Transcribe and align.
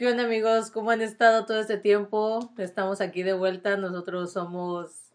¿Qué 0.00 0.08
onda 0.08 0.24
amigos? 0.24 0.70
¿Cómo 0.70 0.92
han 0.92 1.02
estado 1.02 1.44
todo 1.44 1.60
este 1.60 1.76
tiempo? 1.76 2.54
Estamos 2.56 3.02
aquí 3.02 3.22
de 3.22 3.34
vuelta. 3.34 3.76
Nosotros 3.76 4.32
somos 4.32 5.12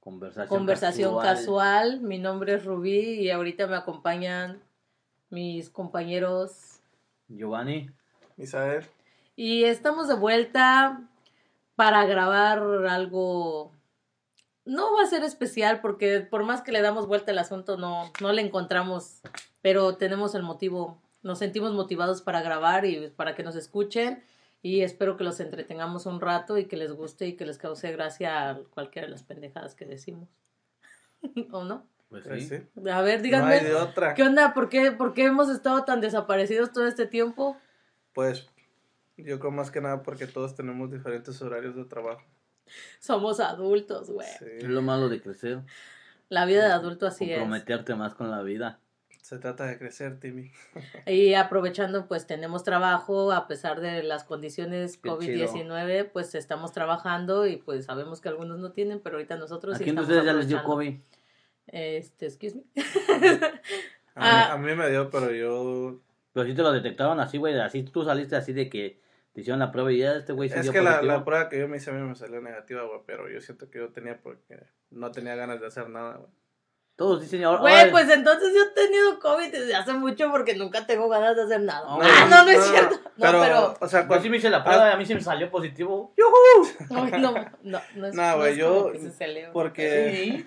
Conversación, 0.00 0.48
Conversación 0.48 1.20
Casual. 1.20 2.00
Mi 2.00 2.16
nombre 2.16 2.54
es 2.54 2.64
Rubí 2.64 3.20
y 3.20 3.28
ahorita 3.28 3.66
me 3.66 3.76
acompañan 3.76 4.62
mis 5.28 5.68
compañeros 5.68 6.80
Giovanni. 7.28 7.90
Misael. 8.38 8.86
Y 9.36 9.64
estamos 9.64 10.08
de 10.08 10.14
vuelta 10.14 11.02
para 11.76 12.06
grabar 12.06 12.60
algo. 12.88 13.72
No 14.64 14.94
va 14.94 15.02
a 15.02 15.06
ser 15.06 15.22
especial 15.22 15.82
porque 15.82 16.20
por 16.20 16.44
más 16.44 16.62
que 16.62 16.72
le 16.72 16.80
damos 16.80 17.06
vuelta 17.06 17.30
al 17.30 17.40
asunto 17.40 17.76
no, 17.76 18.10
no 18.22 18.32
le 18.32 18.40
encontramos, 18.40 19.20
pero 19.60 19.96
tenemos 19.98 20.34
el 20.34 20.44
motivo, 20.44 20.96
nos 21.24 21.38
sentimos 21.38 21.72
motivados 21.72 22.22
para 22.22 22.42
grabar 22.42 22.84
y 22.84 23.08
para 23.08 23.34
que 23.34 23.42
nos 23.42 23.56
escuchen 23.56 24.22
y 24.62 24.82
espero 24.82 25.16
que 25.16 25.24
los 25.24 25.40
entretengamos 25.40 26.06
un 26.06 26.20
rato 26.20 26.56
y 26.58 26.66
que 26.66 26.76
les 26.76 26.92
guste 26.92 27.26
y 27.26 27.36
que 27.36 27.46
les 27.46 27.58
cause 27.58 27.90
gracia 27.92 28.50
a 28.50 28.58
cualquiera 28.70 29.06
de 29.06 29.12
las 29.12 29.22
pendejadas 29.22 29.74
que 29.74 29.86
decimos. 29.86 30.28
¿O 31.50 31.64
no? 31.64 31.86
Pues 32.08 32.24
Pues 32.26 32.48
sí. 32.48 32.56
A 32.90 33.00
ver, 33.00 33.18
No 33.18 33.24
díganme, 33.24 33.54
hay 33.54 33.64
de 33.64 33.74
otra. 33.74 34.14
¿qué 34.14 34.22
onda? 34.22 34.54
¿Por 34.54 34.68
qué, 34.68 34.92
¿Por 34.92 35.14
qué 35.14 35.24
hemos 35.24 35.48
estado 35.48 35.84
tan 35.84 36.00
desaparecidos 36.00 36.72
todo 36.72 36.86
este 36.86 37.06
tiempo? 37.06 37.56
Pues 38.12 38.46
yo 39.16 39.38
creo 39.38 39.50
más 39.50 39.70
que 39.70 39.80
nada 39.80 40.02
porque 40.02 40.26
todos 40.26 40.54
tenemos 40.54 40.92
diferentes 40.92 41.40
horarios 41.42 41.74
de 41.74 41.84
trabajo. 41.84 42.22
Somos 43.00 43.40
adultos, 43.40 44.10
güey. 44.10 44.28
Sí. 44.38 44.44
Es 44.58 44.68
lo 44.68 44.82
malo 44.82 45.08
de 45.08 45.20
crecer. 45.20 45.60
La 46.28 46.46
vida 46.46 46.66
de 46.66 46.72
adulto 46.72 47.06
así 47.06 47.30
es. 47.30 47.38
comprometerte 47.38 47.94
más 47.94 48.14
con 48.14 48.30
la 48.30 48.42
vida. 48.42 48.78
Se 49.24 49.38
trata 49.38 49.64
de 49.64 49.78
crecer, 49.78 50.20
Timmy. 50.20 50.50
Y 51.06 51.32
aprovechando, 51.32 52.06
pues 52.08 52.26
tenemos 52.26 52.62
trabajo, 52.62 53.32
a 53.32 53.48
pesar 53.48 53.80
de 53.80 54.02
las 54.02 54.22
condiciones 54.22 54.98
Qué 54.98 55.08
COVID-19, 55.08 56.10
pues 56.12 56.34
estamos 56.34 56.72
trabajando 56.72 57.46
y 57.46 57.56
pues 57.56 57.86
sabemos 57.86 58.20
que 58.20 58.28
algunos 58.28 58.58
no 58.58 58.72
tienen, 58.72 59.00
pero 59.00 59.16
ahorita 59.16 59.38
nosotros 59.38 59.76
¿A 59.76 59.78
sí 59.78 59.84
quién 59.84 59.96
de 59.96 60.02
ustedes 60.02 60.26
ya 60.26 60.34
les 60.34 60.48
dio. 60.48 60.62
COVID? 60.62 60.94
Este, 61.68 62.26
excuse 62.26 62.54
me. 62.56 62.64
A, 64.14 64.52
Ah. 64.52 64.58
mí, 64.58 64.70
a 64.70 64.74
mí 64.74 64.76
me 64.78 64.90
dio, 64.90 65.08
pero 65.08 65.32
yo... 65.32 66.02
Pero 66.34 66.46
si 66.46 66.54
te 66.54 66.60
lo 66.62 66.70
detectaron 66.70 67.18
así, 67.18 67.38
güey. 67.38 67.58
Así 67.58 67.82
tú 67.82 68.04
saliste 68.04 68.36
así 68.36 68.52
de 68.52 68.68
que 68.68 69.00
te 69.32 69.40
hicieron 69.40 69.58
la 69.58 69.72
prueba 69.72 69.90
y 69.90 70.00
ya 70.00 70.16
este 70.16 70.34
güey 70.34 70.50
se 70.50 70.60
Es 70.60 70.70
que 70.70 70.82
la, 70.82 71.00
la 71.00 71.24
prueba 71.24 71.48
que 71.48 71.58
yo 71.58 71.66
me 71.66 71.78
hice 71.78 71.88
a 71.90 71.94
mí 71.94 72.06
me 72.06 72.14
salió 72.14 72.42
negativa, 72.42 72.82
güey, 72.82 73.00
pero 73.06 73.30
yo 73.30 73.40
siento 73.40 73.70
que 73.70 73.78
yo 73.78 73.88
tenía 73.90 74.20
porque 74.20 74.66
no 74.90 75.10
tenía 75.12 75.34
ganas 75.34 75.60
de 75.62 75.66
hacer 75.66 75.88
nada, 75.88 76.18
güey. 76.18 76.30
Todos 76.96 77.22
dicen 77.22 77.42
ahora. 77.42 77.60
Güey, 77.60 77.90
pues 77.90 78.08
entonces 78.08 78.54
yo 78.54 78.62
he 78.62 78.86
tenido 78.86 79.18
COVID 79.18 79.50
desde 79.50 79.74
hace 79.74 79.92
mucho 79.94 80.30
porque 80.30 80.54
nunca 80.54 80.86
tengo 80.86 81.08
ganas 81.08 81.34
de 81.34 81.42
hacer 81.42 81.60
nada. 81.62 81.84
No, 81.86 81.98
ah, 82.02 82.26
no, 82.30 82.44
no 82.44 82.50
es 82.50 82.64
cierto. 82.64 82.96
No, 83.16 83.26
pero, 83.26 83.40
pero... 83.40 83.76
o 83.80 83.88
sea, 83.88 84.06
cuando, 84.06 84.22
sí 84.22 84.30
me 84.30 84.36
hice 84.36 84.48
la 84.48 84.62
prueba 84.62 84.90
y 84.90 84.92
a 84.92 84.96
mí 84.96 85.04
sí 85.04 85.14
me 85.14 85.20
salió 85.20 85.50
positivo. 85.50 86.12
Ay, 86.90 87.20
no, 87.20 87.34
no, 87.62 87.80
no 87.96 88.12
no 88.12 88.36
güey, 88.36 88.56
yo- 88.56 88.92
que 88.92 89.10
se 89.10 89.48
porque, 89.52 90.46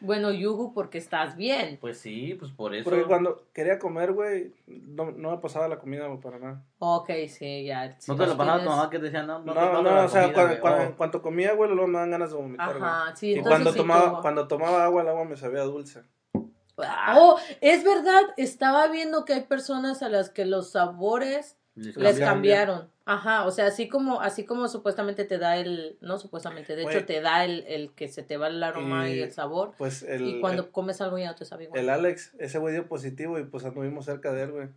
Bueno, 0.00 0.30
Yugu, 0.30 0.72
porque 0.72 0.98
estás 0.98 1.36
bien. 1.36 1.78
Pues 1.80 1.98
sí, 1.98 2.34
pues 2.38 2.52
por 2.52 2.74
eso. 2.74 2.88
porque 2.88 3.04
cuando 3.04 3.42
quería 3.52 3.78
comer, 3.78 4.12
güey, 4.12 4.52
no, 4.66 5.10
no 5.10 5.32
me 5.32 5.38
pasaba 5.38 5.66
la 5.68 5.78
comida, 5.78 6.06
güey, 6.06 6.20
para 6.20 6.38
nada. 6.38 6.64
Ok, 6.78 7.10
sí, 7.28 7.64
ya. 7.64 7.96
si 7.98 8.10
No 8.10 8.16
te 8.16 8.26
lo 8.26 8.36
pasaba 8.36 8.58
tu 8.58 8.62
tienes- 8.64 8.76
mamá 8.76 8.90
que 8.90 8.98
te 8.98 9.04
decía, 9.06 9.22
no, 9.24 9.40
no, 9.40 9.54
No, 9.54 9.82
no, 9.82 9.82
la 9.82 10.04
o 10.04 10.08
sea, 10.08 10.22
comida, 10.22 10.34
cuando, 10.34 10.60
cuando- 10.60 10.80
Oh. 10.80 10.86
en 10.86 10.92
cuanto 10.92 11.22
comía, 11.22 11.52
güey, 11.54 11.70
luego 11.70 11.86
me 11.88 11.98
dan 11.98 12.10
ganas 12.12 12.30
de 12.30 12.36
vomitar, 12.36 12.78
güey. 12.78 12.82
Ajá, 12.82 13.16
sí, 13.16 13.26
Y 13.30 13.34
entonces 13.34 13.50
cuando 13.52 13.72
sí 13.72 13.78
tomaba, 13.78 14.22
cuando 14.22 14.46
tomaba 14.48 14.84
agua, 14.84 15.02
el 15.02 15.08
agua 15.08 15.24
me 15.24 15.36
sabía 15.36 15.62
dulce. 15.62 16.02
Oh, 17.16 17.36
es 17.60 17.82
verdad, 17.82 18.22
estaba 18.36 18.86
viendo 18.86 19.24
que 19.24 19.32
hay 19.34 19.42
personas 19.42 20.00
a 20.04 20.08
las 20.08 20.30
que 20.30 20.44
los 20.44 20.70
sabores 20.70 21.57
Les 21.96 22.18
cambiaron. 22.18 22.88
Ajá, 23.04 23.46
o 23.46 23.50
sea, 23.50 23.66
así 23.66 23.88
como, 23.88 24.20
así 24.20 24.44
como 24.44 24.68
supuestamente 24.68 25.24
te 25.24 25.38
da 25.38 25.56
el, 25.56 25.96
no 26.02 26.18
supuestamente, 26.18 26.76
de 26.76 26.82
hecho 26.82 27.06
te 27.06 27.22
da 27.22 27.44
el, 27.44 27.64
el 27.66 27.92
que 27.94 28.08
se 28.08 28.22
te 28.22 28.36
va 28.36 28.48
el 28.48 28.62
aroma 28.62 29.08
y, 29.08 29.14
Y- 29.14 29.20
el 29.20 29.32
sabor. 29.32 29.72
Pues 29.78 30.02
el, 30.02 30.26
y 30.26 30.40
cuando 30.40 30.64
el, 30.64 30.70
comes 30.70 31.00
algo 31.00 31.16
ya 31.18 31.28
no 31.28 31.34
te 31.34 31.46
sabe 31.46 31.64
igual. 31.64 31.80
el 31.80 31.88
Alex, 31.88 32.34
ese 32.38 32.58
güey 32.58 32.74
dio 32.74 32.86
positivo 32.86 33.38
y 33.38 33.44
pues 33.44 33.64
anduvimos 33.64 34.04
cerca 34.04 34.32
de 34.32 34.42
él, 34.42 34.50
güey. 34.52 34.68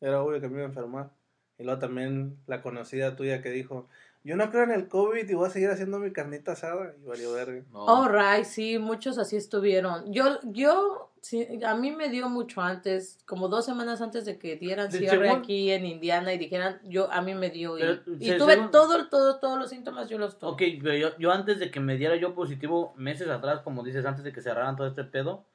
Era 0.00 0.20
obvio 0.22 0.40
que 0.40 0.48
me 0.48 0.54
iba 0.54 0.62
a 0.64 0.68
enfermar. 0.68 1.10
Y 1.58 1.62
luego 1.62 1.78
también 1.78 2.36
la 2.48 2.62
conocida 2.62 3.14
tuya 3.14 3.40
que 3.42 3.50
dijo, 3.50 3.86
yo 4.24 4.34
no 4.34 4.50
creo 4.50 4.64
en 4.64 4.72
el 4.72 4.88
COVID 4.88 5.28
y 5.28 5.34
voy 5.34 5.46
a 5.46 5.50
seguir 5.50 5.70
haciendo 5.70 6.00
mi 6.00 6.10
carnita 6.12 6.52
asada. 6.52 6.94
Y 7.00 7.06
valió 7.06 7.32
verga. 7.32 7.62
No. 7.70 7.84
Oh, 7.84 8.08
right, 8.08 8.44
sí, 8.44 8.78
muchos 8.80 9.18
así 9.18 9.36
estuvieron. 9.36 10.12
Yo, 10.12 10.40
yo, 10.42 11.11
sí, 11.22 11.48
a 11.64 11.74
mí 11.74 11.90
me 11.92 12.10
dio 12.10 12.28
mucho 12.28 12.60
antes, 12.60 13.18
como 13.24 13.48
dos 13.48 13.64
semanas 13.64 14.02
antes 14.02 14.26
de 14.26 14.38
que 14.38 14.56
dieran 14.56 14.90
De 14.90 14.98
cierre 14.98 15.26
según- 15.28 15.40
aquí 15.42 15.70
en 15.70 15.86
Indiana 15.86 16.34
y 16.34 16.38
dijeran, 16.38 16.80
yo, 16.84 17.10
a 17.10 17.22
mí 17.22 17.34
me 17.34 17.48
dio. 17.48 17.78
Y, 17.78 17.80
Pero, 17.80 17.92
y 18.20 18.26
se- 18.26 18.36
tuve 18.36 18.52
según- 18.54 18.70
todo, 18.70 19.08
todo, 19.08 19.38
todos 19.38 19.58
los 19.58 19.70
síntomas, 19.70 20.10
yo 20.10 20.18
los 20.18 20.38
tuve. 20.38 20.50
Ok, 20.50 20.62
pero 20.82 20.94
yo, 20.94 21.16
yo 21.18 21.32
antes 21.32 21.58
de 21.58 21.70
que 21.70 21.80
me 21.80 21.96
diera 21.96 22.16
yo 22.16 22.34
positivo, 22.34 22.92
meses 22.98 23.28
atrás, 23.28 23.60
como 23.62 23.82
dices, 23.82 24.04
antes 24.04 24.22
de 24.24 24.32
que 24.32 24.42
cerraran 24.42 24.76
todo 24.76 24.86
este 24.88 25.04
pedo, 25.04 25.46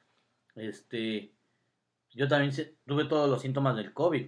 este, 0.56 1.32
yo 2.10 2.26
también 2.28 2.52
se- 2.52 2.74
tuve 2.86 3.04
todos 3.04 3.28
los 3.30 3.42
síntomas 3.42 3.76
del 3.76 3.92
COVID. 3.92 4.26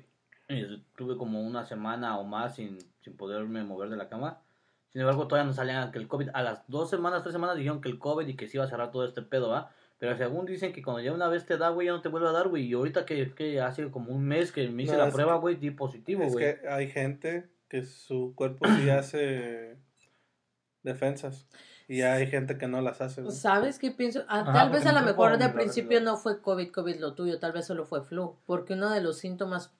Tuve 0.96 1.16
como 1.16 1.40
una 1.42 1.64
semana 1.64 2.18
o 2.18 2.24
más 2.24 2.56
sin, 2.56 2.78
sin 3.02 3.16
poderme 3.16 3.62
mover 3.64 3.88
de 3.88 3.96
la 3.96 4.08
cama. 4.08 4.40
Sin 4.88 5.00
embargo, 5.00 5.28
todavía 5.28 5.46
no 5.46 5.52
salían 5.54 5.92
que 5.92 5.98
el 6.00 6.08
COVID, 6.08 6.30
a 6.34 6.42
las 6.42 6.64
dos 6.66 6.90
semanas, 6.90 7.22
tres 7.22 7.32
semanas 7.32 7.56
dijeron 7.56 7.80
que 7.80 7.88
el 7.88 7.98
COVID 8.00 8.26
y 8.26 8.34
que 8.34 8.48
se 8.48 8.56
iba 8.56 8.64
a 8.64 8.68
cerrar 8.68 8.90
todo 8.90 9.04
este 9.04 9.22
pedo, 9.22 9.48
¿va? 9.48 9.70
Pero 10.00 10.16
según 10.16 10.46
dicen 10.46 10.72
que 10.72 10.82
cuando 10.82 11.00
ya 11.02 11.12
una 11.12 11.28
vez 11.28 11.46
te 11.46 11.56
da, 11.58 11.68
güey, 11.68 11.86
ya 11.86 11.92
no 11.92 12.00
te 12.02 12.08
vuelve 12.08 12.28
a 12.28 12.32
dar, 12.32 12.48
güey. 12.48 12.64
Y 12.66 12.72
ahorita 12.72 13.04
que, 13.06 13.32
que 13.34 13.60
hace 13.60 13.88
como 13.90 14.10
un 14.12 14.24
mes 14.24 14.50
que 14.50 14.66
me 14.68 14.82
hice 14.82 14.92
No, 14.94 14.98
la 14.98 15.08
es 15.08 15.14
prueba, 15.14 15.36
güey, 15.36 15.56
di 15.56 15.70
positivo, 15.70 16.24
es 16.24 16.32
güey. 16.32 16.44
que 16.58 16.68
hay 16.68 16.90
gente 16.90 17.50
que 17.68 17.84
su 17.84 18.32
cuerpo 18.34 18.66
sí 18.66 18.88
hace 18.90 19.76
defensas. 20.82 21.46
Y 21.86 22.02
hay 22.02 22.26
gente 22.28 22.56
que 22.56 22.66
no 22.68 22.80
las 22.80 23.00
hace. 23.00 23.20
güey. 23.22 23.34
¿Sabes 23.34 23.78
qué 23.78 23.90
pienso? 23.90 24.24
Ah, 24.28 24.40
Ajá, 24.40 24.52
tal 24.52 24.70
vez 24.70 24.86
a 24.86 24.92
lo 24.92 25.02
mejor 25.02 25.36
de 25.38 25.48
no 25.48 25.54
principio 25.54 26.00
no 26.00 26.16
fue 26.16 26.40
COVID, 26.40 26.70
COVID 26.70 26.96
lo 27.00 27.14
tuyo, 27.14 27.38
tal 27.38 27.52
vez 27.52 27.66
solo 27.66 27.84
fue 27.84 28.02
flu, 28.02 28.36
porque 28.46 28.74
uno 28.74 28.90
de 28.90 29.00
los 29.02 29.18
síntomas 29.18 29.72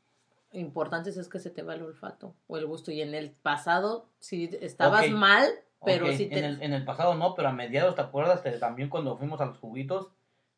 importantes 0.52 1.16
es 1.16 1.28
que 1.28 1.38
se 1.38 1.50
te 1.50 1.62
va 1.62 1.74
el 1.76 1.82
olfato 1.82 2.34
o 2.48 2.58
el 2.58 2.66
gusto 2.66 2.90
y 2.90 3.00
en 3.00 3.14
el 3.14 3.30
pasado 3.30 4.08
si 4.18 4.50
estabas 4.60 5.04
Ok. 5.06 5.12
mal, 5.12 5.48
pero 5.84 6.06
Ok, 6.06 6.12
sí 6.12 6.26
te... 6.26 6.38
en, 6.38 6.44
el, 6.44 6.62
en 6.62 6.72
el 6.74 6.84
pasado 6.84 7.14
no, 7.14 7.34
pero 7.34 7.48
a 7.48 7.52
mediados, 7.52 7.94
¿te 7.94 8.02
acuerdas? 8.02 8.42
Te- 8.42 8.52
también 8.58 8.88
cuando 8.88 9.16
fuimos 9.16 9.40
a 9.40 9.46
los 9.46 9.58
juguitos, 9.58 10.08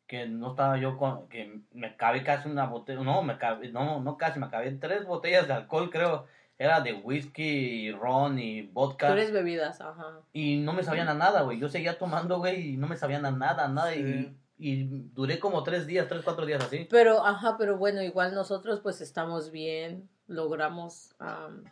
que 0.07 0.27
no 0.27 0.51
estaba 0.51 0.77
yo 0.77 0.97
con, 0.97 1.27
que 1.29 1.61
me 1.71 1.87
acabé 1.87 2.23
casi 2.23 2.49
una 2.49 2.65
botella, 2.65 3.01
no, 3.01 3.21
me 3.23 3.33
acabé, 3.33 3.71
no, 3.71 3.99
no 4.01 4.17
casi, 4.17 4.39
me 4.39 4.45
acabé 4.47 4.71
tres 4.73 5.05
botellas 5.05 5.47
de 5.47 5.53
alcohol, 5.53 5.89
creo, 5.89 6.25
era 6.59 6.81
de 6.81 6.93
whisky, 6.93 7.91
ron 7.91 8.37
y 8.37 8.63
vodka, 8.63 9.07
Tú 9.07 9.13
eres 9.13 9.31
bebidas, 9.31 9.79
ajá. 9.81 10.19
y 10.33 10.57
no 10.57 10.73
me 10.73 10.83
sabían 10.83 11.07
a 11.07 11.13
nada, 11.13 11.41
güey, 11.43 11.57
yo 11.59 11.69
seguía 11.69 11.97
tomando, 11.97 12.39
güey, 12.39 12.73
y 12.73 12.77
no 12.77 12.87
me 12.87 12.97
sabían 12.97 13.25
a 13.25 13.31
nada, 13.31 13.67
nada, 13.69 13.93
Sí. 13.93 14.35
y, 14.59 14.71
y 14.71 14.83
duré 15.13 15.39
como 15.39 15.63
tres 15.63 15.87
días, 15.87 16.07
tres, 16.07 16.21
cuatro 16.23 16.45
días 16.45 16.63
así. 16.63 16.85
Pero, 16.91 17.25
ajá, 17.25 17.55
pero 17.57 17.77
bueno, 17.77 18.01
igual 18.03 18.35
nosotros 18.35 18.81
pues 18.81 18.99
estamos 19.01 19.51
bien, 19.51 20.09
logramos 20.27 21.15
am, 21.19 21.63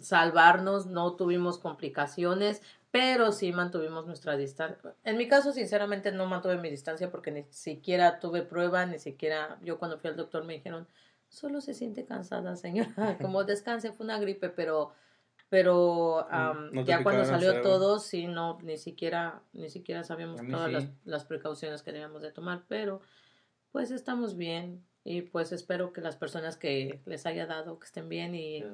salvarnos, 0.00 0.86
no 0.86 1.14
tuvimos 1.14 1.58
complicaciones, 1.58 2.62
pero 2.94 3.32
sí 3.32 3.50
mantuvimos 3.50 4.06
nuestra 4.06 4.36
distancia. 4.36 4.94
En 5.02 5.16
mi 5.16 5.26
caso, 5.26 5.50
sinceramente, 5.50 6.12
no 6.12 6.26
mantuve 6.26 6.58
mi 6.58 6.70
distancia 6.70 7.10
porque 7.10 7.32
ni 7.32 7.44
siquiera 7.50 8.20
tuve 8.20 8.42
prueba, 8.42 8.86
ni 8.86 9.00
siquiera 9.00 9.58
yo 9.62 9.80
cuando 9.80 9.98
fui 9.98 10.10
al 10.10 10.16
doctor 10.16 10.44
me 10.44 10.52
dijeron, 10.52 10.86
solo 11.28 11.60
se 11.60 11.74
siente 11.74 12.04
cansada, 12.04 12.54
señora, 12.54 12.94
como 13.20 13.42
descanse, 13.42 13.90
fue 13.90 14.04
una 14.04 14.20
gripe, 14.20 14.48
pero... 14.48 14.92
Pero 15.48 16.24
No 16.72 16.84
te 16.84 16.90
ya 16.90 17.02
cuando 17.02 17.24
salió 17.24 17.62
todo, 17.62 17.98
sí, 17.98 18.28
no, 18.28 18.58
ni 18.62 18.76
siquiera, 18.76 19.42
ni 19.52 19.70
siquiera 19.70 20.04
sabíamos 20.04 20.40
todas 20.48 20.68
sí. 20.68 20.72
las, 20.72 20.88
las 21.04 21.24
precauciones 21.24 21.82
que 21.82 21.90
debíamos 21.90 22.22
de 22.22 22.30
tomar, 22.30 22.62
pero 22.68 23.00
pues 23.72 23.90
estamos 23.90 24.36
bien 24.36 24.84
y 25.06 25.20
pues 25.20 25.52
espero 25.52 25.92
que 25.92 26.00
las 26.00 26.16
personas 26.16 26.56
que 26.56 26.98
les 27.04 27.26
haya 27.26 27.44
dado 27.46 27.78
que 27.78 27.84
estén 27.84 28.08
bien 28.08 28.34
y, 28.34 28.64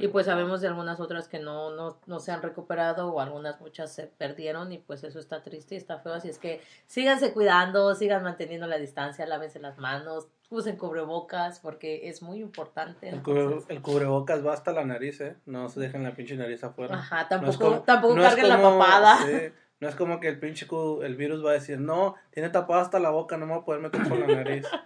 y 0.00 0.08
pues 0.08 0.26
sabemos 0.26 0.60
de 0.60 0.68
algunas 0.68 1.00
otras 1.00 1.26
que 1.26 1.38
no, 1.38 1.70
no, 1.74 1.98
no 2.06 2.20
se 2.20 2.32
han 2.32 2.42
recuperado 2.42 3.10
o 3.10 3.18
algunas 3.20 3.60
muchas 3.62 3.90
se 3.94 4.06
perdieron 4.06 4.72
y 4.72 4.78
pues 4.78 5.02
eso 5.04 5.18
está 5.18 5.42
triste 5.42 5.74
y 5.74 5.78
está 5.78 5.98
feo, 6.00 6.12
así 6.12 6.28
es 6.28 6.38
que 6.38 6.60
síganse 6.86 7.32
cuidando, 7.32 7.94
sigan 7.94 8.22
manteniendo 8.22 8.66
la 8.66 8.76
distancia, 8.76 9.26
lávense 9.26 9.58
las 9.58 9.78
manos, 9.78 10.28
usen 10.50 10.76
cubrebocas 10.76 11.60
porque 11.60 12.08
es 12.10 12.20
muy 12.20 12.40
importante. 12.40 13.08
El, 13.08 13.22
cubre- 13.22 13.64
el 13.68 13.80
cubrebocas 13.80 14.44
va 14.46 14.52
hasta 14.52 14.72
la 14.72 14.84
nariz, 14.84 15.20
¿eh? 15.22 15.36
No 15.46 15.70
se 15.70 15.80
dejen 15.80 16.02
la 16.04 16.14
pinche 16.14 16.36
nariz 16.36 16.62
afuera. 16.62 16.96
Ajá, 16.96 17.16
No 17.16 17.22
es 17.22 17.28
tampoco, 17.28 17.58
como- 17.58 17.82
tampoco 17.84 18.14
no 18.16 18.22
carguen 18.22 18.48
la 18.50 18.60
papada. 18.60 19.16
sí, 19.24 19.32
no 19.80 19.88
es 19.88 19.94
como 19.96 20.20
que 20.20 20.28
el 20.28 20.38
pinche 20.38 20.66
cu- 20.66 21.02
el 21.02 21.16
virus 21.16 21.44
va 21.44 21.50
a 21.50 21.54
decir, 21.54 21.80
no, 21.80 22.14
tiene 22.30 22.50
tapada 22.50 22.82
hasta 22.82 23.00
la 23.00 23.08
boca, 23.10 23.38
no 23.38 23.46
me 23.46 23.52
voy 23.54 23.62
a 23.62 23.64
poder 23.64 23.80
meter 23.80 24.06
por 24.06 24.18
la 24.18 24.26
nariz. 24.26 24.66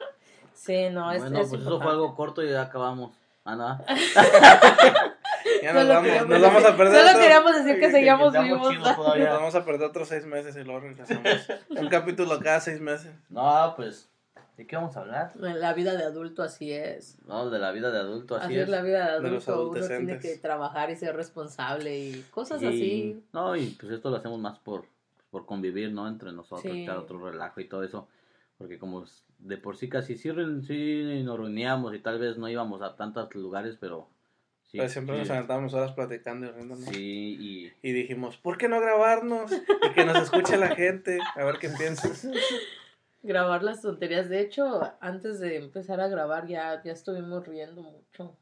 Sí, 0.58 0.90
no, 0.90 1.10
es, 1.12 1.20
bueno, 1.22 1.38
es 1.40 1.48
pues 1.48 1.48
eso 1.48 1.56
importante. 1.56 1.82
fue 1.84 1.92
algo 1.92 2.14
corto 2.16 2.42
y 2.42 2.50
ya 2.50 2.62
acabamos. 2.62 3.12
Ah, 3.44 3.56
no. 3.56 3.78
Ya 5.62 5.72
nos 5.72 5.82
Solo 5.82 5.94
vamos, 5.94 6.04
queríamos 6.08 6.28
nos 6.30 6.42
vamos 6.42 6.62
a 6.64 6.66
decir- 6.66 6.76
perder. 6.76 6.96
Solo 6.98 7.08
otro- 7.10 7.20
queríamos 7.20 7.56
decir 7.56 7.80
que 7.80 7.90
seguíamos 7.90 8.32
vivos. 8.32 8.74
Nos 8.96 8.96
vamos 9.28 9.54
a 9.54 9.64
perder 9.64 9.88
otros 9.88 10.08
seis 10.08 10.26
meses 10.26 10.56
y 10.56 10.62
luego 10.64 10.80
regresamos. 10.80 11.24
Un 11.70 11.88
capítulo 11.88 12.38
cada 12.40 12.60
seis 12.60 12.80
meses. 12.80 13.12
No, 13.30 13.72
pues 13.76 14.08
¿De 14.56 14.66
qué 14.66 14.74
vamos 14.76 14.96
a 14.96 15.00
hablar? 15.00 15.32
La 15.36 15.72
vida 15.72 15.94
de 15.94 16.02
adulto 16.04 16.42
así 16.42 16.72
es. 16.72 17.16
No, 17.26 17.48
de 17.48 17.58
la 17.60 17.70
vida 17.70 17.90
de 17.92 17.98
adulto, 17.98 18.34
así, 18.34 18.46
Así, 18.46 18.54
es. 18.56 18.62
es 18.64 18.68
la 18.68 18.82
vida 18.82 19.14
de 19.18 19.20
De 19.22 19.30
los 19.30 19.48
adulto. 19.48 19.70
Uno 19.70 19.72
tiene 19.80 19.94
adolescentes. 19.94 20.32
que 20.34 20.38
trabajar 20.42 20.90
y 20.90 20.96
ser 20.96 21.14
responsable 21.16 21.96
y 21.96 22.22
cosas 22.30 22.60
Y- 22.62 22.66
así. 22.66 23.24
No, 23.32 23.54
y 23.56 23.66
pues 23.80 23.92
esto 23.92 24.10
lo 24.10 24.16
hacemos 24.16 24.40
más 24.40 24.58
por, 24.58 24.84
por 25.30 25.46
convivir, 25.46 25.92
¿no? 25.92 26.08
Entre 26.08 26.32
nosotros, 26.32 26.62
Sí. 26.72 26.82
echar 26.82 26.98
otro 26.98 27.20
relajo 27.24 27.60
y 27.60 27.68
todo 27.68 27.84
eso. 27.84 28.08
Porque 28.58 28.78
como 28.80 29.04
s- 29.04 29.22
de 29.38 29.56
por 29.56 29.76
sí 29.76 29.88
casi 29.88 30.16
sí, 30.16 30.30
sí 30.66 31.22
nos 31.24 31.38
reuníamos 31.38 31.94
y 31.94 32.00
tal 32.00 32.18
vez 32.18 32.36
no 32.38 32.48
íbamos 32.48 32.82
a 32.82 32.96
tantos 32.96 33.34
lugares, 33.34 33.76
pero 33.80 34.08
sí. 34.64 34.78
Pero 34.78 34.88
siempre 34.90 35.14
sí, 35.14 35.20
nos 35.20 35.30
aventábamos 35.30 35.74
horas 35.74 35.92
platicando 35.92 36.46
y 36.46 36.50
riéndonos. 36.50 36.84
Sí, 36.84 37.36
y 37.82 37.88
Y 37.88 37.92
dijimos, 37.92 38.36
¿por 38.36 38.58
qué 38.58 38.68
no 38.68 38.80
grabarnos? 38.80 39.50
Y 39.52 39.92
que 39.94 40.04
nos 40.04 40.18
escuche 40.18 40.56
la 40.56 40.74
gente, 40.74 41.20
a 41.36 41.44
ver 41.44 41.58
qué 41.58 41.68
piensas. 41.70 42.26
Grabar 43.22 43.62
las 43.64 43.82
tonterías. 43.82 44.28
De 44.28 44.40
hecho, 44.40 44.80
antes 45.00 45.40
de 45.40 45.56
empezar 45.56 46.00
a 46.00 46.06
grabar 46.08 46.46
ya, 46.46 46.80
ya 46.84 46.92
estuvimos 46.92 47.46
riendo 47.46 47.82
mucho. 47.82 48.36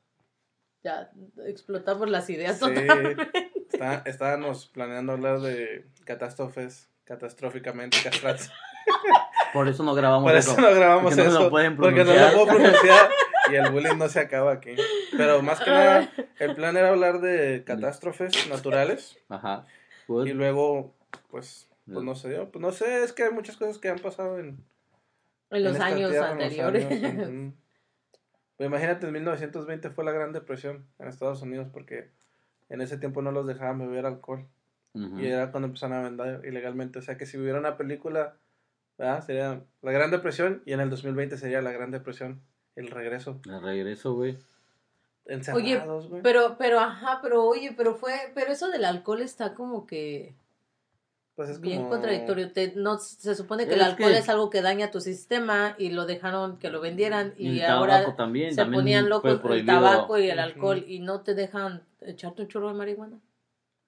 Ya 0.85 1.11
explotamos 1.47 2.09
las 2.11 2.29
ideas 2.31 2.59
Sí, 2.59 2.61
totalmente. 2.67 3.31
está- 3.73 4.03
estábamos 4.05 4.67
planeando 4.67 5.13
hablar 5.13 5.41
de 5.41 5.87
catástrofes, 6.05 6.91
catastróficamente 7.05 7.97
castradas. 8.05 8.51
por 9.57 9.69
eso 9.69 9.83
no 9.83 9.95
grabamos 9.95 10.31
Por 10.31 10.37
eso. 10.39 10.53
eso 10.53 10.61
no 10.61 10.75
grabamos 10.75 11.05
porque 11.05 11.23
no 11.23 11.29
eso. 11.31 11.43
lo 11.45 11.51
pueden 11.51 11.77
porque 11.77 12.05
no 12.05 12.13
lo 12.15 12.33
puedo 12.33 12.47
pronunciar 12.47 13.11
y 13.51 13.55
el 13.55 13.71
bullying 13.71 13.97
no 13.97 14.09
se 14.09 14.21
acaba 14.21 14.53
aquí. 14.53 14.75
Pero 15.17 15.43
más 15.43 15.61
que 15.61 15.71
nada, 15.71 16.11
el 16.39 16.55
plan 16.55 16.77
era 16.77 16.91
hablar 16.91 17.21
de 17.21 17.65
catástrofes 17.65 18.49
naturales 18.49 19.19
Ajá. 19.29 19.65
Pues, 20.07 20.29
y 20.29 20.33
luego, 20.35 20.95
pues, 21.31 21.69
pues 21.93 22.05
no 22.05 22.15
se 22.15 22.29
dio. 22.29 22.51
Pues 22.51 22.63
no 22.63 22.71
sé, 22.73 23.03
es 23.03 23.13
que 23.13 23.25
hay 23.25 23.31
muchas 23.33 23.57
cosas 23.57 23.79
que 23.79 23.89
han 23.89 23.99
pasado 23.99 24.39
en, 24.39 24.63
En 25.51 25.65
los 25.65 25.77
en 25.77 25.83
años 25.83 26.11
tierra, 26.11 26.33
en 26.33 26.39
los 26.39 26.45
anteriores. 26.45 27.05
años. 27.05 27.55
Pues 28.57 28.67
imagínate, 28.69 29.07
en 29.07 29.13
1920 29.13 29.91
fue 29.91 30.05
la 30.05 30.13
Gran 30.13 30.33
Depresión 30.33 30.87
en 30.99 31.09
Estados 31.09 31.43
Unidos 31.43 31.69
porque 31.73 32.11
en 32.69 32.81
ese 32.81 32.99
tiempo 32.99 33.23
no 33.23 33.33
los 33.33 33.47
dejaban 33.47 33.79
beber 33.79 34.07
alcohol. 34.07 34.47
Y 34.95 35.27
era 35.27 35.51
cuando 35.51 35.67
empezaron 35.67 35.99
a 35.99 36.03
vender 36.03 36.41
ilegalmente. 36.47 36.99
O 36.99 37.03
sea 37.03 37.19
que 37.19 37.27
si 37.27 37.37
hubiera 37.37 37.59
una 37.59 37.77
película, 37.77 38.37
¿verdad? 38.99 39.25
Sería 39.25 39.63
la 39.83 39.93
Gran 39.93 40.11
Depresión 40.11 40.63
y 40.67 40.73
en 40.73 40.81
el 40.81 40.91
2020 40.91 41.37
sería 41.37 41.61
la 41.63 41.73
Gran 41.73 41.91
Depresión, 41.91 42.41
el 42.77 42.91
regreso. 42.91 43.41
De 43.47 43.61
regreso, 43.61 44.15
güey. 44.15 44.39
Encerrados, 45.27 46.09
güey. 46.09 46.23
Pero, 46.23 46.57
pero, 46.59 46.79
ajá, 46.79 47.19
pero 47.23 47.45
oye, 47.45 47.75
pero 47.77 47.97
fue, 47.97 48.13
pero 48.35 48.53
eso 48.53 48.69
del 48.71 48.85
alcohol 48.85 49.23
está 49.23 49.55
como 49.55 49.85
que 49.87 50.35
Pues 51.35 51.49
es 51.51 51.61
bien 51.61 51.79
como- 51.79 51.91
contradictorio. 51.91 52.53
Te, 52.53 52.75
no, 52.77 52.97
se 52.99 53.35
supone 53.35 53.67
que 53.67 53.75
el 53.75 53.83
alcohol 53.83 54.13
que- 54.13 54.19
es 54.19 54.29
algo 54.29 54.51
que 54.51 54.63
daña 54.63 54.91
tu 54.93 55.01
sistema 55.01 55.75
y 55.79 55.91
lo 55.91 56.07
dejaron 56.07 56.59
que 56.59 56.71
lo 56.71 56.81
vendieran 56.81 57.35
y, 57.37 57.59
el 57.59 57.67
ahora 57.67 58.15
también, 58.15 58.51
se 58.51 58.57
también 58.57 58.83
ponían 58.83 59.09
locos 59.09 59.41
el 59.51 59.67
tabaco 59.67 60.17
y 60.19 60.31
el 60.31 60.39
alcohol 60.39 60.85
y 60.87 61.01
no 61.01 61.23
te 61.23 61.35
dejan 61.35 61.83
echarte 62.01 62.43
un 62.43 62.49
churro 62.49 62.69
de 62.69 62.75
marihuana. 62.75 63.19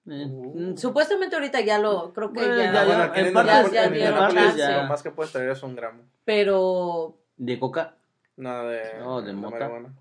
Eh, 0.07 0.25
Uh. 0.27 0.77
Supuestamente 0.77 1.35
ahorita 1.35 1.61
ya 1.61 1.77
lo, 1.77 2.13
creo 2.13 2.31
que 2.33 2.39
Bueno, 2.39 2.55
ya, 2.55 2.71
bueno, 2.85 3.03
en 3.15 3.27
en 3.27 3.27
en. 3.27 4.77
Lo 4.77 4.83
más 4.87 5.03
que 5.03 5.11
puedes 5.11 5.31
traer 5.31 5.49
es 5.51 5.61
un 5.63 5.75
gramo. 5.75 6.03
pero 6.25 7.17
De 7.37 7.59
coca. 7.59 7.95
Nada 8.37 8.63
de, 8.69 8.99
No, 8.99 9.21
de 9.21 9.33
mota. 9.33 9.59
marihuana. 9.59 9.93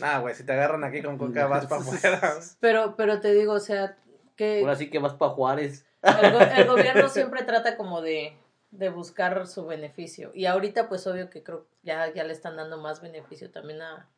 Nah, 0.00 0.18
güey, 0.18 0.34
si 0.34 0.44
te 0.44 0.52
agarran 0.52 0.82
aquí 0.84 1.02
con 1.02 1.18
coca 1.18 1.46
vas 1.46 1.66
para 1.66 1.80
afuera. 1.82 2.34
pero 2.60 2.96
pero 2.96 3.20
te 3.20 3.32
digo, 3.32 3.52
o 3.52 3.60
sea, 3.60 3.96
que 4.36 4.60
Ahora 4.60 4.74
sí 4.76 4.90
que 4.90 4.98
vas 4.98 5.14
para 5.14 5.32
Juárez. 5.32 5.86
el, 6.02 6.32
go- 6.32 6.40
el 6.40 6.66
gobierno 6.66 7.08
siempre 7.08 7.44
trata 7.44 7.76
como 7.76 8.00
de, 8.02 8.36
de 8.72 8.88
buscar 8.88 9.46
su 9.46 9.66
beneficio. 9.66 10.32
Y 10.34 10.46
ahorita, 10.46 10.88
pues 10.88 11.06
obvio 11.06 11.30
que 11.30 11.42
creo 11.44 11.66
ya, 11.84 12.12
ya 12.12 12.24
le 12.24 12.32
están 12.32 12.56
dando 12.56 12.78
más 12.78 13.00
beneficio 13.00 13.50
también 13.50 13.82
a, 13.82 14.08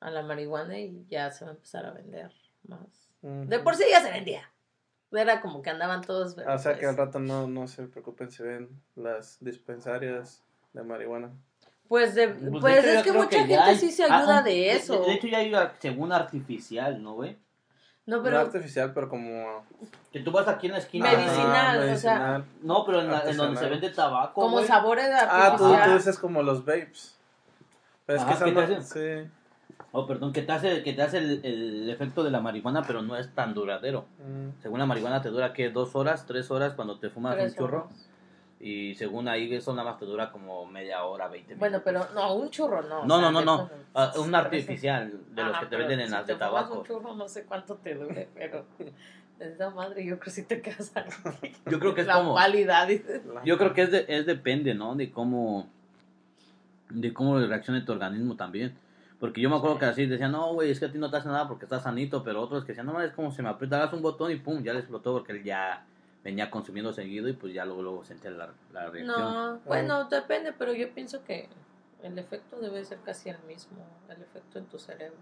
a 0.00 0.10
la 0.10 0.22
marihuana 0.22 0.78
y 0.78 1.04
ya 1.10 1.30
se 1.30 1.44
va 1.44 1.50
a 1.50 1.54
empezar 1.54 1.84
a 1.84 1.90
vender 1.90 2.32
más. 2.66 3.01
De 3.22 3.58
por 3.60 3.76
sí 3.76 3.84
ya 3.90 4.00
se 4.02 4.10
vendía. 4.10 4.48
Era 5.12 5.40
como 5.40 5.62
que 5.62 5.70
andaban 5.70 6.00
todos. 6.00 6.36
O 6.38 6.58
sea 6.58 6.72
que 6.74 6.80
pues, 6.80 6.88
al 6.90 6.96
rato 6.96 7.18
no, 7.20 7.46
no 7.46 7.68
se 7.68 7.84
preocupen 7.84 8.30
si 8.30 8.42
ven 8.42 8.68
las 8.96 9.36
dispensarias 9.40 10.42
de 10.72 10.82
marihuana. 10.82 11.30
Pues, 11.88 12.14
de- 12.14 12.28
Pues, 12.28 12.60
pues 12.60 12.84
es 12.84 13.02
que 13.02 13.12
mucha 13.12 13.38
gente 13.38 13.56
hay- 13.58 13.76
sí 13.76 13.90
se 13.90 14.04
ah, 14.04 14.18
ayuda 14.18 14.38
un- 14.38 14.44
de 14.44 14.72
eso. 14.72 15.04
De, 15.04 15.12
hecho, 15.12 15.26
ya 15.26 15.38
hay 15.38 15.52
según 15.78 16.12
artificial, 16.12 17.02
¿no, 17.02 17.14
güey? 17.14 17.36
no, 18.06 18.16
No 18.16 18.22
pero 18.22 18.40
artificial, 18.40 18.92
pero 18.94 19.08
como... 19.10 19.64
Que 20.10 20.20
tú 20.20 20.32
vas 20.32 20.48
aquí 20.48 20.66
en 20.68 20.72
la 20.72 20.78
esquina. 20.78 21.10
Medicinal, 21.12 21.88
Ah, 21.88 21.92
o 21.92 21.96
sea. 21.98 22.44
No, 22.62 22.84
pero 22.86 23.02
en, 23.02 23.08
la- 23.12 23.28
en 23.30 23.36
donde 23.36 23.60
se 23.60 23.68
vende 23.68 23.90
tabaco. 23.90 24.40
como 24.40 24.62
sabores 24.62 25.08
Ah, 25.12 25.54
tú, 25.58 25.64
artificial. 25.66 25.90
tú 25.90 25.96
dices 25.98 26.18
como 26.18 26.42
los 26.42 26.64
vapes. 26.64 27.16
Pero 28.06 28.16
es 28.18 28.24
Ajá, 28.24 28.30
que 28.30 28.36
esa 28.36 28.44
¿qué 28.46 28.52
te 28.66 28.74
no-? 28.74 28.82
Sí. 29.24 29.30
Oh, 29.90 30.06
perdón, 30.06 30.32
que 30.32 30.42
te 30.42 30.52
hace, 30.52 30.82
que 30.82 30.92
te 30.92 31.02
hace 31.02 31.18
el, 31.18 31.40
el 31.44 31.90
efecto 31.90 32.22
de 32.22 32.30
la 32.30 32.40
marihuana, 32.40 32.82
pero 32.86 33.02
no 33.02 33.16
es 33.16 33.28
tan 33.34 33.52
duradero. 33.54 34.06
Mm. 34.18 34.62
Según 34.62 34.78
la 34.78 34.86
marihuana 34.86 35.20
te 35.20 35.28
dura, 35.30 35.52
¿qué? 35.52 35.70
¿Dos 35.70 35.94
horas? 35.96 36.24
¿Tres 36.26 36.50
horas 36.50 36.74
cuando 36.74 36.98
te 36.98 37.10
fumas 37.10 37.34
Tres 37.34 37.52
un 37.52 37.58
churro? 37.58 37.78
horas. 37.86 38.08
Y 38.60 38.94
según 38.94 39.26
ahí, 39.26 39.52
eso 39.52 39.74
nada 39.74 39.90
más 39.90 39.98
te 39.98 40.06
dura 40.06 40.30
como 40.30 40.64
media 40.66 41.02
hora, 41.04 41.26
20 41.26 41.56
Bueno, 41.56 41.82
minutos. 41.84 42.08
pero 42.12 42.14
no, 42.14 42.34
un 42.34 42.48
churro 42.50 42.80
no. 42.82 43.00
o 43.00 43.06
No, 43.06 43.18
sea, 43.18 43.30
no, 43.30 43.32
no, 43.32 43.44
no. 43.44 43.54
esos- 43.64 43.70
Ah, 43.94 44.12
un 44.20 44.34
artificial 44.34 45.10
de 45.34 45.42
los 45.42 45.50
Ajá, 45.52 45.60
que 45.60 45.66
te 45.66 45.76
venden 45.76 46.00
en 46.00 46.06
si 46.06 46.12
las 46.12 46.26
te 46.26 46.32
de 46.32 46.38
fumas 46.38 46.52
tabaco. 46.54 46.78
un 46.78 46.84
churro 46.86 47.14
no 47.16 47.28
sé 47.28 47.42
cuánto 47.44 47.74
te 47.74 47.94
dure, 47.96 48.28
pero 48.34 48.64
esa 49.40 49.70
madre 49.70 50.04
yo 50.04 50.10
creo 50.18 50.20
que 50.20 50.30
sí 50.30 50.44
te 50.44 50.62
quedas 50.62 50.92
ahí. 51.42 51.54
Yo 51.66 51.80
creo 51.80 51.92
que 51.94 52.02
es 52.02 52.06
La 52.06 52.14
como... 52.18 52.34
pálida, 52.36 52.86
dices. 52.86 53.22
Yo 53.44 53.58
creo 53.58 53.74
que 53.74 53.82
es, 53.82 53.90
de, 53.90 54.04
es 54.08 54.26
depende, 54.26 54.74
¿no? 54.74 54.94
De 54.94 55.10
cómo 55.10 55.66
de 56.90 57.12
cómo 57.12 57.38
reaccione 57.38 57.80
tu 57.80 57.92
organismo 57.92 58.36
también. 58.36 58.74
Porque 59.22 59.40
yo 59.40 59.48
me 59.48 59.54
acuerdo 59.54 59.78
que 59.78 59.84
así 59.84 60.04
decían, 60.06 60.32
no, 60.32 60.52
güey, 60.52 60.72
es 60.72 60.80
que 60.80 60.86
a 60.86 60.90
ti 60.90 60.98
no 60.98 61.08
te 61.08 61.16
hace 61.16 61.28
nada 61.28 61.46
porque 61.46 61.66
estás 61.66 61.84
sanito, 61.84 62.24
pero 62.24 62.40
otros 62.42 62.64
que 62.64 62.72
decían, 62.72 62.86
no, 62.86 63.00
es 63.00 63.12
como 63.12 63.30
se 63.30 63.40
me 63.40 63.50
aprieta, 63.50 63.78
das 63.78 63.92
un 63.92 64.02
botón 64.02 64.32
y 64.32 64.36
pum, 64.36 64.64
ya 64.64 64.72
le 64.72 64.80
explotó 64.80 65.12
porque 65.12 65.30
él 65.30 65.44
ya 65.44 65.86
venía 66.24 66.50
consumiendo 66.50 66.92
seguido 66.92 67.28
y 67.28 67.32
pues 67.32 67.54
ya 67.54 67.64
luego, 67.64 67.82
luego 67.82 68.04
sentía 68.04 68.32
la, 68.32 68.52
la 68.72 68.90
reacción. 68.90 69.06
No, 69.16 69.60
bueno, 69.64 70.04
depende, 70.08 70.52
pero 70.52 70.72
yo 70.72 70.92
pienso 70.92 71.22
que 71.22 71.48
el 72.02 72.18
efecto 72.18 72.58
debe 72.58 72.84
ser 72.84 72.98
casi 73.04 73.28
el 73.30 73.38
mismo, 73.44 73.78
el 74.08 74.20
efecto 74.22 74.58
en 74.58 74.64
tu 74.66 74.80
cerebro. 74.80 75.18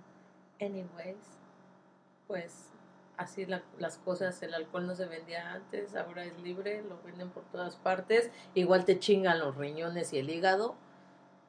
Anyways, 0.63 1.19
pues 2.27 2.71
así 3.19 3.45
la- 3.45 3.63
las 3.79 3.99
cosas, 3.99 4.43
el 4.43 4.55
alcohol 4.55 4.87
no 4.87 4.95
se 4.95 5.05
vendía 5.05 5.53
antes, 5.53 5.95
ahora 5.95 6.25
es 6.25 6.39
libre, 6.41 6.83
lo 6.89 6.99
venden 7.03 7.29
por 7.29 7.43
todas 7.45 7.77
partes, 7.77 8.31
igual 8.55 8.87
te 8.87 8.99
chingan 8.99 9.39
los 9.41 9.57
riñones 9.57 10.13
y 10.15 10.19
el 10.21 10.31
hígado. 10.31 10.75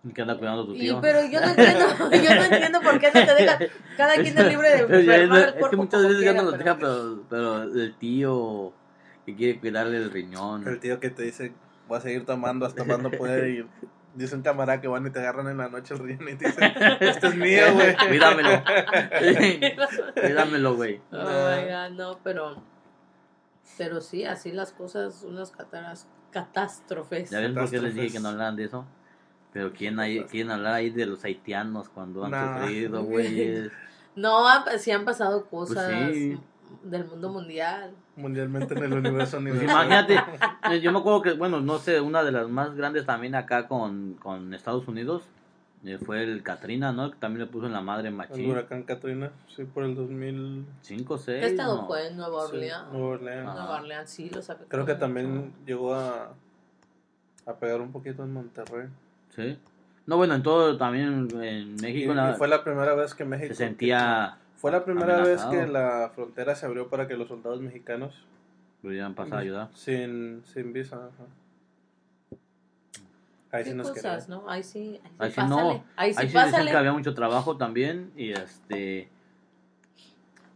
Y 0.03 0.13
que 0.13 0.21
anda 0.23 0.35
cuidando 0.37 0.63
a 0.63 0.65
tu 0.65 0.73
Y, 0.75 0.79
tío. 0.79 0.99
pero 1.01 1.19
yo 1.29 1.39
no 1.41 1.47
entiendo, 1.49 1.79
yo 2.11 2.35
no 2.35 2.43
entiendo 2.43 2.81
por 2.81 2.99
qué 2.99 3.07
no 3.13 3.25
te 3.25 3.33
dejan, 3.35 3.59
cada 3.97 4.13
quien 4.15 4.37
es 4.37 4.47
libre 4.47 4.69
de 4.77 4.83
Pero 4.87 4.99
ya 4.99 5.13
enfermar 5.15 5.27
no- 5.29 5.37
el 5.37 5.43
es 5.43 5.51
cuerpo 5.53 5.69
que 5.69 5.75
muchas 5.77 6.01
veces 6.03 6.17
ya 6.17 6.23
quiera, 6.23 6.37
no 6.37 6.43
los 6.43 6.51
pero- 6.53 6.63
deja, 6.63 6.77
pero, 6.79 7.23
pero 7.29 7.63
el 7.63 7.95
tío 7.97 8.73
que 9.25 9.35
quiere 9.35 9.59
cuidarle 9.59 9.97
el 9.97 10.09
riñón. 10.11 10.67
El 10.67 10.79
tío 10.79 10.99
que 10.99 11.11
te 11.11 11.21
dice, 11.23 11.53
voy 11.87 11.99
a 11.99 12.01
seguir 12.01 12.25
tomando 12.25 12.65
hasta 12.65 12.83
cuando 12.83 13.11
pueda 13.11 13.47
y 13.47 13.63
dice 14.15 14.35
un 14.35 14.41
camarada 14.41 14.81
que 14.81 14.87
van 14.87 15.05
y 15.05 15.11
te 15.11 15.19
agarran 15.19 15.47
en 15.49 15.57
la 15.57 15.69
noche 15.69 15.93
el 15.93 15.99
riñón 15.99 16.29
y 16.29 16.35
te 16.35 16.47
dicen, 16.47 16.73
este 16.99 17.27
es 17.27 17.35
mío, 17.35 17.61
güey. 17.75 17.95
Cuídamelo. 18.07 18.49
Cuídamelo, 20.19 20.75
güey. 20.75 20.99
Oh 21.11 21.17
my 21.17 21.71
God, 21.71 21.89
no, 21.97 22.19
pero. 22.23 22.63
Pero 23.77 24.01
sí, 24.01 24.25
así 24.25 24.51
las 24.51 24.73
cosas, 24.73 25.23
unas 25.23 25.51
cataras, 25.51 26.07
catástrofes. 26.31 27.29
¿Ya 27.29 27.39
ven 27.39 27.53
por 27.55 27.69
qué 27.69 27.79
les 27.79 27.93
dije 27.95 28.13
que 28.13 28.19
no 28.19 28.29
hablaran 28.29 28.55
de 28.55 28.65
eso? 28.65 28.85
Pero 29.53 29.73
¿quién 29.73 29.99
hay, 29.99 30.23
quieren 30.25 30.51
hablar 30.51 30.73
ahí 30.75 30.89
de 30.89 31.05
los 31.05 31.23
haitianos 31.25 31.89
cuando 31.89 32.23
han 32.23 32.31
Nah. 32.31 32.59
sufrido, 32.61 33.03
güey? 33.03 33.69
No, 34.15 34.45
sí 34.77 34.91
han 34.91 35.05
pasado 35.05 35.45
cosas 35.45 35.91
Pues 35.91 36.13
sí. 36.15 36.39
del 36.83 37.05
mundo 37.05 37.29
mundial. 37.29 37.91
Mundialmente 38.15 38.73
en 38.73 38.83
el 38.83 38.93
universo 38.93 39.39
Pues 39.41 39.61
imagínate, 39.63 40.15
yo 40.81 40.91
me 40.91 40.99
acuerdo 40.99 41.21
que, 41.21 41.33
bueno, 41.33 41.59
no 41.61 41.79
sé, 41.79 41.99
una 42.01 42.23
de 42.23 42.31
las 42.31 42.47
más 42.49 42.75
grandes 42.75 43.05
también 43.05 43.35
acá 43.35 43.67
con, 43.67 44.13
con 44.15 44.53
Estados 44.53 44.87
Unidos 44.87 45.23
eh, 45.83 45.97
fue 45.97 46.21
el 46.23 46.43
Katrina, 46.43 46.91
¿no? 46.91 47.09
Que 47.09 47.17
también 47.17 47.45
le 47.45 47.51
puso 47.51 47.65
en 47.65 47.73
la 47.73 47.81
madre 47.81 48.09
El 48.09 48.15
machín. 48.15 48.51
huracán 48.51 48.83
Katrina, 48.83 49.31
sí, 49.55 49.63
por 49.63 49.83
el 49.83 49.95
2000. 49.95 50.65
Cinco, 50.81 51.17
seis. 51.17 51.39
¿Qué 51.41 51.47
estado 51.47 51.81
no. 51.81 51.87
fue? 51.87 52.11
Nueva 52.13 52.45
sí, 52.47 52.51
Orleans. 52.55 52.83
Nueva 52.91 53.07
Orleans. 53.07 53.43
Nueva 53.45 53.75
Orleans, 53.79 54.09
sí, 54.09 54.29
los 54.29 54.49
afectó 54.49 54.69
Creo 54.69 54.85
que 54.85 54.91
mucho. 54.93 54.99
también 54.99 55.53
llegó 55.65 55.95
a, 55.95 56.33
a 57.47 57.53
pegar 57.55 57.81
un 57.81 57.91
poquito 57.91 58.23
en 58.23 58.31
Monterrey. 58.33 58.87
Sí. 59.35 59.57
No, 60.07 60.17
bueno, 60.17 60.35
en 60.35 60.43
todo, 60.43 60.77
también 60.77 61.29
en 61.41 61.75
Y, 61.79 61.81
México 61.81 62.11
y 62.11 62.15
la- 62.15 62.33
fue 62.33 62.47
la 62.47 62.63
primera 62.63 62.93
vez 62.95 63.13
que 63.13 63.23
México. 63.25 63.49
se 63.53 63.55
sentía, 63.65 64.37
Fue 64.57 64.71
la 64.71 64.83
primera 64.83 65.17
vez 65.17 65.41
amenazado. 65.41 65.51
que 65.51 65.67
la 65.67 66.11
frontera 66.13 66.55
se 66.55 66.65
abrió 66.65 66.87
para 66.89 67.07
que 67.07 67.15
los 67.15 67.27
soldados 67.27 67.61
mexicanos, 67.61 68.13
pudieran 68.81 69.13
pasar 69.13 69.37
a 69.37 69.41
ayudar. 69.41 69.69
sin, 69.73 70.43
sin 70.45 70.73
visa, 70.73 70.95
ajá. 70.97 71.25
Ahí 73.51 73.63
sí 73.65 73.69
¿Qué 73.71 73.75
nos 73.75 73.89
cosas, 73.89 74.25
querían. 74.25 74.43
no? 74.43 74.49
Ahí 74.49 74.63
sí, 74.63 74.99
ahí 75.03 75.09
sí, 75.09 75.15
Ahí 75.19 75.31
sí 75.31 75.41
no. 75.49 75.83
Ahí 75.95 76.13
sí, 76.13 76.19
Ahí 76.21 76.27
sí 76.29 76.37
dicen 76.37 76.51
pásale. 76.51 76.71
que 76.71 76.77
había 76.77 76.93
mucho 76.93 77.13
trabajo 77.13 77.57
también 77.57 78.11
y 78.15 78.31
este 78.31 79.09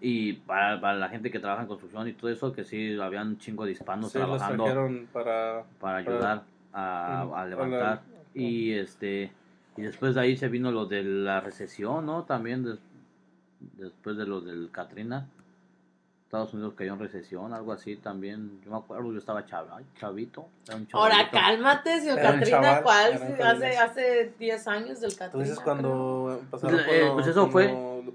y 0.01 0.34
para, 0.34 0.79
para 0.79 0.96
la 0.96 1.10
gente 1.10 1.29
que 1.32 1.39
trabaja 1.39 1.63
en 1.63 1.67
construcción 1.67 2.08
y 2.08 2.13
todo 2.13 2.29
eso 2.32 2.53
que 2.53 2.63
sí 2.63 2.98
habían 3.00 3.27
un 3.29 3.38
chingo 3.38 3.65
de 3.65 3.72
hispanos 3.74 4.12
Sí, 4.12 4.17
trabajando 4.17 4.63
trajeron 4.63 5.08
para. 5.12 5.63
para 5.79 5.98
ayudar 5.98 6.44
a, 6.74 6.82
a 7.13 7.22
a 7.22 7.44
la- 7.44 7.46
levantar 7.48 8.01
y 8.36 8.74
este 8.74 9.32
Y 9.77 9.84
después 9.84 10.15
de 10.15 10.22
ahí 10.22 10.38
se 10.38 10.50
vino 10.50 10.72
lo 10.72 10.86
de 10.88 11.04
la 11.04 11.42
recesión, 11.42 12.06
¿no? 12.06 12.25
También 12.25 12.63
des- 12.63 12.80
después 13.60 14.18
de 14.18 14.25
lo 14.27 14.42
del 14.42 14.72
Katrina. 14.72 15.30
Estados 16.25 16.53
Unidos 16.55 16.74
cayó 16.75 16.94
en 16.94 17.00
recesión, 17.00 17.53
algo 17.53 17.72
así 17.72 17.96
también. 17.98 18.60
Yo 18.65 18.72
me 18.72 18.77
acuerdo, 18.77 19.12
yo 19.12 19.20
estaba 19.20 19.46
chava- 19.46 19.79
chavito. 20.00 20.48
era 20.67 20.75
un 20.77 20.88
Ahora 20.91 21.29
cálmate, 21.29 22.01
Katrina, 22.15 22.62
chaval, 22.62 22.84
¿cuál? 22.84 23.13
hace, 23.13 23.77
hace 23.77 24.34
10 24.39 24.67
años 24.67 25.00
del 25.01 25.12
dices 25.12 25.60
creo. 25.60 25.63
cuando 25.63 26.41
Pues, 26.50 26.62
con, 26.63 26.74
eh, 26.79 27.01
lo, 27.05 27.13
pues 27.13 27.27
eso 27.27 27.48
fue. 27.50 27.67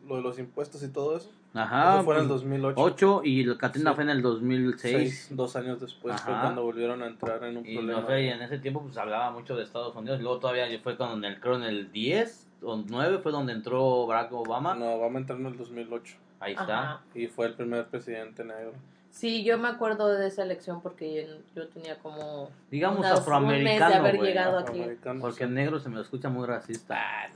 lo, 0.09 0.17
de 0.17 0.23
los 0.23 0.39
impuestos 0.41 0.83
y 0.83 0.89
todo 0.89 1.17
eso. 1.17 1.31
Ajá. 1.55 1.95
eso 1.97 2.05
fue 2.05 2.15
en 2.17 2.23
el 2.23 2.29
pues, 2.29 2.41
2008. 2.43 2.81
8 2.83 3.21
y 3.25 3.41
el 3.49 3.57
Katrina 3.57 3.91
Sí. 3.91 3.95
fue 3.95 4.05
en 4.05 4.11
el 4.11 4.23
2006. 4.23 4.97
Seis, 4.97 5.29
dos 5.31 5.55
años 5.57 5.81
después 5.81 6.21
fue 6.21 6.33
Ajá. 6.33 6.43
cuando 6.43 6.65
volvieron 6.65 7.03
a 7.03 7.07
entrar 7.07 7.43
en 7.45 7.59
un 7.59 7.67
Y 7.67 7.75
problema. 7.77 8.01
no 8.03 8.07
sé, 8.09 8.23
y 8.25 8.29
en 8.29 8.43
ese 8.43 8.59
tiempo 8.59 8.83
pues 8.83 8.97
hablaba 8.99 9.31
mucho 9.31 9.57
de 9.57 9.63
Estados 9.63 9.95
Unidos. 9.95 10.19
Y 10.19 10.23
luego 10.25 10.41
todavía 10.41 10.67
fue 10.83 10.97
cuando 10.97 11.17
en 11.17 11.33
el, 11.33 11.41
creo 11.41 11.55
en 11.57 11.63
el 11.63 11.91
10 11.93 12.49
o 12.63 12.77
9 12.77 13.19
fue 13.19 13.31
donde 13.33 13.53
entró 13.53 14.07
Barack 14.09 14.33
Obama. 14.33 14.75
No, 14.75 14.99
vamos 14.99 15.15
a 15.15 15.19
entrar 15.19 15.39
en 15.39 15.47
el 15.47 15.57
2008. 15.57 16.17
Ahí 16.41 16.53
está. 16.53 16.65
Ajá. 16.83 17.01
Y 17.15 17.27
fue 17.29 17.47
el 17.47 17.55
primer 17.55 17.87
presidente 17.87 18.43
negro. 18.45 18.73
Sí, 19.11 19.43
yo 19.45 19.59
me 19.59 19.69
acuerdo 19.69 20.09
de 20.09 20.27
esa 20.29 20.43
elección 20.45 20.81
porque 20.83 21.27
yo, 21.27 21.63
yo 21.63 21.69
tenía 21.69 21.99
como 21.99 22.49
Digamos 22.71 23.01
unas- 23.01 23.11
un 23.11 23.17
mes 23.17 23.17
de 23.17 23.21
afroamericano, 23.23 23.95
haber 23.97 24.17
güey. 24.17 24.29
llegado 24.29 24.59
aquí. 24.59 24.71
Afroamericano, 24.71 25.21
Porque 25.21 25.45
sí. 25.47 25.51
negro 25.51 25.81
se 25.81 25.89
me 25.89 26.01
escucha 26.01 26.29
muy 26.29 26.47
racista. 26.47 26.97
Ah, 26.99 27.29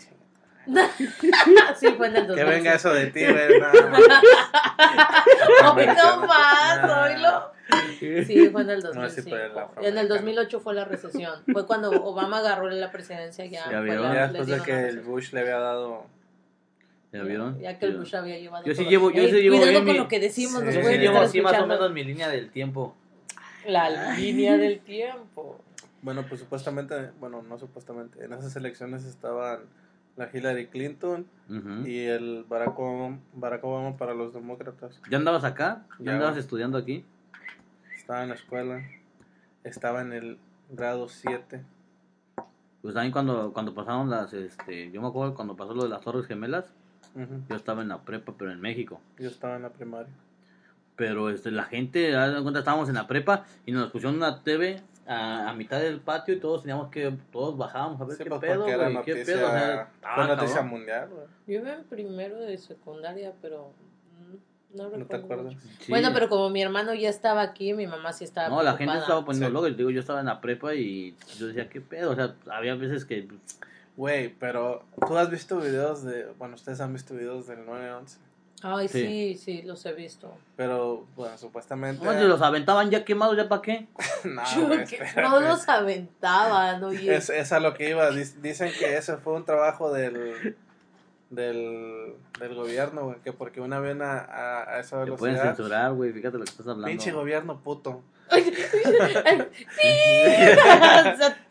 sí, 1.79 1.89
fue 1.97 2.07
en 2.09 2.17
el 2.17 2.27
2006. 2.29 2.37
Que 2.37 2.45
venga 2.45 2.75
eso 2.75 2.93
de 2.95 3.07
ti, 3.09 3.21
güey. 3.27 3.61
nada 3.61 3.89
más. 3.91 4.01
Hoy 5.77 5.87
no 5.87 6.27
más, 6.27 6.83
Nah. 6.83 7.03
oílo. 7.05 7.53
Sí, 7.99 8.49
fue 8.51 8.63
en 8.63 8.71
el 8.71 8.81
No, 8.81 8.93
sí, 8.93 9.23
2005. 9.23 9.31
pero 9.31 9.45
el 9.45 9.45
en 9.49 9.53
el 9.53 9.59
afroamericano. 9.59 10.09
2008 10.09 10.61
fue 10.61 10.75
la 10.75 10.85
recesión. 10.85 11.43
Fue 11.53 11.67
cuando 11.67 11.91
Obama 11.91 12.39
agarró 12.39 12.69
la 12.71 12.91
presidencia 12.91 13.45
ya. 13.47 13.67
Vieron. 13.81 14.03
la- 14.09 14.15
Ya 14.15 14.29
después 14.29 14.47
de 14.47 14.61
que 14.63 14.89
el. 14.89 15.01
Bush 15.01 15.33
le 15.33 15.41
había 15.41 15.59
dado. 15.59 16.07
¿Ya 17.15 17.23
vieron? 17.23 17.61
Ya 17.61 17.79
que 17.79 17.87
el 17.87 17.97
Bush 17.99 18.17
había 18.17 18.39
llevado. 18.39 18.65
Yo 18.67 18.75
sí 18.75 18.83
todo. 18.83 18.91
llevo- 18.91 19.11
yo 19.13 19.23
Ey, 19.23 19.31
sí 19.31 19.41
llevo 19.43 19.57
Cuidado 19.59 19.75
con 19.79 19.85
mi- 19.85 19.99
lo 19.99 20.09
que 20.09 20.19
decimos, 20.19 20.61
Sí. 20.61 20.65
nos 20.67 20.75
Yo 20.75 20.81
Yo 20.81 20.83
pueden 20.83 21.01
sí 21.01 21.07
estar 21.07 21.15
llevo 21.15 21.25
así 21.25 21.41
más 21.41 21.63
o 21.63 21.67
menos 21.69 21.93
mi 21.93 22.03
línea 22.05 22.29
del 22.29 22.51
tiempo. 22.51 22.97
La 23.67 24.15
línea 24.17 24.57
del 24.59 24.81
tiempo. 24.81 25.61
Bueno, 26.03 26.25
pues 26.29 26.41
supuestamente, 26.41 27.11
bueno, 27.21 27.43
no 27.49 27.59
supuestamente, 27.59 28.25
en 28.25 28.33
esas 28.33 28.55
elecciones 28.57 29.05
estaban 29.05 29.61
la 30.17 30.29
Hillary 30.33 30.67
Clinton 30.67 31.27
y 31.87 32.01
el 32.05 32.45
Barack 32.49 32.79
Obama, 32.79 33.19
Barack 33.33 33.65
Obama 33.65 33.97
para 33.97 34.13
los 34.13 34.35
demócratas. 34.35 35.01
¿Ya 35.11 35.17
andabas 35.17 35.45
acá? 35.45 35.87
¿Ya 36.01 36.07
Ya, 36.07 36.13
andabas 36.15 36.37
estudiando 36.37 36.77
aquí? 36.79 37.05
Estaba 37.97 38.23
en 38.25 38.29
la 38.31 38.35
escuela, 38.35 38.83
estaba 39.63 40.03
en 40.03 40.13
el 40.13 40.39
grado 40.71 41.09
7. 41.09 41.63
Pues 42.83 42.93
también 42.93 43.13
cuando, 43.13 43.53
cuando 43.55 43.73
pasaron 43.75 44.11
las, 44.11 44.33
este, 44.35 44.91
yo 44.91 45.01
me 45.01 45.09
acuerdo 45.09 45.35
cuando 45.35 45.57
pasó 45.57 45.73
lo 45.75 45.85
de 45.85 45.89
las 45.89 46.03
Torres 46.03 46.27
Gemelas, 46.27 46.67
Ujú. 47.15 47.43
yo 47.49 47.57
estaba 47.57 47.83
en 47.83 47.89
la 47.89 47.99
prepa, 48.03 48.35
pero 48.39 48.51
en 48.53 48.61
México. 48.61 49.01
Yo 49.19 49.29
estaba 49.29 49.57
en 49.57 49.63
la 49.63 49.71
primaria. 49.71 50.13
Pero 50.97 51.31
este, 51.31 51.51
la 51.51 51.65
gente, 51.65 52.13
cuenta, 52.43 52.61
estábamos 52.61 52.89
en 52.89 52.95
la 52.95 53.07
prepa 53.07 53.45
y 53.67 53.73
nos 53.73 53.91
pusieron 53.91 54.17
una 54.17 54.43
TV 54.43 54.81
a, 55.07 55.51
a 55.51 55.55
mitad 55.55 55.81
del 55.81 56.01
patio 56.01 56.35
y 56.35 56.39
todos 56.41 56.63
teníamos 56.63 56.89
que, 56.91 57.13
todos 57.33 57.57
bajábamos 57.59 58.01
a 58.01 58.05
ver 58.05 58.17
Sí, 58.17 58.23
qué 58.25 58.31
pues, 58.31 58.41
pedo, 58.41 58.67
era 58.67 58.89
güey, 58.89 59.05
qué 59.05 59.13
noticia, 59.15 59.35
pedo. 59.35 59.47
O 59.47 59.51
sea, 59.51 59.89
ah, 60.03 60.27
noticia 60.27 60.55
cabrón. 60.57 60.71
mundial, 60.71 61.09
güey. 61.11 61.27
Yo 61.49 61.55
iba 61.61 61.75
en 61.75 61.85
primero 61.85 62.39
de 62.41 62.57
secundaria, 62.59 63.33
pero 63.43 63.73
no, 64.73 64.89
¿No 64.89 65.05
te 65.07 65.17
acuerdas? 65.17 65.55
Sí. 65.81 65.87
Bueno, 65.91 66.11
pero 66.13 66.29
como 66.29 66.51
mi 66.51 66.61
hermano 66.63 66.95
ya 66.95 67.09
estaba 67.09 67.43
aquí, 67.43 67.75
mi 67.75 67.87
mamá 67.87 68.13
sí 68.13 68.25
estaba 68.25 68.49
No, 68.49 68.57
la 68.63 68.71
gente 68.73 68.85
preocupada. 68.85 69.01
estaba 69.01 69.25
poniendo 69.25 69.47
Sí. 69.49 69.53
loco. 69.53 69.69
y 69.69 69.75
Digo, 69.75 69.91
yo 69.91 70.01
estaba 70.01 70.19
en 70.21 70.27
la 70.27 70.41
prepa 70.41 70.75
y 70.75 71.15
yo 71.39 71.47
decía, 71.49 71.69
¿qué 71.69 71.81
pedo? 71.81 72.11
O 72.13 72.15
sea, 72.17 72.35
había 72.51 72.75
veces 72.77 73.05
que. 73.05 73.29
Güey, 73.97 74.29
pero 74.41 74.83
tú 75.07 75.17
has 75.17 75.31
visto 75.31 75.59
videos 75.59 76.03
de, 76.03 76.27
bueno, 76.39 76.57
ustedes 76.57 76.81
han 76.81 76.93
visto 76.93 77.15
videos 77.15 77.47
del 77.47 77.65
911, 77.65 78.19
Ay, 78.67 78.89
Sí. 78.89 79.01
sí, 79.07 79.37
sí, 79.37 79.63
los 79.63 79.85
he 79.85 79.93
visto. 79.93 80.37
pero, 80.57 81.05
bueno, 81.17 81.37
supuestamente... 81.37 82.05
Los 82.27 82.41
aventaban 82.41 82.91
ya 82.91 83.05
quemados, 83.05 83.37
¿ya 83.37 83.49
para 83.49 83.61
qué? 83.63 83.87
No, 84.25 84.43
espérate. 84.73 85.21
no 85.23 85.39
los 85.41 85.69
aventaban, 85.69 86.83
oye. 86.83 87.15
Es, 87.15 87.29
es 87.31 87.53
a 87.53 87.61
lo 87.61 87.75
que 87.75 87.91
iba. 87.91 88.11
Dic- 88.11 88.35
Dicen 88.41 88.73
que 88.79 88.97
ese 88.97 89.19
fue 89.19 89.35
un 89.35 89.45
trabajo 89.45 89.93
del 89.93 90.57
del, 91.35 92.15
del 92.39 92.55
gobierno, 92.55 93.05
güey. 93.05 93.17
Que 93.25 93.33
porque 93.33 93.61
una 93.61 93.81
vez 93.81 94.01
a, 94.01 94.19
a, 94.21 94.75
a 94.77 94.81
esa 94.81 95.05
Te 95.05 95.13
pueden 95.13 95.35
velocidad. 95.37 95.57
censurar, 95.57 95.93
güey. 95.93 96.13
Fíjate 96.13 96.39
lo 96.39 96.45
que 96.45 96.51
estás 96.51 96.67
hablando. 96.67 96.87
Pinche 96.87 97.13
gobierno 97.13 97.61
puto. 97.63 98.03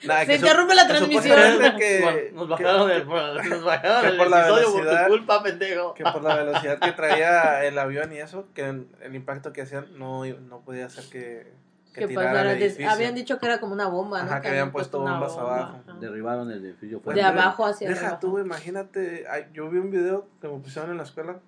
Nah, 0.06 0.25
Se 0.25 0.36
interrumpe 0.36 0.75
la 0.75 0.88
transmisión. 0.88 1.38
que- 1.78 2.00
Bueno, 2.02 2.20
nos 2.34 2.50
bajaron 2.50 2.88
que- 2.90 2.96
el, 2.96 3.50
nos 3.50 3.63
bajaron 3.63 4.06
el 4.06 4.18
por 4.18 4.30
la 4.30 4.40
episodio 4.42 4.66
por 4.72 4.82
velocidad- 4.82 5.06
tu 5.06 5.12
culpa, 5.12 5.44
pendejo. 5.44 5.94
Que 5.94 6.04
por 6.04 6.24
la 6.24 6.36
velocidad 6.36 6.80
que 6.80 6.92
traía 6.92 7.63
el 7.66 7.78
avión 7.78 8.12
y 8.13 8.18
eso, 8.18 8.48
que 8.54 8.63
el 8.66 9.16
impacto 9.16 9.54
que 9.54 9.62
hacían 9.62 9.88
no, 9.98 10.25
no 10.25 10.62
podía 10.62 10.86
hacer 10.88 11.06
que, 11.10 11.52
que 11.93 12.07
pasara 12.15 12.53
el 12.53 12.59
des- 12.59 12.73
edificio. 12.73 12.91
habían 12.91 13.15
dicho 13.15 13.39
que 13.39 13.45
era 13.45 13.59
como 13.59 13.73
una 13.73 13.88
bomba, 13.88 14.23
¿no? 14.23 14.29
Ajá, 14.31 14.41
que 14.41 14.50
habían 14.50 14.71
puesto 14.71 15.00
bombas 15.00 15.35
bomba, 15.35 15.55
abajo. 15.57 15.79
ajá. 15.88 15.97
Derribaron 16.00 16.51
el 16.51 16.65
edificio. 16.65 17.00
Pues, 17.01 17.15
De 17.15 17.21
abajo 17.23 17.65
hacia 17.65 17.88
Deja 17.89 18.07
abajo. 18.07 18.19
tú, 18.21 18.31
güey, 18.31 18.43
imagínate. 18.45 19.25
yo 19.53 19.69
vi 19.69 19.77
un 19.79 19.91
video 19.91 20.27
que 20.41 20.47
me 20.47 20.57
pusieron 20.59 20.91
en 20.91 20.97
la 20.97 21.03
escuela. 21.03 21.39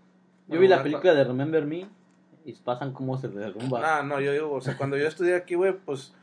Yo 0.48 0.60
vi 0.60 0.68
la 0.68 0.84
película 0.84 1.14
de 1.14 1.24
Remember 1.24 1.66
Me 1.66 1.88
y 2.46 2.54
pasan 2.54 2.94
cómo 2.94 3.18
se 3.18 3.28
derrumba. 3.30 3.98
Ah, 4.00 4.04
no, 4.04 4.20
yo 4.22 4.32
digo, 4.32 4.52
o 4.52 4.62
sea, 4.62 4.78
cuando 4.78 4.96
yo 4.98 5.08
estudié 5.08 5.36
aquí, 5.36 5.56
güey, 5.56 5.74
pues, 5.74 6.14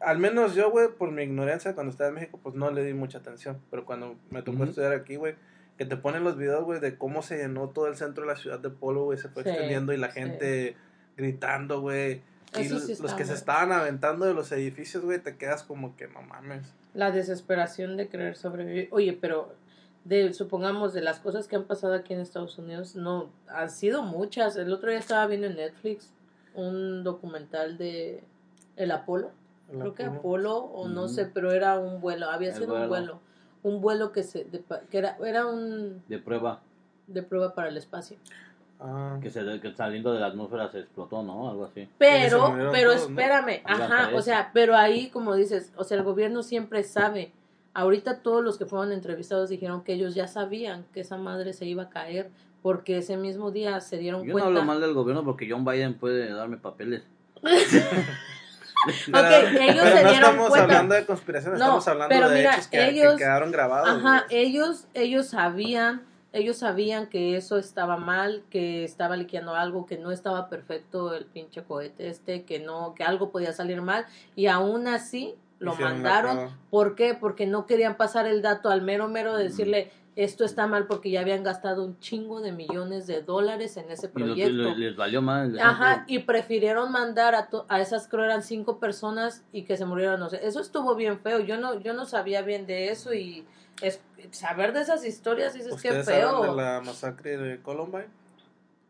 al 0.00 0.18
menos 0.18 0.54
yo, 0.54 0.70
güey, 0.70 0.88
por 0.88 1.10
mi 1.10 1.22
ignorancia, 1.22 1.74
cuando 1.74 1.90
estaba 1.90 2.08
en 2.08 2.14
México, 2.14 2.40
pues 2.42 2.54
no 2.54 2.70
le 2.70 2.82
di 2.84 2.94
mucha 2.94 3.18
atención. 3.18 3.58
Pero 3.70 3.84
cuando 3.84 4.16
me 4.30 4.40
tocó 4.42 4.64
estudiar 4.64 4.92
aquí, 4.94 5.16
güey, 5.16 5.34
que 5.76 5.84
te 5.84 5.98
ponen 5.98 6.24
los 6.24 6.36
videos, 6.38 6.64
güey, 6.64 6.80
de 6.80 6.96
cómo 6.96 7.20
se 7.22 7.36
llenó 7.36 7.68
todo 7.68 7.86
el 7.88 7.96
centro 7.96 8.22
de 8.24 8.28
la 8.32 8.36
ciudad 8.36 8.58
de 8.58 8.70
Polo, 8.70 9.04
güey, 9.04 9.18
se 9.18 9.28
fue 9.28 9.42
Sí, 9.42 9.50
extendiendo 9.50 9.92
y 9.92 9.98
la 9.98 10.08
sí. 10.10 10.20
gente 10.20 10.76
gritando, 11.18 11.80
güey. 11.82 12.22
Y 12.58 12.64
sí 12.64 12.96
los 13.02 13.14
que 13.14 13.24
se 13.24 13.34
estaban 13.34 13.70
aventando 13.72 14.26
de 14.26 14.34
los 14.34 14.50
edificios, 14.52 15.04
güey, 15.04 15.18
te 15.22 15.36
quedas 15.36 15.62
como 15.62 15.96
que 15.96 16.08
no 16.08 16.22
mames. 16.22 16.66
La 16.94 17.10
desesperación 17.12 17.96
de 17.96 18.08
querer 18.08 18.36
sobrevivir. 18.36 18.88
Oye, 18.90 19.12
pero 19.12 19.54
de 20.04 20.32
supongamos 20.34 20.92
de 20.92 21.02
las 21.02 21.20
cosas 21.20 21.46
que 21.46 21.56
han 21.56 21.64
pasado 21.64 21.94
aquí 21.94 22.12
en 22.14 22.20
Estados 22.20 22.58
Unidos, 22.58 22.96
no, 22.96 23.30
han 23.48 23.70
sido 23.70 24.02
muchas. 24.02 24.56
El 24.56 24.72
otro 24.72 24.90
día 24.90 24.98
estaba 24.98 25.26
viendo 25.26 25.46
en 25.46 25.56
Netflix 25.56 26.10
un 26.54 27.04
documental 27.04 27.78
de 27.78 28.24
el 28.76 28.90
Apolo. 28.90 29.30
Creo 29.70 29.94
que 29.94 30.02
Apolo 30.02 30.56
o 30.56 30.88
no 30.88 31.04
Ujú. 31.04 31.14
sé, 31.14 31.26
pero 31.26 31.52
era 31.52 31.78
un 31.78 32.00
vuelo, 32.00 32.28
había 32.28 32.48
El 32.48 32.56
sido 32.56 32.74
un 32.74 32.88
vuelo. 32.88 33.20
un 33.62 33.80
vuelo 33.80 34.10
que 34.10 34.24
se 34.24 34.42
de 34.44 34.64
que 34.90 34.98
era 34.98 35.16
era 35.24 35.46
un 35.46 36.02
De 36.08 36.18
prueba. 36.18 36.60
de 37.06 37.22
prueba 37.22 37.54
para 37.54 37.68
el 37.68 37.76
espacio. 37.76 38.16
Ah, 38.82 39.18
Que, 39.22 39.28
se, 39.30 39.40
que 39.60 39.72
saliendo 39.74 40.12
de 40.12 40.20
la 40.20 40.26
atmósfera 40.28 40.70
se 40.70 40.78
explotó, 40.80 41.22
¿no? 41.22 41.50
Algo 41.50 41.66
así. 41.66 41.86
Pero, 41.98 42.54
pero 42.72 42.92
todos, 42.94 43.10
¿no? 43.10 43.20
espérame, 43.20 43.60
Algo 43.64 43.84
ajá, 43.84 44.10
o 44.14 44.22
sea, 44.22 44.50
pero 44.54 44.74
ahí 44.76 45.10
como 45.10 45.34
dices, 45.34 45.72
o 45.76 45.84
sea, 45.84 45.98
el 45.98 46.02
gobierno 46.04 46.42
siempre 46.42 46.82
sabe. 46.82 47.32
Ahorita 47.74 48.20
todos 48.22 48.42
los 48.42 48.58
que 48.58 48.66
fueron 48.66 48.90
entrevistados 48.92 49.48
dijeron 49.50 49.84
que 49.84 49.92
ellos 49.92 50.14
ya 50.14 50.26
sabían 50.26 50.84
que 50.94 51.00
esa 51.00 51.16
madre 51.18 51.52
se 51.52 51.66
iba 51.66 51.84
a 51.84 51.88
caer 51.90 52.30
porque 52.62 52.98
ese 52.98 53.16
mismo 53.16 53.50
día 53.50 53.80
se 53.80 53.98
dieron 53.98 54.22
Yo 54.22 54.28
no 54.28 54.32
cuenta. 54.32 54.48
hablo 54.48 54.62
mal 54.64 54.80
del 54.80 54.92
gobierno 54.94 55.24
porque 55.24 55.48
John 55.50 55.64
Biden 55.64 55.94
puede 55.94 56.32
darme 56.32 56.56
papeles. 56.56 57.02
Ok, 59.08 59.14
ellos 59.60 59.84
pero 59.84 59.96
se 59.96 60.02
no 60.04 60.10
dieron 60.10 60.14
estamos 60.30 60.48
cuenta. 60.48 60.64
hablando 60.64 60.94
de 60.94 61.04
conspiraciones, 61.04 61.58
No, 61.58 61.64
estamos 61.66 61.88
hablando 61.88 62.14
pero 62.14 62.28
de 62.30 62.36
mira, 62.38 62.52
hechos 62.54 62.66
que, 62.68 62.78
que 62.78 62.88
ellos- 62.88 63.16
quedaron 63.16 63.52
grabados. 63.52 63.88
Ajá, 63.90 64.24
ellos, 64.30 64.86
ellos 64.94 65.26
sabían, 65.26 66.00
ellos 66.32 66.58
sabían 66.58 67.08
que 67.08 67.36
eso 67.36 67.58
estaba 67.58 67.96
mal, 67.96 68.44
que 68.50 68.84
estaba 68.84 69.16
liqueando 69.16 69.54
algo, 69.54 69.86
que 69.86 69.98
no 69.98 70.12
estaba 70.12 70.48
perfecto 70.48 71.14
el 71.14 71.26
pinche 71.26 71.64
cohete 71.64 72.08
este, 72.08 72.44
que 72.44 72.60
no, 72.60 72.94
que 72.94 73.04
algo 73.04 73.30
podía 73.30 73.52
salir 73.52 73.82
mal, 73.82 74.06
y 74.36 74.46
aún 74.46 74.86
así 74.86 75.34
lo 75.58 75.74
Hicieron 75.74 75.94
mandaron. 75.94 76.50
¿Por 76.70 76.94
qué? 76.94 77.14
Porque 77.14 77.46
no 77.46 77.66
querían 77.66 77.96
pasar 77.96 78.26
el 78.26 78.42
dato 78.42 78.70
al 78.70 78.80
mero 78.80 79.08
mero 79.08 79.36
de 79.36 79.44
decirle 79.44 79.92
esto 80.24 80.44
está 80.44 80.66
mal 80.66 80.86
porque 80.86 81.10
ya 81.10 81.20
habían 81.20 81.42
gastado 81.42 81.84
un 81.84 81.98
chingo 82.00 82.40
de 82.40 82.52
millones 82.52 83.06
de 83.06 83.22
dólares 83.22 83.76
en 83.76 83.90
ese 83.90 84.06
Y 84.06 84.08
lo- 84.08 84.26
proyecto. 84.26 84.52
lo- 84.52 84.74
les 84.74 84.96
valió 84.96 85.22
más. 85.22 85.48
les- 85.48 85.62
Ajá, 85.62 86.04
y 86.06 86.20
prefirieron 86.20 86.92
mandar 86.92 87.34
a, 87.34 87.48
to- 87.48 87.64
a 87.68 87.80
esas, 87.80 88.08
creo 88.08 88.24
eran 88.24 88.42
cinco 88.42 88.78
personas 88.78 89.44
y 89.52 89.62
que 89.62 89.76
se 89.76 89.84
murieron, 89.86 90.20
no 90.20 90.28
sé, 90.30 90.40
eso 90.46 90.60
estuvo 90.60 90.94
bien 90.94 91.20
feo, 91.20 91.40
yo 91.40 91.56
no, 91.58 91.80
yo 91.80 91.94
no 91.94 92.04
sabía 92.06 92.42
bien 92.42 92.66
de 92.66 92.90
eso 92.90 93.14
y 93.14 93.46
es, 93.82 94.00
saber 94.30 94.72
de 94.72 94.82
esas 94.82 95.04
historias 95.04 95.54
dices 95.54 95.68
que 95.80 95.88
¿Ustedes 95.88 96.06
saben 96.06 96.20
feo. 96.20 96.42
de 96.42 96.62
la 96.62 96.80
masacre 96.84 97.36
de 97.38 97.60
Columbine? 97.62 98.08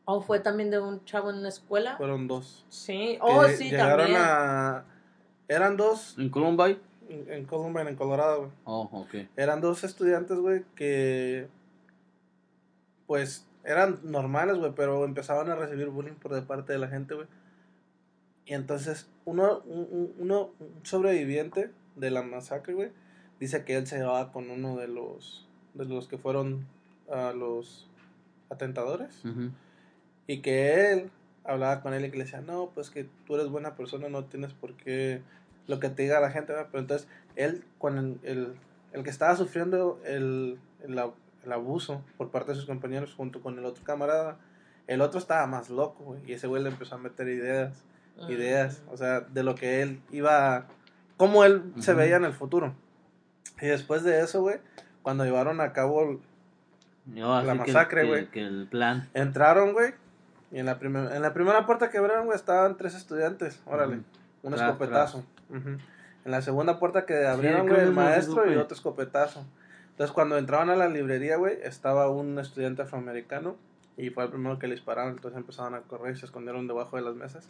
O 0.06 0.20
fue 0.20 0.40
también 0.40 0.70
de 0.70 0.80
un 0.80 1.04
chavo 1.04 1.30
en 1.30 1.36
una 1.36 1.48
escuela. 1.50 1.96
Fueron 1.96 2.26
dos. 2.26 2.64
Sí, 2.68 2.92
Que 3.16 3.18
oh 3.20 3.46
sí, 3.48 3.70
llegaron 3.70 3.98
también. 4.06 4.20
a... 4.20 4.84
Eran 5.46 5.76
dos 5.76 6.16
¿En 6.18 6.28
Columbine? 6.30 6.78
En 7.10 7.32
en 7.32 7.44
Columbine, 7.44 7.90
en 7.90 7.96
Colorado, 7.96 8.38
güey. 8.40 8.50
Oh, 8.64 8.88
ok. 8.92 9.14
Eran 9.36 9.60
dos 9.60 9.84
estudiantes, 9.84 10.38
güey, 10.38 10.64
que... 10.74 11.48
Pues 13.06 13.46
eran 13.64 13.98
normales, 14.04 14.56
güey, 14.58 14.72
pero 14.74 15.04
empezaban 15.04 15.50
a 15.50 15.54
recibir 15.56 15.88
bullying 15.88 16.14
por 16.14 16.32
de 16.34 16.42
parte 16.42 16.72
de 16.72 16.78
la 16.78 16.88
gente, 16.88 17.14
güey. 17.14 17.26
Y 18.46 18.54
entonces 18.54 19.08
uno, 19.24 19.60
un, 19.66 19.86
un- 19.90 20.14
uno, 20.18 20.50
un 20.60 20.80
sobreviviente 20.84 21.70
de 21.96 22.10
la 22.10 22.22
masacre, 22.22 22.74
güey, 22.74 22.90
dice 23.38 23.64
que 23.64 23.76
él 23.76 23.86
se 23.86 23.98
llevaba 23.98 24.32
con 24.32 24.50
uno 24.50 24.76
de 24.76 24.88
los, 24.88 25.46
de 25.74 25.84
los 25.84 26.08
que 26.08 26.18
fueron 26.18 26.66
a 27.10 27.32
los 27.32 27.88
atentadores 28.48 29.22
y 30.26 30.40
que 30.40 30.92
él 30.92 31.10
hablaba 31.44 31.80
con 31.82 31.92
él 31.94 32.04
y 32.04 32.10
que 32.10 32.16
le 32.18 32.24
decía, 32.24 32.40
no, 32.40 32.70
pues 32.74 32.90
que 32.90 33.08
tú 33.26 33.34
eres 33.34 33.48
buena 33.48 33.74
persona, 33.76 34.08
no 34.08 34.24
tienes 34.24 34.52
por 34.52 34.74
qué 34.74 35.22
lo 35.70 35.80
que 35.80 35.88
te 35.88 36.02
diga 36.02 36.20
la 36.20 36.30
gente, 36.30 36.52
¿verdad? 36.52 36.68
pero 36.70 36.82
entonces 36.82 37.08
él, 37.36 37.64
con 37.78 37.96
el, 38.24 38.54
el, 38.92 39.02
que 39.02 39.10
estaba 39.10 39.36
sufriendo 39.36 40.00
el, 40.04 40.58
el, 40.82 40.98
ab- 40.98 41.14
el 41.44 41.52
abuso 41.52 42.02
por 42.18 42.30
parte 42.30 42.50
de 42.52 42.56
sus 42.56 42.66
compañeros 42.66 43.14
junto 43.14 43.40
con 43.40 43.58
el 43.58 43.64
otro 43.64 43.82
camarada, 43.84 44.36
el 44.86 45.00
otro 45.00 45.18
estaba 45.20 45.46
más 45.46 45.70
loco, 45.70 46.02
güey, 46.04 46.20
y 46.26 46.32
ese 46.32 46.46
güey 46.48 46.62
le 46.62 46.68
empezó 46.70 46.96
a 46.96 46.98
meter 46.98 47.28
ideas, 47.28 47.84
ideas, 48.28 48.82
o 48.90 48.96
sea, 48.96 49.20
de 49.20 49.42
lo 49.42 49.54
que 49.54 49.80
él 49.82 50.02
iba, 50.10 50.66
cómo 51.16 51.44
él 51.44 51.72
se 51.78 51.94
veía 51.94 52.16
en 52.16 52.24
el 52.24 52.32
futuro. 52.34 52.74
Y 53.62 53.66
después 53.66 54.02
de 54.02 54.20
eso, 54.20 54.40
güey, 54.42 54.58
cuando 55.02 55.24
llevaron 55.24 55.60
a 55.60 55.72
cabo 55.72 56.20
La 57.06 57.54
masacre, 57.54 58.02
que- 58.02 58.08
güey. 58.08 58.26
Que, 58.30 58.40
el 58.42 58.66
plan. 58.68 59.08
Entraron, 59.14 59.72
güey. 59.72 59.94
Y 60.52 60.58
en 60.58 60.66
la, 60.66 60.78
primer- 60.78 61.12
en 61.12 61.22
la 61.22 61.32
primera 61.32 61.64
puerta 61.66 61.90
que 61.90 61.98
abrieron, 61.98 62.26
güey, 62.26 62.36
estaban 62.36 62.76
tres 62.76 62.94
estudiantes. 62.94 63.60
Órale. 63.66 64.00
Un 64.42 64.52
Tras, 64.54 64.62
escopetazo. 64.62 65.24
Ujú. 65.50 65.78
En 66.24 66.30
la 66.30 66.42
segunda 66.42 66.78
puerta 66.78 67.06
que 67.06 67.26
abrieron, 67.26 67.66
güey, 67.66 67.80
el 67.80 67.88
eso 67.88 67.92
maestro 67.92 68.52
y 68.52 68.56
otro 68.56 68.74
escopetazo. 68.74 69.46
Entonces, 69.90 70.12
cuando 70.12 70.38
entraban 70.38 70.70
a 70.70 70.76
la 70.76 70.88
librería, 70.88 71.36
güey, 71.36 71.58
estaba 71.62 72.10
un 72.10 72.38
estudiante 72.38 72.82
afroamericano. 72.82 73.56
Y 73.96 74.10
fue 74.10 74.24
el 74.24 74.30
primero 74.30 74.58
que 74.58 74.66
le 74.66 74.74
dispararon. 74.74 75.12
Entonces 75.12 75.38
empezaron 75.38 75.74
a 75.74 75.80
correr 75.80 76.14
y 76.14 76.18
se 76.18 76.26
escondieron 76.26 76.66
debajo 76.66 76.96
de 76.96 77.02
las 77.02 77.14
mesas. 77.14 77.48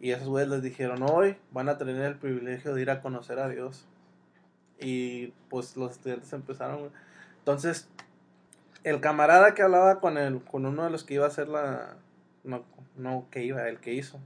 Y 0.00 0.12
esos 0.12 0.28
güeyes 0.28 0.48
les 0.48 0.62
dijeron, 0.62 1.02
hoy 1.02 1.36
van 1.50 1.68
a 1.68 1.78
tener 1.78 1.96
el 2.02 2.16
privilegio 2.16 2.74
de 2.74 2.82
ir 2.82 2.90
a 2.90 3.00
conocer 3.00 3.38
a 3.38 3.48
Dios. 3.48 3.86
Y 4.80 5.28
pues 5.48 5.76
los 5.76 5.92
estudiantes 5.92 6.32
empezaron, 6.32 6.78
güey. 6.78 6.90
Entonces, 7.38 7.88
el 8.84 9.00
camarada 9.00 9.54
que 9.54 9.62
hablaba 9.62 10.00
con 10.00 10.18
el, 10.18 10.42
con 10.42 10.66
uno 10.66 10.84
de 10.84 10.90
los 10.90 11.04
que 11.04 11.14
iba 11.14 11.24
a 11.24 11.28
hacer 11.28 11.48
la, 11.48 11.96
no, 12.44 12.64
no 12.96 13.26
que 13.30 13.44
iba, 13.44 13.68
el 13.68 13.78
que 13.78 13.94
hizo, 13.94 14.20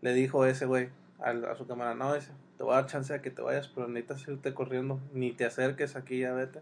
le 0.00 0.14
dijo 0.14 0.46
ese 0.46 0.66
güey 0.66 0.88
al- 1.22 1.44
a 1.44 1.54
su 1.54 1.66
camarada, 1.66 1.94
no, 1.94 2.14
dice, 2.14 2.30
te 2.56 2.64
voy 2.64 2.72
a 2.72 2.76
dar 2.76 2.86
chance 2.86 3.12
a 3.14 3.22
que 3.22 3.30
te 3.30 3.42
vayas, 3.42 3.68
pero 3.68 3.88
necesitas 3.88 4.26
irte 4.28 4.54
corriendo, 4.54 5.00
ni 5.12 5.32
te 5.32 5.44
acerques 5.44 5.96
aquí, 5.96 6.20
ya 6.20 6.32
vete. 6.32 6.60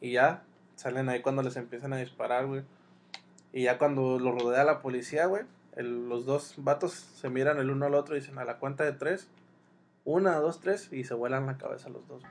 Y 0.00 0.12
ya, 0.12 0.42
salen 0.76 1.08
ahí 1.08 1.22
cuando 1.22 1.42
les 1.42 1.56
empiezan 1.56 1.92
a 1.92 1.96
disparar, 1.98 2.46
güey. 2.46 2.62
Y 3.52 3.64
ya 3.64 3.78
cuando 3.78 4.18
lo 4.18 4.32
rodea 4.32 4.64
la 4.64 4.80
policía, 4.82 5.26
güey, 5.26 5.44
el- 5.76 6.08
los 6.08 6.26
dos 6.26 6.54
vatos 6.58 6.92
se 6.92 7.30
miran 7.30 7.58
el 7.58 7.70
uno 7.70 7.86
al 7.86 7.94
otro 7.94 8.16
y 8.16 8.20
dicen 8.20 8.38
a 8.38 8.44
la 8.44 8.58
cuenta 8.58 8.84
de 8.84 8.92
tres, 8.92 9.28
una, 10.04 10.36
dos, 10.36 10.60
tres, 10.60 10.92
y 10.92 11.04
se 11.04 11.14
vuelan 11.14 11.46
la 11.46 11.56
cabeza 11.56 11.88
los 11.88 12.06
dos. 12.08 12.22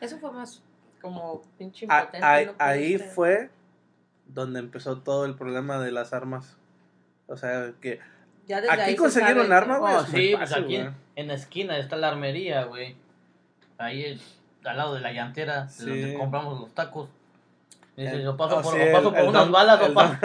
Eso 0.00 0.18
fue 0.18 0.30
más 0.32 0.62
como 1.00 1.42
pinche 1.58 1.86
A- 1.88 2.00
impotente. 2.00 2.26
ahí, 2.26 2.46
¿no? 2.46 2.52
ahí 2.58 2.94
Pudiste- 2.98 3.08
fue 3.14 3.50
donde 4.26 4.58
empezó 4.60 4.98
todo 5.02 5.24
el 5.24 5.34
problema 5.34 5.78
de 5.80 5.92
las 5.92 6.12
armas. 6.12 6.56
O 7.26 7.36
sea, 7.36 7.72
que 7.80 8.00
Ya 8.46 8.60
desde 8.60 8.72
aquí 8.72 8.80
ahí 8.82 8.90
se 8.92 8.96
conseguir 8.96 9.28
sabe 9.30 9.40
un 9.46 9.52
arma, 9.52 9.74
que- 9.74 9.80
güey, 9.80 9.94
Oh, 9.94 10.04
sí, 10.06 10.34
pues 10.36 10.50
fácil, 10.50 10.64
aquí 10.64 10.76
güey. 10.78 10.90
en, 11.16 11.28
la 11.28 11.34
esquina 11.34 11.78
está 11.78 11.96
la 11.96 12.08
armería, 12.08 12.64
güey. 12.64 12.96
Ahí 13.78 14.04
es, 14.04 14.20
al 14.64 14.76
lado 14.76 14.94
de 14.94 15.00
la 15.00 15.12
llantera, 15.12 15.64
de 15.64 15.70
Sí. 15.70 15.86
donde 15.88 16.14
compramos 16.18 16.60
los 16.60 16.74
tacos. 16.74 17.08
Dice, 17.96 18.22
yo 18.22 18.36
paso 18.36 18.58
oh, 18.58 18.62
por, 18.62 18.74
sí, 18.74 18.80
o 18.88 18.92
paso 18.92 19.08
el- 19.08 19.14
por 19.14 19.22
el 19.22 19.28
unas 19.30 19.42
don- 19.42 19.52
balas 19.52 19.80
o 19.80 19.94
paso, 19.94 20.16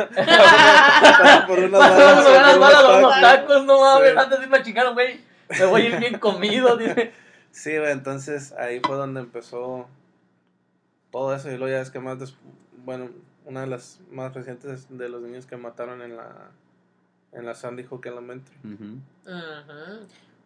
por 1.47 1.59
unas 1.59 1.79
paso 1.79 1.95
balas, 1.95 2.25
por 2.25 2.35
unas 2.35 2.59
balas 2.59 2.83
o 2.83 2.87
unos 2.89 2.97
unos 2.99 3.21
tacos, 3.21 3.65
no 3.65 3.79
mames, 3.81 4.11
Sí. 4.11 4.17
antes 4.19 4.39
sí 4.39 4.47
me 4.47 4.63
chingaron, 4.63 4.93
güey. 4.93 5.21
Me 5.57 5.65
voy 5.65 5.81
a 5.81 5.85
ir 5.85 5.99
bien 5.99 6.19
comido, 6.19 6.75
dice. 6.77 7.13
Sí, 7.51 7.77
güey, 7.77 7.91
entonces 7.91 8.51
ahí 8.53 8.79
fue 8.85 8.95
donde 8.97 9.21
empezó 9.21 9.87
todo 11.11 11.33
eso. 11.35 11.49
Y 11.49 11.57
luego 11.57 11.73
ya 11.73 11.81
es 11.81 11.89
que 11.91 11.99
más, 11.99 12.19
des- 12.19 12.35
bueno, 12.85 13.09
una 13.45 13.61
de 13.61 13.67
las 13.67 13.99
más 14.11 14.33
recientes 14.33 14.87
de 14.89 15.09
los 15.09 15.21
niños 15.21 15.45
que 15.45 15.57
mataron 15.57 16.01
en 16.01 16.15
la, 16.17 16.27
en 17.31 17.45
la 17.45 17.55
Sandy 17.55 17.83
Hook 17.83 18.05
Elementary. 18.05 18.57
Ujú. 18.63 18.99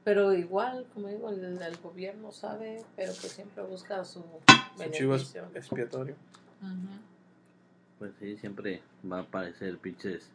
Pero 0.03 0.33
igual, 0.33 0.85
como 0.93 1.07
digo, 1.07 1.29
el, 1.29 1.43
el 1.61 1.77
gobierno 1.77 2.31
sabe, 2.31 2.83
pero 2.95 3.11
que 3.13 3.27
siempre 3.27 3.63
busca 3.63 4.03
su 4.05 4.21
Su 4.21 4.77
beneficio. 4.77 5.45
expiatorio. 5.55 6.15
Ujú. 6.61 6.99
Pues 7.97 8.11
sí, 8.19 8.37
siempre 8.37 8.81
va 9.09 9.19
a 9.19 9.21
aparecer 9.21 9.77
pinches 9.77 10.29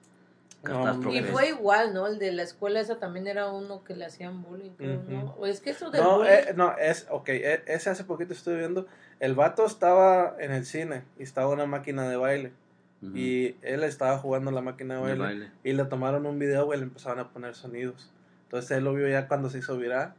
No, 0.62 1.12
Y 1.12 1.22
fue 1.22 1.51
igual, 1.51 1.94
¿no? 1.94 2.07
El 2.07 2.18
de 2.18 2.33
la 2.33 2.42
escuela 2.42 2.81
esa 2.81 2.98
también 2.98 3.27
era 3.27 3.51
uno 3.51 3.85
que 3.85 3.94
le 3.94 4.05
hacían 4.07 4.42
bullying, 4.42 4.72
creo, 4.72 4.96
Ujú. 5.01 5.11
¿no? 5.11 5.35
O 5.38 5.46
es 5.46 5.61
que 5.61 5.70
eso 5.70 5.90
del 5.90 6.03
No, 6.03 6.16
bullying... 6.16 6.31
eh, 6.33 6.53
no, 6.57 6.77
es, 6.77 7.07
ok, 7.11 7.29
e- 7.29 7.62
ese 7.66 7.90
hace 7.90 8.05
poquito 8.05 8.33
estuve 8.33 8.59
viendo, 8.59 8.87
el 9.20 9.35
vato 9.35 9.64
estaba 9.64 10.35
en 10.40 10.53
el 10.53 10.66
cine 10.66 11.05
y 11.18 11.22
estaba 11.22 11.48
una 11.48 11.66
máquina 11.66 12.09
de 12.09 12.16
baile 12.16 12.53
Ujú. 13.03 13.17
y 13.17 13.57
él 13.63 13.83
estaba 13.85 14.19
jugando 14.19 14.51
la 14.51 14.61
máquina 14.61 14.95
de 14.97 15.01
baile, 15.01 15.19
baile. 15.23 15.51
y 15.65 15.73
le 15.73 15.85
tomaron 15.87 16.27
un 16.27 16.39
video, 16.39 16.67
güey, 16.67 16.79
le 16.81 16.85
empezaron 16.85 17.19
a 17.21 17.29
poner 17.31 17.55
sonidos. 17.55 18.11
Entonces 18.45 18.71
él 18.73 18.85
lo 18.85 18.93
vio 18.95 19.09
ya 19.09 19.27
cuando 19.29 19.49
se 19.49 19.59
hizo 19.59 19.77
viral, 19.79 20.13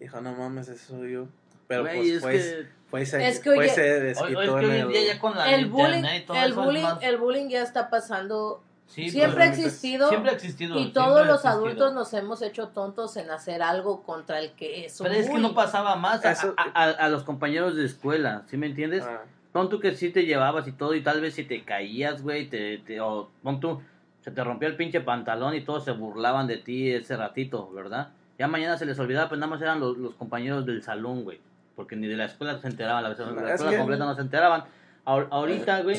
dijo, 0.00 0.20
no 0.20 0.34
mames, 0.34 0.68
ese 0.68 0.84
soy 0.84 1.12
yo. 1.12 1.28
Pero 1.68 1.82
Güey, 1.82 1.96
pues 1.96 2.10
es 2.10 2.22
fue, 2.22 2.32
que, 2.32 2.66
fue 2.90 3.02
y 3.02 3.06
se, 3.06 3.18
desquitó 3.18 3.50
hoy 3.58 3.66
es 3.66 3.72
que 3.72 3.96
en 3.96 4.72
el- 4.72 5.06
ya 5.06 5.18
con 5.18 5.36
la 5.36 5.52
el 5.54 5.66
bullying, 5.66 5.86
internet 5.96 6.22
y 6.22 6.26
todo 6.26 6.36
el 6.36 6.52
eso 6.52 6.62
bullying, 6.64 6.82
más- 6.82 7.02
el 7.02 7.16
bullying 7.16 7.48
ya 7.48 7.62
está 7.62 7.90
pasando, 7.90 8.62
sí, 8.86 9.10
siempre 9.10 9.44
ha 9.44 9.48
pues, 9.48 9.58
existido, 9.58 10.08
siempre 10.10 10.30
ha 10.30 10.34
existido. 10.34 10.78
y 10.78 10.92
todos 10.92 11.26
los 11.26 11.36
existido. 11.44 11.54
adultos 11.54 11.94
nos 11.94 12.12
hemos 12.14 12.42
hecho 12.42 12.68
tontos 12.68 13.16
en 13.16 13.30
hacer 13.30 13.62
algo 13.62 14.02
contra 14.04 14.38
el 14.40 14.52
que 14.52 14.84
es 14.84 15.00
un 15.00 15.06
Pero 15.08 15.18
es 15.18 15.26
que 15.26 15.32
bullying. 15.32 15.48
no 15.48 15.54
pasaba 15.54 15.96
más 15.96 16.24
a, 16.24 16.32
Eso- 16.32 16.54
a- 16.56 16.70
a- 16.84 16.90
a 16.90 17.08
los 17.08 17.24
compañeros 17.24 17.74
de 17.74 17.84
escuela, 17.86 18.44
¿sí 18.48 18.56
me 18.56 18.66
entiendes? 18.66 19.02
Ah, 19.04 19.22
Pon 19.56 19.70
tú 19.70 19.80
que 19.80 19.94
sí 19.94 20.10
te 20.10 20.26
llevabas 20.26 20.68
y 20.68 20.72
todo, 20.72 20.94
y 20.94 21.00
tal 21.00 21.22
vez 21.22 21.32
si 21.34 21.44
te 21.44 21.62
caías, 21.62 22.22
güey, 22.22 22.46
te, 22.50 22.76
te, 22.78 23.00
o 23.00 23.30
pon 23.42 23.58
tú, 23.58 23.80
se 24.20 24.30
te 24.30 24.44
rompía 24.44 24.68
el 24.68 24.76
pinche 24.76 25.00
pantalón 25.00 25.54
y 25.54 25.62
todos 25.62 25.82
se 25.82 25.92
burlaban 25.92 26.46
de 26.46 26.58
ti 26.58 26.90
ese 26.90 27.16
ratito, 27.16 27.70
¿verdad? 27.72 28.08
Ya 28.38 28.48
mañana 28.48 28.76
se 28.76 28.84
les 28.84 28.98
olvidaba, 28.98 29.30
pues 29.30 29.38
nada 29.40 29.48
más 29.50 29.62
eran 29.62 29.80
los, 29.80 29.96
los 29.96 30.14
compañeros 30.14 30.66
del 30.66 30.82
salón, 30.82 31.24
güey. 31.24 31.40
Porque 31.74 31.96
ni 31.96 32.06
de 32.06 32.16
la 32.16 32.26
escuela 32.26 32.58
se 32.60 32.66
enteraban, 32.68 33.02
la, 33.02 33.08
la 33.08 33.14
Es 33.14 33.20
escuela 33.20 33.70
que- 33.70 33.78
completa 33.78 34.04
no 34.04 34.14
se 34.14 34.20
enteraban. 34.20 34.64
Ahor- 35.06 35.28
ahorita, 35.30 35.80
güey, 35.82 35.96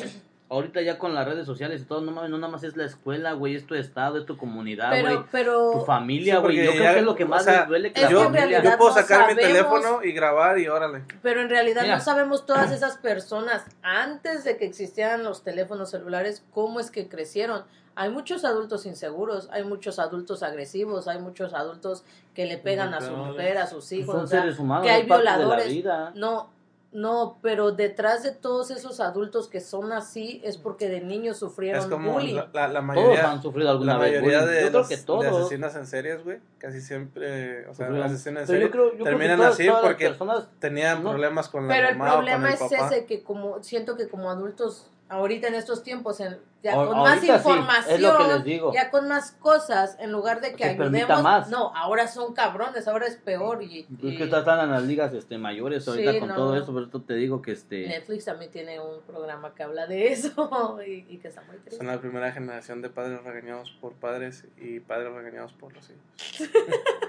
ahorita 0.50 0.82
ya 0.82 0.98
con 0.98 1.14
las 1.14 1.28
redes 1.28 1.46
sociales 1.46 1.82
y 1.82 1.86
todo, 1.86 2.02
no 2.02 2.12
mames, 2.12 2.30
no 2.30 2.38
nada 2.38 2.52
más 2.52 2.64
es 2.64 2.78
la 2.78 2.86
escuela, 2.86 3.34
güey, 3.34 3.56
es 3.56 3.66
tu 3.68 3.76
estado, 3.76 4.18
es 4.18 4.26
tu 4.26 4.38
comunidad, 4.38 4.90
güey. 4.90 5.04
pero, 5.04 5.28
pero, 5.32 5.72
Tu 5.74 5.86
familia, 5.86 6.36
Sí, 6.36 6.42
güey. 6.42 6.56
Yo 6.66 6.72
creo 6.72 6.94
que 6.94 7.00
es 7.00 7.06
lo 7.06 7.16
que 7.16 7.24
o 7.26 7.28
más 7.28 7.44
sea, 7.44 7.60
les 7.62 7.68
duele 7.68 7.92
que 7.94 8.00
es 8.00 8.04
la 8.04 8.32
que 8.32 8.52
yo 8.64 8.78
puedo 8.78 8.90
no 8.92 8.96
sacar 8.96 9.28
mi 9.28 9.34
sabemos- 9.34 9.42
teléfono 9.54 10.04
y 10.04 10.12
grabar 10.14 10.58
y 10.60 10.68
órale. 10.70 11.04
pero 11.22 11.42
en 11.42 11.50
realidad 11.50 11.82
Mira. 11.84 11.96
no 11.98 12.02
sabemos 12.02 12.46
todas 12.46 12.72
esas 12.72 12.98
personas 12.98 13.66
antes 13.84 14.44
de 14.46 14.58
que 14.58 14.66
existieran 14.66 15.24
los 15.24 15.44
teléfonos 15.44 15.90
celulares 15.92 16.44
cómo 16.52 16.80
es 16.80 16.92
que 16.92 17.08
crecieron. 17.10 17.64
Hay 18.00 18.10
muchos 18.12 18.46
adultos 18.46 18.86
inseguros, 18.86 19.50
hay 19.52 19.64
muchos 19.64 19.98
adultos 19.98 20.44
agresivos, 20.44 21.08
hay 21.08 21.18
muchos 21.20 21.56
adultos 21.56 22.04
que 22.36 22.46
le 22.46 22.60
pegan 22.60 22.94
a 22.94 23.02
su 23.02 23.12
mujer, 23.12 23.58
a 23.58 23.66
sus 23.66 23.92
hijos, 23.92 24.14
Son 24.14 24.24
o 24.26 24.28
sea, 24.28 24.42
seres 24.42 24.60
humanos, 24.60 24.86
que 24.86 24.92
hay 24.92 25.04
violadores. 25.04 25.68
vida. 25.68 26.12
No, 26.16 26.52
no, 26.98 27.38
pero 27.44 27.72
detrás 27.74 28.24
de 28.24 28.32
todos 28.32 28.72
esos 28.72 29.00
adultos 29.00 29.48
que 29.48 29.60
son 29.62 29.92
así 29.92 30.42
es 30.44 30.58
porque 30.58 30.90
de 30.90 31.02
niños 31.02 31.38
sufrieron 31.38 31.82
Es 31.82 31.88
como 31.88 32.14
bullying. 32.14 32.34
la, 32.36 32.50
la, 32.54 32.68
la 32.68 32.74
Todos 32.80 32.84
mayoría, 32.86 33.32
han 33.32 33.42
sufrido 33.42 33.70
alguna 33.70 33.94
la 33.94 34.00
vez. 34.00 34.12
mayoría 34.22 34.40
bullying. 34.40 34.52
de, 34.56 34.62
Yo 34.64 34.68
creo 34.70 34.80
los- 34.80 34.88
que 34.90 34.98
de 34.98 35.04
todos. 35.04 35.26
asesinas 35.42 35.76
en 35.76 35.86
series, 35.86 36.24
güey, 36.24 36.40
casi 36.58 36.82
siempre, 36.82 37.62
o 37.68 37.74
sea, 37.76 37.86
sufrieron. 37.88 38.02
asesinas 38.04 38.42
en 38.42 38.48
Pero 38.48 38.48
serie, 38.48 38.66
yo 38.66 38.72
creo, 38.72 38.84
yo 38.86 38.92
creo 38.92 39.04
que 39.06 39.10
terminan 39.12 39.38
todas- 39.38 39.54
así 39.54 39.68
todas 39.68 39.82
porque 39.84 40.08
personas 40.08 40.48
tenían 40.60 41.04
No. 41.04 41.10
problemas 41.12 41.50
con 41.50 41.68
la 41.68 41.74
Pero 41.76 41.90
el 41.90 41.98
mamá 41.98 42.12
o 42.12 42.16
con 42.16 42.26
problema 42.26 42.48
el 42.48 42.54
es 42.56 42.60
papá. 42.60 42.88
ese 42.88 43.06
que 43.06 43.24
como 43.24 43.62
siento 43.64 43.96
que 43.96 44.08
como 44.08 44.32
adultos 44.32 44.90
ahorita 45.10 45.48
en 45.48 45.56
estos 45.56 45.84
tiempos 45.84 46.20
en- 46.20 46.38
ya 46.64 46.74
Ahor- 46.74 46.88
con 46.88 46.98
más 46.98 47.20
sí, 47.22 47.30
información, 47.32 47.96
es 47.96 48.02
lo 48.02 48.18
que 48.18 48.24
les 48.34 48.44
digo. 48.44 48.74
ya 48.74 48.90
con 48.90 49.08
más 49.08 49.32
cosas, 49.34 49.96
en 50.00 50.12
lugar 50.12 50.42
de 50.42 50.54
que 50.56 50.66
ayudemos, 50.66 51.22
más. 51.24 51.50
no, 51.50 51.72
ahora 51.76 52.08
son 52.08 52.34
cabrones, 52.34 52.88
ahora 52.88 53.06
es 53.06 53.16
peor 53.16 53.62
y, 53.64 53.82
Es 53.82 53.86
y 54.02 54.18
que 54.18 54.24
están 54.24 54.60
en 54.62 54.72
las 54.72 54.84
ligas 54.84 55.14
este, 55.14 55.38
mayores 55.38 55.88
ahorita 55.88 56.12
Sí, 56.14 56.20
con 56.20 56.30
no. 56.30 56.36
todo 56.36 56.58
eso, 56.58 56.74
por 56.74 56.84
eso 56.84 57.02
te 57.02 57.14
digo 57.14 57.42
que 57.44 57.52
este... 57.52 57.88
Netflix 57.88 58.26
también 58.26 58.52
tiene 58.52 58.80
un 58.80 59.02
programa 59.04 59.54
que 59.54 59.64
habla 59.64 59.86
de 59.86 60.08
eso 60.12 60.80
y, 60.86 61.06
y 61.08 61.18
que 61.20 61.28
está 61.28 61.42
muy 61.44 61.58
triste. 61.58 61.78
Son 61.78 61.88
la 61.88 62.00
primera 62.02 62.32
generación 62.32 62.82
de 62.82 62.90
padres 62.90 63.24
regañados 63.24 63.72
por 63.80 63.94
padres 63.94 64.46
y 64.58 64.80
padres 64.80 65.14
regañados 65.14 65.54
por 65.54 65.74
los 65.74 65.90
hijos. 65.90 66.50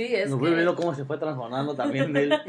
Sí, 0.00 0.14
es 0.14 0.30
Nos 0.30 0.40
que... 0.40 0.50
viendo 0.54 0.74
cómo 0.74 0.94
se 0.94 1.04
fue 1.04 1.18
transformando 1.18 1.74
también 1.74 2.16
él. 2.16 2.32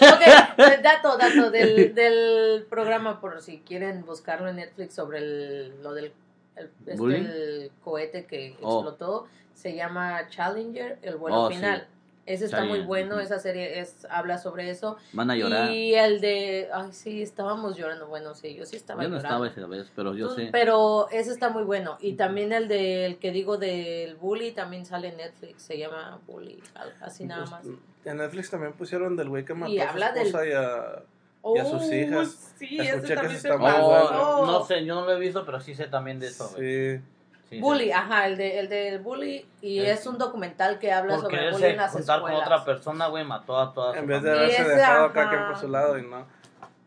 Ok, 0.00 0.82
dato, 0.82 1.16
dato 1.18 1.50
del, 1.50 1.94
del 1.96 2.64
programa, 2.70 3.20
por 3.20 3.40
si 3.40 3.58
quieren 3.58 4.04
buscarlo 4.06 4.48
en 4.48 4.56
Netflix 4.56 4.94
sobre 4.94 5.18
el, 5.18 5.82
lo 5.82 5.92
del 5.92 6.12
el, 6.54 6.70
este, 6.86 7.70
cohete 7.82 8.26
que 8.26 8.56
Oh. 8.62 8.76
explotó. 8.78 9.26
Se 9.54 9.74
llama 9.74 10.28
Challenger, 10.28 10.98
el 11.02 11.16
vuelo 11.16 11.42
Oh, 11.42 11.50
sí. 11.50 11.56
Ese 12.32 12.44
está 12.44 12.58
Está 12.58 12.68
muy 12.68 12.80
bueno, 12.80 13.18
esa 13.18 13.38
serie 13.38 13.80
es 13.80 14.06
habla 14.10 14.38
sobre 14.38 14.70
eso. 14.70 14.96
Van 15.12 15.30
a 15.30 15.36
llorar. 15.36 15.70
Y 15.70 15.94
el 15.94 16.20
de, 16.20 16.68
ay, 16.72 16.92
sí, 16.92 17.22
estábamos 17.22 17.76
llorando. 17.76 18.06
Bueno, 18.06 18.34
sí, 18.34 18.54
yo 18.54 18.64
sí 18.66 18.76
estaba 18.76 19.02
yo 19.02 19.08
no 19.08 19.16
llorando. 19.16 19.44
estaba 19.46 19.66
esa 19.66 19.66
vez, 19.76 19.92
pero 19.96 20.14
yo 20.14 20.28
Tú- 20.28 20.34
sé. 20.36 20.48
Pero 20.52 21.08
ese 21.10 21.32
está 21.32 21.48
muy 21.48 21.64
bueno. 21.64 21.96
Y 22.00 22.12
también 22.14 22.52
el 22.52 22.68
del 22.68 23.18
que 23.18 23.32
digo 23.32 23.56
del 23.56 24.14
Bully 24.16 24.52
también 24.52 24.86
sale 24.86 25.08
en 25.08 25.16
Netflix. 25.16 25.62
Se 25.62 25.76
llama 25.78 26.20
Bully. 26.26 26.62
Así 27.00 27.24
nada 27.24 27.46
más. 27.46 27.62
Pues, 27.66 27.76
en 28.04 28.16
Netflix 28.18 28.50
también 28.50 28.72
pusieron 28.74 29.16
del 29.16 29.28
güey 29.28 29.44
que 29.44 29.54
mató 29.54 29.72
Y 29.72 29.78
a 29.80 29.84
su 29.84 29.88
habla 29.90 30.12
del- 30.12 30.26
esposa 30.26 30.46
y 30.46 30.52
a... 30.52 31.02
y 31.56 31.58
a 31.58 31.64
sus 31.64 31.82
Oh, 31.82 31.94
hijas. 31.94 32.54
Sí, 32.58 32.78
Escuché 32.78 32.90
ese 32.98 33.06
que 33.08 33.14
también 33.14 33.40
se 33.40 33.48
está 33.48 33.56
muy 33.58 33.70
bueno. 33.70 34.38
Oh, 34.40 34.46
no 34.46 34.64
sé, 34.64 34.84
yo 34.84 34.94
no 34.94 35.04
lo 35.06 35.12
he 35.12 35.18
visto, 35.18 35.44
pero 35.44 35.60
sí 35.60 35.74
sé 35.74 35.86
también 35.86 36.18
de 36.20 36.28
eso. 36.28 36.46
Sí. 36.56 36.98
Sí, 36.98 37.02
sí. 37.50 37.60
Bully, 37.60 37.92
ajá, 37.92 38.26
el 38.26 38.36
de 38.38 38.58
el 38.60 38.68
del 38.68 38.98
Bully. 39.00 39.44
Y 39.60 39.80
El- 39.80 39.86
es 39.86 40.06
un 40.06 40.16
documental 40.16 40.78
que 40.78 40.90
habla 40.92 41.18
sobre 41.18 41.50
bullying 41.50 41.66
en 41.70 41.76
las 41.76 41.92
juntar 41.92 42.20
con 42.20 42.30
escuelas. 42.32 42.48
otra 42.50 42.64
persona, 42.64 43.06
güey, 43.08 43.24
mató 43.24 43.58
a 43.58 43.74
toda 43.74 43.92
su 43.92 43.98
En 43.98 44.06
vez 44.06 44.22
de 44.22 44.30
haberse 44.30 44.62
ese, 44.62 44.70
dejado 44.70 45.04
ajá. 45.06 45.12
cada 45.12 45.28
quien 45.30 45.46
por 45.46 45.56
su 45.58 45.68
lado 45.68 45.98
y 45.98 46.02
no. 46.06 46.26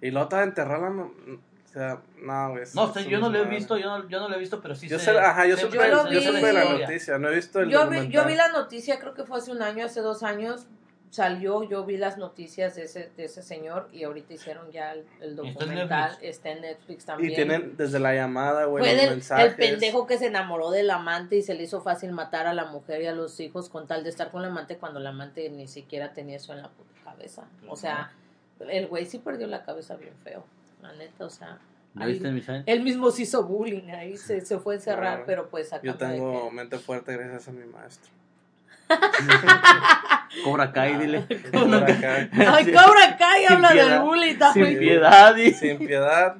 Y 0.02 0.10
la 0.12 0.23
otra 0.23 0.43
enterrarla, 0.43 0.89
no, 0.89 1.04
o 1.04 1.73
sea, 1.73 1.99
no, 2.21 2.49
güey. 2.52 2.63
No 2.73 2.93
es 2.95 3.06
yo 3.08 3.19
no 3.19 3.30
lo 3.30 3.39
he 3.39 3.45
visto, 3.45 3.78
yo 3.78 3.97
no, 3.97 4.08
yo 4.10 4.19
no 4.19 4.28
lo 4.30 4.36
he 4.36 4.39
visto, 4.39 4.60
pero 4.62 4.76
sí 4.76 4.88
Yo 4.88 4.99
sé. 4.99 5.06
sé, 5.12 5.17
ajá, 5.19 5.45
yo 5.47 5.56
sé- 5.56 5.63
supe, 5.63 5.78
Yo 5.78 5.84
yo 5.86 6.10
vi. 6.10 6.21
supe 6.26 6.54
la 6.54 6.65
noticia, 6.65 7.17
no 7.17 7.30
he 7.30 7.36
visto 7.36 7.60
el 7.62 7.69
Yo 7.69 7.80
vi, 7.80 7.84
documental. 7.97 8.12
yo 8.12 8.26
vi 8.26 8.36
la 8.36 8.47
noticia, 8.49 8.99
creo 8.99 9.13
que 9.13 9.23
fue 9.23 9.38
hace 9.38 9.52
un 9.52 9.62
año, 9.62 9.86
hace 9.86 10.02
dos 10.02 10.23
años, 10.23 10.67
salió, 11.13 11.62
yo 11.62 11.86
vi 11.86 11.95
las 11.97 12.17
noticias 12.17 12.73
de 12.76 12.84
ese, 12.86 13.12
de 13.15 13.26
ese 13.26 13.43
señor 13.43 13.88
y 13.93 14.04
ahorita 14.04 14.34
hicieron 14.34 14.71
ya 14.71 14.93
el, 14.93 14.99
el 14.99 15.06
Está 15.06 15.28
en 15.30 15.36
documental, 15.36 16.17
está 16.21 16.49
en 16.49 16.62
Netflix 16.62 17.06
también. 17.06 17.32
Y 17.32 17.36
tienen 17.36 17.78
desde 17.78 17.99
la 17.99 18.15
llamada, 18.15 18.65
güey, 18.65 18.84
Fue 18.84 18.93
los 18.93 19.02
del- 19.02 19.10
mensajes. 19.12 19.45
el 19.52 19.56
pendejo 19.56 20.08
que 20.08 20.17
se 20.17 20.26
enamoró 20.26 20.71
del 20.71 20.89
amante 20.89 21.36
y 21.36 21.43
se 21.43 21.54
le 21.54 21.62
hizo 21.63 21.82
fácil 21.82 22.12
matar 22.13 22.47
a 22.47 22.54
la 22.56 22.65
mujer 22.65 23.04
y 23.04 23.06
a 23.06 23.12
los 23.13 23.39
hijos 23.39 23.69
con 23.69 23.86
tal 23.86 24.04
de 24.04 24.10
estar 24.10 24.32
con 24.32 24.41
la 24.41 24.47
amante 24.47 24.78
cuando 24.78 24.99
la 24.99 25.10
amante 25.10 25.47
ni 25.52 25.67
siquiera 25.67 26.13
tenía 26.13 26.38
eso 26.38 26.52
en 26.54 26.63
la 26.63 26.69
puta 26.69 26.91
cabeza. 27.04 27.43
O 27.67 27.76
sea, 27.76 28.12
el 28.60 28.88
güey 28.88 29.06
sí 29.06 29.19
perdió 29.19 29.45
la 29.45 29.63
cabeza 29.65 29.95
bien 29.95 30.15
feo, 30.23 30.43
la 30.82 30.93
neta, 30.93 31.26
o 31.26 31.30
sea. 31.30 31.60
Él 32.65 32.82
mismo 32.82 33.12
se 33.12 33.21
hizo 33.21 33.43
bullying, 33.43 33.88
ahí 33.91 34.17
se, 34.17 34.41
se 34.41 34.58
fue 34.58 34.73
a 34.73 34.78
encerrar, 34.78 35.02
Claro. 35.17 35.23
pero 35.28 35.49
pues 35.49 35.71
a 35.73 35.80
Yo 35.84 35.93
tengo 35.95 36.49
que- 36.49 36.56
mente 36.56 36.80
fuerte 36.80 37.13
gracias 37.15 37.49
a 37.49 37.52
mi 37.52 37.65
maestro. 37.65 38.12
Cobra 40.43 40.72
Kai, 40.72 40.98
dile. 40.98 41.22
Por 41.52 41.74
acá, 41.76 42.30
Ay, 42.54 42.65
Cobra 42.65 43.17
Kai 43.17 43.46
Sin 43.46 43.54
habla 43.54 43.69
piedad. 43.72 43.89
del 43.89 44.02
bullying 44.02 44.30
Sin 44.32 44.39
también. 44.39 44.80
piedad, 44.80 45.36
y... 45.38 45.52
sin 45.54 45.78
piedad. 45.78 46.38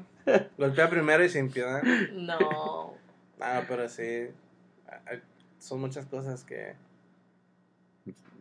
Golpea 0.58 0.89
primero 0.89 1.23
y 1.23 1.29
sin 1.29 1.51
piedad. 1.51 1.82
No. 2.13 2.93
Ah, 3.39 3.62
pero 3.67 3.88
sí. 3.89 4.29
Son 5.60 5.79
muchas 5.79 6.06
cosas 6.06 6.43
que. 6.43 6.75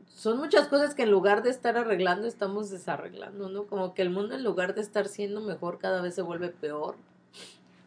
Son 0.06 0.38
muchas 0.38 0.68
cosas 0.68 0.94
que 0.94 1.02
en 1.02 1.10
lugar 1.10 1.42
de 1.42 1.50
estar 1.50 1.76
arreglando, 1.76 2.28
estamos 2.28 2.70
desarreglando, 2.70 3.48
¿no? 3.48 3.64
Como 3.64 3.92
que 3.94 4.02
el 4.02 4.10
mundo 4.10 4.36
en 4.36 4.44
lugar 4.44 4.74
de 4.74 4.80
estar 4.80 5.08
siendo 5.08 5.40
mejor, 5.40 5.78
cada 5.78 6.00
vez 6.00 6.14
se 6.14 6.22
vuelve 6.22 6.48
peor. 6.48 6.94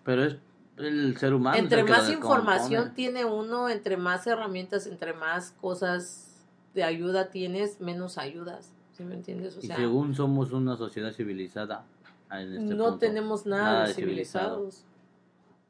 Pero 0.04 0.26
es 0.26 0.36
el 0.78 1.18
ser 1.18 1.34
humano. 1.34 1.58
entre 1.58 1.84
más 1.84 2.10
información 2.10 2.94
tiene 2.94 3.24
uno, 3.26 3.70
entre 3.70 3.98
más 3.98 4.28
herramientas, 4.28 4.88
entre 4.88 5.14
más 5.14 5.52
cosas 5.62 6.28
de 6.74 6.84
ayuda 6.84 7.30
tienes, 7.30 7.80
menos 7.80 8.18
ayudas. 8.18 8.72
¿Sí 8.98 9.04
me 9.04 9.14
entiendes? 9.16 9.58
O 9.58 9.60
Y 9.62 9.68
sea, 9.68 9.76
según 9.78 10.16
somos 10.16 10.52
una 10.52 10.76
sociedad 10.78 11.12
civilizada. 11.14 11.84
en 12.32 12.54
este 12.58 12.76
no 12.76 12.84
punto, 12.86 12.98
tenemos 13.00 13.46
nada, 13.46 13.64
nada 13.64 13.82
de 13.84 13.88
de 13.90 13.94
civilizado. 13.94 14.70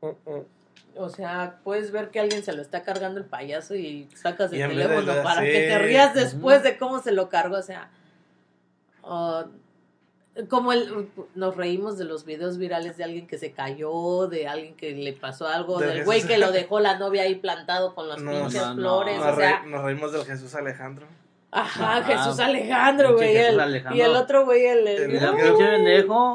civilizados. 0.02 0.46
O 0.98 1.10
sea, 1.10 1.60
puedes 1.64 1.92
ver 1.92 2.10
que 2.10 2.20
alguien 2.22 2.42
se 2.44 2.54
lo 2.54 2.62
está 2.62 2.82
cargando 2.84 3.20
el 3.20 3.26
payaso 3.26 3.76
y 3.76 4.08
sacas 4.16 4.52
el 4.54 4.60
Y 4.60 4.68
teléfono 4.68 5.02
la- 5.14 5.24
para 5.24 5.42
sí. 5.42 5.48
que 5.48 5.68
te 5.68 5.80
rías 5.80 6.14
después 6.14 6.64
de 6.64 6.78
cómo 6.78 7.00
se 7.00 7.12
lo 7.12 7.28
cargó. 7.30 7.58
O 7.58 7.62
sea, 7.62 7.90
como 10.50 10.74
el, 10.74 11.08
nos 11.36 11.56
reímos 11.56 11.98
de 11.98 12.04
los 12.06 12.26
videos 12.26 12.58
virales 12.58 12.98
de 12.98 13.04
alguien 13.06 13.26
que 13.28 13.38
se 13.38 13.52
cayó, 13.54 14.28
de 14.28 14.48
alguien 14.48 14.76
que 14.76 14.92
le 14.92 15.14
pasó 15.14 15.48
algo, 15.48 15.80
De 15.80 15.88
del 15.88 16.04
güey 16.06 16.22
que 16.24 16.38
lo 16.38 16.52
dejó 16.52 16.80
la 16.80 16.98
novia 17.00 17.24
ahí 17.24 17.36
plantado 17.36 17.96
con 17.96 18.10
las 18.10 18.22
No, 18.22 18.32
pinches 18.32 18.62
no, 18.62 18.68
no. 18.70 18.76
flores. 18.76 19.18
Nos, 19.20 19.28
o 19.28 19.36
sea, 19.38 19.62
re- 19.62 19.70
nos 19.70 19.84
reímos 19.84 20.12
del 20.12 20.26
Jesús 20.26 20.54
Alejandro. 20.56 21.08
ajá, 21.52 21.98
Ajá. 21.98 22.04
Jesús 22.04 22.40
Alejandro, 22.40 23.14
güey. 23.16 23.34
Jesús 23.34 23.54
el- 23.54 23.60
Alejandro. 23.62 23.98
Y 23.98 24.02
el 24.02 24.16
otro 24.16 24.46
güey, 24.46 24.66
el, 24.66 24.88
el- 24.88 24.88
El- 24.88 25.16
el-. 25.16 25.24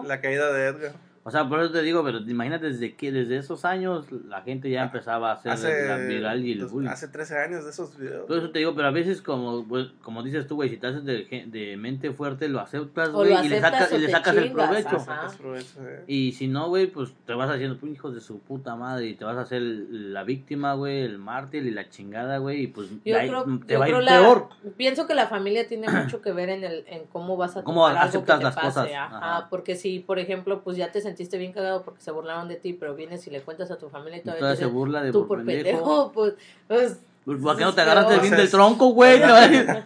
La 0.06 0.20
caída 0.20 0.50
de 0.52 0.66
Edgar. 0.68 0.92
O 1.22 1.30
sea, 1.30 1.46
por 1.46 1.60
eso 1.60 1.70
te 1.70 1.82
digo, 1.82 2.02
pero 2.02 2.18
imagínate 2.20 2.66
desde 2.70 2.94
que 2.94 3.12
desde 3.12 3.36
esos 3.36 3.66
años 3.66 4.06
la 4.10 4.40
gente 4.40 4.70
ya 4.70 4.84
empezaba 4.84 5.30
a 5.30 5.34
hacer 5.34 5.52
Hace, 5.52 5.86
la 5.86 5.98
viral 5.98 6.42
y 6.46 6.52
el 6.52 6.60
pues, 6.60 6.72
bullying. 6.72 6.88
hace 6.88 7.08
13 7.08 7.38
años 7.38 7.64
de 7.64 7.70
esos 7.70 7.96
videos. 7.98 8.26
Por 8.26 8.38
eso 8.38 8.50
te 8.50 8.58
digo, 8.60 8.74
pero 8.74 8.88
a 8.88 8.90
veces 8.90 9.20
como 9.20 9.62
pues, 9.68 9.88
como 10.02 10.22
dices 10.22 10.46
tú, 10.46 10.54
güey, 10.54 10.70
si 10.70 10.78
te 10.78 10.86
haces 10.86 11.04
de, 11.04 11.44
de 11.46 11.76
mente 11.76 12.10
fuerte, 12.12 12.48
lo 12.48 12.58
aceptas, 12.60 13.10
güey, 13.10 13.32
y 13.44 13.48
le 13.50 13.58
aceptas 13.58 13.72
sacas, 13.88 13.92
y 13.92 13.98
le 13.98 14.10
sacas 14.10 14.36
el 14.36 14.44
chingas, 14.44 14.66
provecho. 14.68 14.98
Sacas 14.98 15.36
provecho, 15.36 15.86
eh. 15.86 16.04
Y 16.06 16.32
si 16.32 16.48
no, 16.48 16.68
güey, 16.68 16.86
pues 16.86 17.12
te 17.26 17.34
vas 17.34 17.50
haciendo 17.50 17.76
pues, 17.78 17.92
hijos 17.92 18.14
de 18.14 18.22
su 18.22 18.38
puta 18.40 18.74
madre 18.76 19.08
y 19.08 19.14
te 19.14 19.26
vas 19.26 19.36
a 19.36 19.42
hacer 19.42 19.60
la 19.60 20.24
víctima, 20.24 20.72
güey, 20.72 21.02
el 21.02 21.18
mártir 21.18 21.66
y 21.66 21.70
la 21.70 21.90
chingada, 21.90 22.38
güey, 22.38 22.62
y 22.62 22.66
pues 22.68 22.88
Yo 23.04 23.14
la- 23.16 23.20
creo, 23.26 23.44
te 23.66 23.74
yo 23.74 23.78
va 23.78 23.84
a 23.84 23.88
ir 23.90 23.96
la- 23.96 24.10
peor. 24.20 24.48
pienso 24.78 25.06
que 25.06 25.14
la 25.14 25.26
familia 25.26 25.68
tiene 25.68 25.86
mucho 25.90 26.22
que 26.22 26.32
ver 26.32 26.48
en 26.48 26.64
el 26.64 26.84
en 26.88 27.04
cómo 27.12 27.36
vas 27.36 27.58
a 27.58 27.62
Cómo 27.62 27.82
tomar 27.86 27.96
algo 27.98 28.08
aceptas 28.08 28.36
que 28.36 28.38
te 28.38 28.44
las 28.44 28.54
pase, 28.54 28.66
cosas, 28.68 28.88
ajá, 28.96 29.16
ajá. 29.36 29.46
porque 29.50 29.76
si 29.76 29.98
por 29.98 30.18
ejemplo 30.18 30.62
pues 30.62 30.78
ya 30.78 30.90
te 30.90 31.02
sentiste 31.10 31.38
bien 31.38 31.52
cagado 31.52 31.82
porque 31.82 32.00
se 32.00 32.10
burlaron 32.10 32.48
de 32.48 32.56
ti 32.56 32.72
pero 32.72 32.94
vienes 32.94 33.26
y 33.26 33.30
le 33.30 33.42
cuentas 33.42 33.70
a 33.70 33.76
tu 33.76 33.88
familia 33.88 34.18
y 34.18 34.22
todavía 34.22 34.56
se 34.56 34.66
burla 34.66 35.02
de 35.02 35.12
tú 35.12 35.26
por 35.26 35.38
pendejo. 35.38 35.64
pendejo 35.64 36.12
pues, 36.12 36.34
pues 36.68 36.98
Pues, 37.24 37.40
¿Por 37.42 37.56
qué 37.56 37.64
no 37.64 37.74
te 37.74 37.80
agarraste 37.82 38.18
bien 38.18 38.36
del 38.36 38.50
tronco, 38.50 38.88
güey? 38.88 39.20
Te 39.20 39.26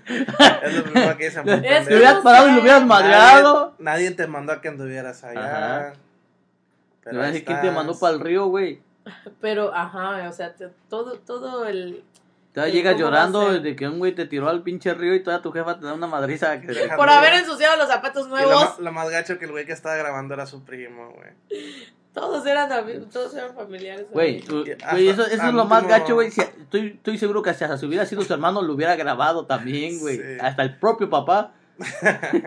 Es 0.64 0.74
lo 0.74 0.84
primero 0.84 1.16
que 1.16 1.24
dicen. 1.24 1.48
hubieras 1.48 2.20
parado 2.22 2.48
y 2.48 2.52
lo 2.52 2.60
hubieras 2.60 2.86
madreado. 2.86 3.74
Nadie, 3.78 4.10
te 4.12 4.26
mandó 4.26 4.52
a 4.52 4.60
que 4.60 4.68
anduvieras 4.68 5.24
allá. 5.24 5.94
Pero 7.02 7.20
quién 7.44 7.60
te 7.60 7.70
mandó 7.70 7.98
para 7.98 8.14
el 8.14 8.20
río, 8.20 8.46
güey. 8.46 8.80
pero 9.40 9.74
ajá 9.74 10.28
o 10.28 10.32
sea 10.32 10.54
todo 10.88 11.18
todo 11.18 11.66
el 11.66 12.02
Todavía 12.54 12.72
¿Y 12.72 12.76
llegas 12.78 12.96
llorando 12.96 13.60
de 13.60 13.74
que 13.74 13.88
un 13.88 13.98
güey 13.98 14.14
te 14.14 14.26
tiró 14.26 14.48
al 14.48 14.62
pinche 14.62 14.94
río 14.94 15.12
y 15.16 15.22
toda 15.24 15.42
tu 15.42 15.50
jefa 15.50 15.80
te 15.80 15.86
da 15.86 15.92
una 15.94 16.06
madriza. 16.06 16.60
Que 16.60 16.68
Deja- 16.68 16.96
por 16.96 17.10
haber 17.10 17.34
ensuciado 17.34 17.76
los 17.76 17.88
zapatos 17.88 18.28
lo, 18.28 18.36
nuevos 18.36 18.78
lo 18.78 18.92
más 18.92 19.10
gacho 19.10 19.40
que 19.40 19.46
el 19.46 19.50
güey 19.50 19.66
que 19.66 19.72
estaba 19.72 19.96
grabando 19.96 20.34
era 20.34 20.46
su 20.46 20.64
primo, 20.64 21.10
güey. 21.10 21.30
todos 22.12 22.46
eran 22.46 22.70
amigos 22.70 23.08
todos 23.10 23.34
eran 23.34 23.56
familiares 23.56 24.06
Güey, 24.12 24.40
tú- 24.40 24.62
eso, 24.64 25.26
eso 25.26 25.46
es 25.48 25.52
lo 25.52 25.64
más 25.64 25.84
gacho, 25.88 26.14
güey. 26.14 26.30
Si- 26.30 26.42
estoy, 26.42 26.92
estoy 26.94 27.18
seguro 27.18 27.42
que 27.42 27.50
hasta 27.50 27.76
si 27.76 27.86
hubiera 27.86 28.06
sido 28.06 28.22
su 28.22 28.32
hermano 28.32 28.62
lo 28.62 28.72
hubiera 28.74 28.94
grabado 28.94 29.46
también, 29.46 29.98
güey. 29.98 30.18
Sí. 30.18 30.38
Hasta 30.40 30.62
el 30.62 30.78
propio 30.78 31.10
papá. 31.10 31.54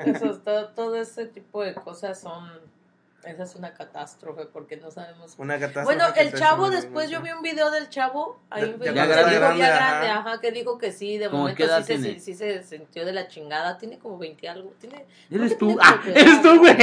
Eso, 0.05 0.39
todo, 0.39 0.69
todo 0.69 0.95
ese 0.95 1.25
tipo 1.25 1.63
de 1.63 1.73
cosas 1.75 2.17
son 2.17 2.49
esa 3.23 3.43
es 3.43 3.55
una 3.55 3.73
catástrofe 3.73 4.45
porque 4.45 4.77
no 4.77 4.89
sabemos 4.91 5.33
Una 5.37 5.55
catástrofe. 5.55 5.85
Bueno, 5.85 6.05
el 6.15 6.31
te 6.31 6.37
chavo, 6.37 6.69
después 6.69 7.09
yo 7.09 7.21
vi 7.21 7.31
un 7.31 7.41
video 7.41 7.71
del 7.71 7.89
chavo, 7.89 8.39
ahí 8.49 8.63
en 8.63 8.79
ya 8.79 8.85
que 8.85 8.89
dijo 8.91 9.39
grande, 9.39 9.59
ya 9.59 9.75
ajá. 9.75 9.89
grande, 9.89 10.07
ajá, 10.09 10.39
que 10.41 10.51
dijo 10.51 10.77
que 10.77 10.91
sí, 10.91 11.17
de 11.17 11.25
¿Cómo 11.29 11.43
momento 11.43 11.63
sí 11.63 11.83
se, 11.83 11.97
tiene? 11.97 12.13
sí, 12.13 12.19
sí 12.19 12.33
se 12.35 12.63
sintió 12.63 13.05
de 13.05 13.13
la 13.13 13.27
chingada, 13.27 13.77
tiene 13.77 13.99
como 13.99 14.17
20 14.17 14.47
algo, 14.47 14.71
tiene, 14.79 15.05
Eres 15.29 15.57
tú. 15.57 15.67
tiene 15.67 15.81
Ah, 15.83 15.99
eres 16.05 16.41
tú, 16.41 16.57
güey. 16.59 16.75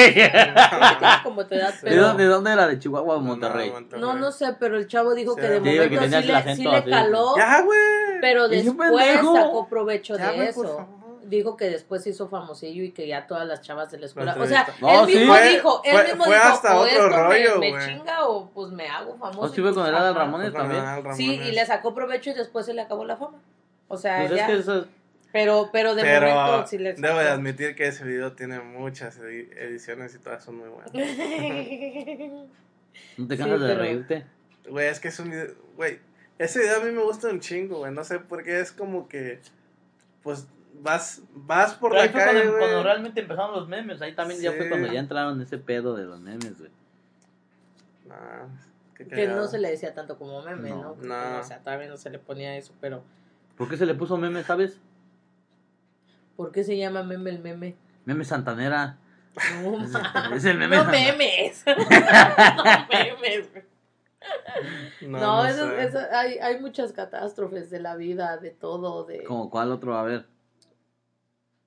como 1.23 1.42
Sí. 1.44 1.49
¿De 1.51 1.73
pero 1.83 2.07
dónde, 2.09 2.25
de 2.25 2.29
dónde 2.29 2.53
era? 2.53 2.66
¿De 2.66 2.79
Chihuahua 2.79 3.16
o 3.16 3.20
No, 3.20 3.27
Monterrey? 3.27 3.70
Monterrey. 3.70 4.01
no, 4.01 4.14
no 4.14 4.31
sé, 4.33 4.55
pero 4.59 4.77
el 4.77 4.87
chavo 4.87 5.14
dijo 5.14 5.35
Sí, 5.35 5.40
que 5.40 5.47
de 5.49 5.62
que 5.62 5.62
momento 5.97 6.20
sí 6.20 6.27
le, 6.27 6.57
sí 6.57 6.64
le 6.64 6.85
caló, 6.85 7.37
Ya, 7.37 7.62
güey. 7.62 7.79
pero 8.20 8.49
después 8.49 9.05
sacó 9.16 9.66
provecho 9.68 10.16
Ya, 10.18 10.33
de 10.33 10.49
eso. 10.49 10.88
Dijo 11.26 11.56
que 11.56 11.66
después 11.70 12.02
se 12.02 12.10
hizo 12.10 12.28
famosillo 12.28 12.82
y 12.82 12.90
que 12.92 13.06
ya 13.06 13.26
todas 13.26 13.46
las 13.46 13.60
chavas 13.62 13.90
de 13.90 13.98
la 13.98 14.06
escuela. 14.06 14.37
O 14.38 14.46
sea. 14.46 14.66
No, 14.80 15.04
él 15.04 15.10
sí. 15.12 15.18
mismo 15.18 15.34
Fue- 15.34 15.48
dijo, 15.48 15.82
él 15.84 15.92
fue- 15.92 16.04
mismo 16.04 16.24
fue 16.24 16.34
dijo, 16.34 16.46
hasta 16.48 16.76
o 16.76 16.80
otro 16.80 16.90
esto 16.92 17.08
me- 17.08 17.16
rollo, 17.16 17.58
me, 17.58 17.72
chinga 17.87 18.26
o 18.28 18.50
pues 18.50 18.70
me 18.72 18.88
hago 18.88 19.16
famoso. 19.16 19.40
¿O 19.40 19.48
sí 19.48 19.60
fue 19.60 19.74
con 19.74 19.87
el 19.87 19.94
Adal. 19.94 20.14
Ramones 20.14 20.52
también? 20.52 20.82
Sí, 21.16 21.34
y 21.40 21.52
le 21.52 21.64
sacó 21.66 21.94
provecho 21.94 22.30
y 22.30 22.34
después 22.34 22.66
se 22.66 22.74
le 22.74 22.82
acabó 22.82 23.04
la 23.04 23.16
fama. 23.16 23.38
O 23.88 23.96
sea, 23.96 24.18
Pues 24.20 24.30
es 24.32 24.37
ya. 24.38 24.46
que 24.46 24.56
eso- 24.58 24.87
Pero, 25.32 25.70
pero 25.72 25.94
de 25.96 26.02
Pero 26.02 26.28
momento 26.32 26.66
sí 26.68 26.78
le 26.78 26.92
debo 26.94 27.18
de 27.18 27.28
admitir 27.28 27.74
que 27.74 27.88
ese 27.88 28.04
video 28.04 28.32
tiene 28.34 28.60
muchas 28.60 29.18
edi- 29.20 29.48
ediciones 29.58 30.14
y 30.14 30.18
todas 30.20 30.44
son 30.44 30.56
muy 30.58 30.68
buenas. 30.68 30.92
no 33.16 33.26
te 33.26 33.37
Sí, 33.37 33.42
cansas 33.42 33.60
de 33.60 33.66
pero- 33.66 33.80
reírte. 33.80 34.26
Güey, 34.68 34.87
es 34.88 35.00
que 35.00 35.08
es 35.08 35.18
un 35.18 35.30
video, 35.30 35.48
güey, 35.76 35.98
ese 36.38 36.60
video 36.60 36.80
a 36.80 36.84
mí 36.84 36.90
me 36.92 37.02
gusta 37.02 37.28
un 37.28 37.40
chingo, 37.40 37.78
güey, 37.78 37.92
no 37.92 38.02
sé 38.04 38.18
por 38.18 38.42
qué 38.42 38.60
es 38.60 38.72
como 38.72 39.08
que, 39.08 39.40
pues, 40.22 40.46
vas, 40.80 41.22
vas 41.34 41.74
por 41.74 41.92
Pero 41.92 42.04
la 42.04 42.10
fue 42.10 42.20
calle, 42.20 42.40
cuando, 42.42 42.58
cuando 42.58 42.82
realmente 42.82 43.20
empezaron 43.20 43.52
los 43.52 43.68
memes. 43.68 44.00
Ahí 44.02 44.14
también 44.14 44.40
ya 44.40 44.52
fue 44.52 44.68
cuando 44.68 44.92
ya 44.92 45.00
entraron 45.00 45.40
ese 45.40 45.58
pedo 45.58 45.94
de 45.96 46.04
los 46.04 46.20
memes, 46.20 46.58
güey. 46.58 46.70
Nah, 48.06 48.46
que 48.94 49.26
no 49.28 49.46
se 49.48 49.58
le 49.58 49.70
decía 49.70 49.94
tanto 49.94 50.18
como 50.18 50.42
meme, 50.42 50.70
No. 50.70 50.96
¿no? 51.00 51.38
O 51.40 51.42
sea, 51.42 51.58
todavía 51.60 51.88
no 51.88 51.96
se 51.96 52.10
le 52.10 52.18
ponía 52.18 52.56
eso, 52.56 52.72
pero 52.80 53.02
¿Por 53.56 53.68
qué 53.68 53.76
se 53.76 53.87
le 53.87 53.94
puso 53.94 54.16
meme, 54.16 54.42
sabes? 54.44 54.78
¿por 56.37 56.50
qué 56.50 56.64
se 56.64 56.76
llama 56.76 57.02
meme 57.04 57.30
el 57.30 57.38
meme? 57.38 57.76
Meme 58.04 58.24
Santanera. 58.24 58.98
No, 59.62 59.80
Es, 59.84 59.90
ma- 59.90 60.30
es 60.34 60.44
el 60.44 60.58
meme. 60.58 60.76
no 60.76 60.82
Santa- 60.82 60.98
memes. 60.98 61.64
no 61.66 62.88
memes. 62.90 63.48
No, 65.02 65.18
No, 65.18 65.42
no 65.42 65.46
eso, 65.46 65.68
sé. 65.68 65.84
eso- 65.84 65.98
hay, 66.12 66.38
hay 66.38 66.60
muchas 66.60 66.92
catástrofes 66.92 67.70
de 67.70 67.78
la 67.80 67.94
vida, 67.96 68.37
de 68.38 68.50
todo, 68.50 69.04
de... 69.04 69.22
¿Como 69.24 69.48
cuál 69.50 69.70
otro? 69.72 69.96
A 69.96 70.02
ver. 70.02 70.26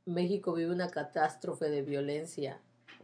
México 0.08 0.54
vive 0.54 0.72
una 0.72 0.90
catástrofe 0.90 1.70
de 1.70 1.82
violencia. 1.84 2.60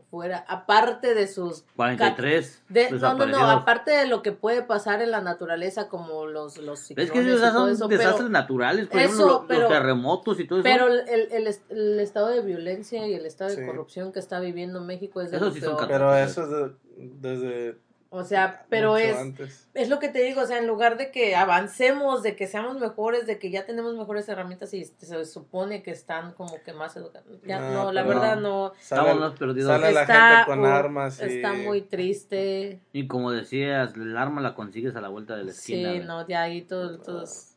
Fuera, 0.10 0.44
aparte 0.48 1.14
de 1.16 1.28
sus 1.28 1.64
43 1.76 2.64
de, 2.70 2.92
no, 2.92 3.14
no, 3.16 3.26
no, 3.28 3.50
aparte 3.50 3.92
de 3.92 4.08
lo 4.08 4.22
que 4.24 4.32
puede 4.32 4.62
pasar 4.64 5.02
en 5.02 5.12
la 5.12 5.22
naturaleza 5.22 5.88
como 5.88 6.26
los 6.28 6.58
los 6.58 6.80
Es 6.82 6.88
ciclones 6.88 7.12
que 7.12 7.18
y 7.24 7.28
esos 7.30 7.42
todo 7.42 7.52
son 7.64 7.72
eso, 7.72 7.88
desastres 7.88 8.16
pero, 8.18 8.30
naturales, 8.30 8.88
por 8.88 9.00
Eso, 9.00 9.14
ejemplo, 9.14 9.46
pero- 9.48 9.60
los 9.62 9.70
terremotos 9.70 10.40
y 10.40 10.48
todo 10.48 10.60
eso. 10.60 10.64
pero 10.64 10.88
el, 10.88 11.32
el, 11.32 11.48
est- 11.48 11.72
el 11.72 12.00
estado 12.00 12.28
de 12.28 12.42
violencia 12.42 13.08
y 13.08 13.14
el 13.14 13.26
estado 13.26 13.52
de 13.52 13.58
Sí. 13.58 13.66
corrupción 13.66 14.12
que 14.12 14.20
está 14.20 14.40
viviendo 14.40 14.82
México 14.82 15.20
es 15.22 15.32
de 15.32 15.38
Eso 15.38 15.52
sí 15.52 15.62
son. 15.62 15.78
Pero 15.88 16.16
eso 16.16 16.44
es 16.44 16.50
de- 16.50 16.76
desde. 17.20 17.78
O 18.16 18.24
sea, 18.24 18.66
pero 18.70 18.92
mucho 18.92 19.04
es 19.04 19.16
Antes. 19.18 19.68
es 19.74 19.90
lo 19.90 19.98
que 19.98 20.08
te 20.08 20.22
digo, 20.22 20.42
o 20.42 20.46
sea, 20.46 20.60
en 20.60 20.68
lugar 20.68 20.98
de 20.98 21.10
que 21.10 21.36
avancemos, 21.36 22.22
de 22.22 22.36
que 22.36 22.46
seamos 22.46 22.80
mejores, 22.80 23.26
de 23.26 23.40
que 23.40 23.50
ya 23.50 23.66
tenemos 23.66 23.96
mejores 23.96 24.30
herramientas 24.30 24.72
y 24.76 24.86
se 24.86 25.26
supone 25.26 25.82
que 25.82 25.90
están 25.90 26.34
como 26.34 26.62
que 26.64 26.74
más 26.74 26.96
educados. 26.96 27.42
Ya, 27.44 27.60
No, 27.60 27.86
no, 27.86 27.92
la 27.92 28.04
pero 28.06 28.20
verdad 28.20 28.38
no. 28.40 28.74
más 29.20 29.34
perdidos. 29.34 29.68
sale 29.68 29.92
la 29.94 30.02
Está, 30.02 30.30
gente 30.38 30.46
con 30.46 30.60
uh, 30.60 30.66
armas 30.66 31.20
y. 31.22 31.24
Está 31.26 31.54
muy 31.54 31.82
triste. 31.82 32.80
Y 32.94 33.08
como 33.08 33.32
decías, 33.32 33.96
el 33.96 34.16
arma 34.16 34.42
la 34.42 34.54
consigues 34.54 34.96
a 34.96 35.02
la 35.02 35.10
vuelta 35.10 35.36
de 35.36 35.46
la 35.46 35.52
esquina. 35.52 35.94
Sí, 35.94 36.00
no, 36.02 36.24
de 36.24 36.36
ahí 36.36 36.62
todo, 36.62 37.00
todos. 37.00 37.56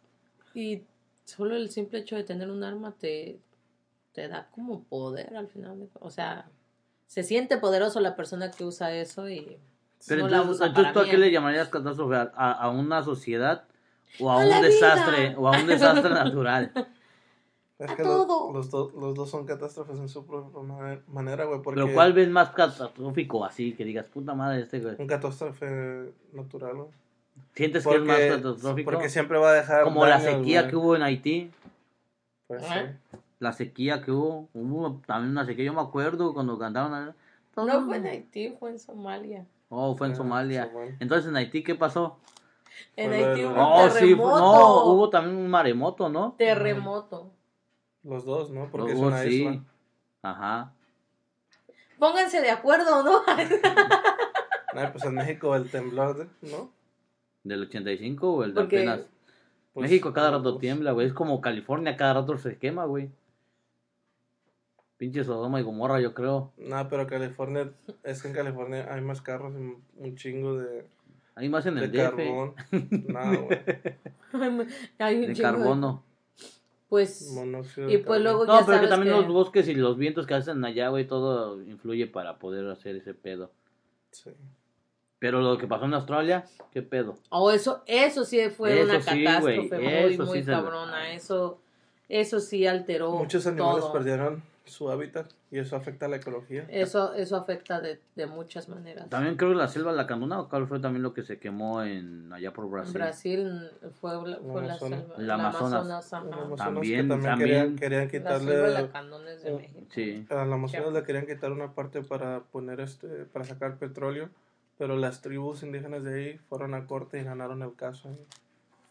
Y 0.55 0.85
solo 1.25 1.55
el 1.55 1.69
simple 1.71 1.99
hecho 1.99 2.16
de 2.16 2.25
tener 2.25 2.49
un 2.51 2.64
arma 2.64 2.95
te, 2.99 3.38
te 4.12 4.27
da 4.29 4.49
como 4.55 4.85
poder 4.85 5.37
al 5.37 5.49
final. 5.49 5.81
de- 5.81 5.88
o 6.01 6.11
sea, 6.11 6.49
se 7.07 7.23
siente 7.23 7.59
poderoso 7.59 8.01
la 8.01 8.16
persona 8.16 8.51
que 8.51 8.64
usa 8.64 8.92
eso 8.95 9.29
y 9.29 9.59
Pero 10.06 10.22
no 10.22 10.28
la 10.28 10.37
entonces, 10.38 10.56
usa 10.56 10.66
entonces 10.68 10.92
para 10.92 11.04
¿tú 11.04 11.09
a 11.09 11.11
qué 11.11 11.18
le 11.18 11.30
llamarías 11.30 11.68
catástrofe? 11.68 12.14
¿A, 12.16 12.52
a- 12.52 12.70
una 12.70 13.02
sociedad 13.02 13.64
o 14.20 14.30
a, 14.30 14.35
¡A 14.35 14.44
un 14.44 14.50
la 14.50 14.59
vida! 14.61 14.68
desastre? 14.68 15.35
¿O 15.37 15.48
a 15.48 15.59
un 15.59 15.66
desastre 15.66 16.11
natural? 16.14 16.72
Es 17.78 17.92
que 17.92 18.02
los, 18.04 18.26
do- 18.26 18.52
los 18.52 19.14
dos 19.14 19.28
son 19.30 19.44
catástrofes 19.44 19.98
en 19.98 20.09
su 20.09 20.24
propia 20.26 20.62
ma- 20.62 20.98
manera, 21.09 21.44
güey. 21.44 21.61
Porque 21.61 21.80
Pero 21.82 21.92
¿cuál 21.94 22.12
ves 22.14 22.28
más 22.30 22.50
catastrófico 22.50 23.44
así? 23.44 23.74
Que 23.74 23.85
digas, 23.85 24.06
puta 24.06 24.35
madre, 24.35 24.62
este 24.62 24.80
güey. 24.80 24.94
Un 24.98 25.06
catástrofe 25.06 26.12
natural, 26.32 26.74
güey. 26.76 26.88
¿Sientes 27.54 27.87
que 27.87 27.94
es 27.96 28.00
más 28.02 28.18
catastrófico? 28.18 28.90
porque 28.90 29.09
siempre 29.11 29.38
va 29.38 29.50
a 29.50 29.52
dejar. 29.54 29.85
Como 29.85 30.06
la 30.06 30.20
sequía 30.20 30.62
güey. 30.62 30.70
que 30.70 30.76
hubo 30.76 30.96
en 30.96 31.02
Haití. 31.02 31.50
Pues, 32.46 32.62
sí. 32.62 33.18
La 33.40 33.52
sequía 33.52 34.00
que 34.02 34.11
hubo. 34.11 34.48
Hubo 34.54 35.00
también 35.06 35.32
una 35.32 35.44
sequía, 35.44 35.66
yo 35.66 35.74
me 35.74 35.82
acuerdo 35.82 36.32
cuando 36.32 36.59
cantaron. 36.59 37.14
No 37.56 37.85
fue 37.87 37.96
en 37.98 38.06
Haití, 38.06 38.56
fue 38.59 38.70
en 38.70 38.78
Somalia. 38.78 39.44
Oh, 39.68 39.96
fue 39.96 40.07
en 40.07 40.12
Ah, 40.12 40.16
Somalia. 40.16 40.66
Somalia. 40.66 40.96
Entonces 41.00 41.29
en 41.29 41.37
Haití, 41.37 41.62
¿qué 41.62 41.74
pasó? 41.74 42.18
En 42.96 43.11
Fue 43.11 43.24
Haití 43.24 43.44
hubo 43.44 43.52
un 43.52 43.59
Oh, 43.59 43.88
sí, 43.90 43.94
terremoto. 44.00 44.31
fue- 44.31 44.40
no, 44.40 44.85
hubo 44.92 45.11
también 45.11 45.37
un 45.37 45.48
maremoto, 45.48 46.09
¿no? 46.09 46.35
Terremoto. 46.38 47.31
Los 48.05 48.24
dos, 48.24 48.50
¿no? 48.50 48.68
Porque 48.70 48.92
Hubo, 48.92 49.09
es 49.09 49.12
una 49.14 49.22
sí. 49.22 49.29
isla. 49.44 49.64
Ajá. 50.22 50.72
Pónganse 51.98 52.40
de 52.40 52.50
acuerdo, 52.50 53.02
¿no? 53.02 53.22
Ay, 54.74 54.88
pues 54.92 55.05
en 55.05 55.14
México 55.14 55.55
el 55.57 55.70
temblor, 55.70 56.16
de- 56.18 56.50
¿no? 56.50 56.70
¿Del 57.44 57.62
85 57.62 58.33
o 58.35 58.44
el 58.44 58.55
de 58.55 58.61
Porque- 58.61 58.76
apenas? 58.79 59.00
Pues, 59.72 59.90
México 59.90 60.12
cada 60.12 60.31
los 60.31 60.40
rato 60.40 60.52
dos. 60.52 60.61
tiembla, 60.61 60.92
güey. 60.92 61.07
Es 61.07 61.12
como 61.12 61.40
California, 61.40 61.96
cada 61.96 62.14
rato 62.14 62.37
se 62.38 62.59
quema, 62.59 62.85
güey. 62.87 63.11
Pinche 64.96 65.24
Sodoma 65.24 65.61
y 65.61 65.62
Gomorra, 65.62 66.00
yo 66.00 66.14
creo. 66.14 66.52
No, 66.56 66.88
pero 66.88 67.06
California, 67.06 67.70
es 68.02 68.22
que 68.22 68.28
en 68.28 68.35
California 68.35 68.88
hay 68.90 69.00
más 69.02 69.20
carros 69.20 69.52
y 69.54 70.02
un 70.02 70.16
chingo 70.16 70.56
de, 70.59 70.87
Hay 71.35 71.48
más 71.50 71.66
en 71.66 71.74
de 71.74 71.85
el 71.85 71.92
DF. 71.92 72.00
carbón. 72.16 72.54
No, 73.09 73.42
güey. 73.44 74.68
Hay 74.98 75.16
un 75.16 75.20
De 75.26 75.32
chingo 75.35 75.42
carbono. 75.50 76.02
Pues, 76.88 77.32
Monóxido 77.35 77.90
y 77.90 77.94
de 77.94 77.98
pues 77.98 78.20
luego. 78.20 78.46
No, 78.46 78.61
ya 78.61 78.64
pero 78.66 78.80
que 78.82 78.87
también 78.87 79.14
que- 79.14 79.20
los 79.22 79.30
bosques 79.32 79.68
y 79.68 79.74
los 79.74 79.98
vientos 79.98 80.26
que 80.26 80.35
hacen 80.35 80.64
allá, 80.64 80.88
güey, 80.88 81.06
todo 81.06 81.61
influye 81.62 82.06
para 82.06 82.38
poder 82.38 82.68
hacer 82.70 82.96
ese 82.96 83.12
pedo. 83.12 83.50
Sí. 84.12 84.30
Pero 85.18 85.40
lo 85.40 85.59
que 85.59 85.66
pasó 85.66 85.87
en 85.87 85.94
Australia, 85.94 86.44
¿qué 86.70 86.82
pedo? 86.82 87.16
Oh, 87.30 87.50
eso, 87.50 87.82
eso 87.87 88.24
sí 88.24 88.38
fue 88.50 88.80
Eso 88.80 88.85
una 88.90 89.00
sí, 89.00 89.24
catástrofe 89.24 89.78
muy, 89.78 90.14
eso 90.14 90.24
muy 90.26 90.38
sí 90.38 90.44
se 90.44 90.50
lo- 90.52 90.56
cabrona. 90.62 91.12
Eso, 91.12 91.59
eso 92.09 92.38
sí 92.40 92.66
alteró 92.66 93.11
Muchos 93.12 93.46
animales 93.46 93.80
todo. 93.80 93.92
perdieron 93.92 94.42
su 94.66 94.90
hábitat 94.90 95.31
y 95.50 95.59
eso 95.59 95.76
afecta 95.76 96.07
a 96.07 96.09
la 96.09 96.16
ecología. 96.16 96.66
Eso, 96.68 97.14
eso 97.14 97.37
afecta 97.37 97.81
de, 97.81 98.00
de 98.16 98.26
muchas 98.26 98.68
maneras. 98.68 99.09
También 99.09 99.37
creo 99.37 99.50
que 99.50 99.57
la 99.57 99.68
selva 99.68 99.92
lacandona, 99.92 100.40
¿o 100.40 100.48
cuál 100.48 100.66
fue 100.66 100.81
también 100.81 101.02
lo 101.02 101.14
que 101.14 101.22
se 101.22 101.38
quemó 101.38 101.83
en 101.83 102.33
allá 102.33 102.52
por 102.52 102.64
En 102.66 102.70
Brasil? 102.72 102.94
Brasil 102.94 103.70
fue, 104.00 104.11
la- 104.29 104.38
fue 104.38 104.62
la, 104.62 104.74
Amazonas. 104.74 104.79
selva, 105.00 105.14
El 105.16 105.26
la 105.26 105.35
Amazonas. 105.35 105.87
Los 105.87 106.12
amazonas 106.12 106.57
También, 106.59 107.02
que 107.02 107.09
también, 107.09 107.22
también. 107.22 107.38
Querían, 107.38 107.76
querían 107.76 108.05
La 108.05 108.11
quitarle 108.11 108.52
selva 108.52 108.68
la 108.68 108.88
Candones 108.90 109.42
de 109.42 109.50
eh, 109.50 109.57
México. 109.57 109.81
Sí. 109.90 110.26
a 110.31 110.35
la 110.35 110.42
Amazonas 110.55 110.92
le 110.92 111.02
querían 111.05 111.26
quitar 111.26 111.52
una 111.52 111.72
parte 111.72 112.02
para 112.02 112.40
poner 112.40 112.81
este 112.81 113.07
para 113.26 113.44
sacar 113.44 113.79
petróleo 113.79 114.29
pero 114.79 114.94
las 114.96 115.22
tribus 115.22 115.62
indígenas 115.62 116.02
de 116.05 116.14
ahí 116.14 116.38
fueron 116.50 116.74
a 116.74 116.87
corte 116.87 117.18
y 117.18 117.24
ganaron 117.24 117.62
el 117.62 117.74
caso 117.76 118.11
y 118.11 118.16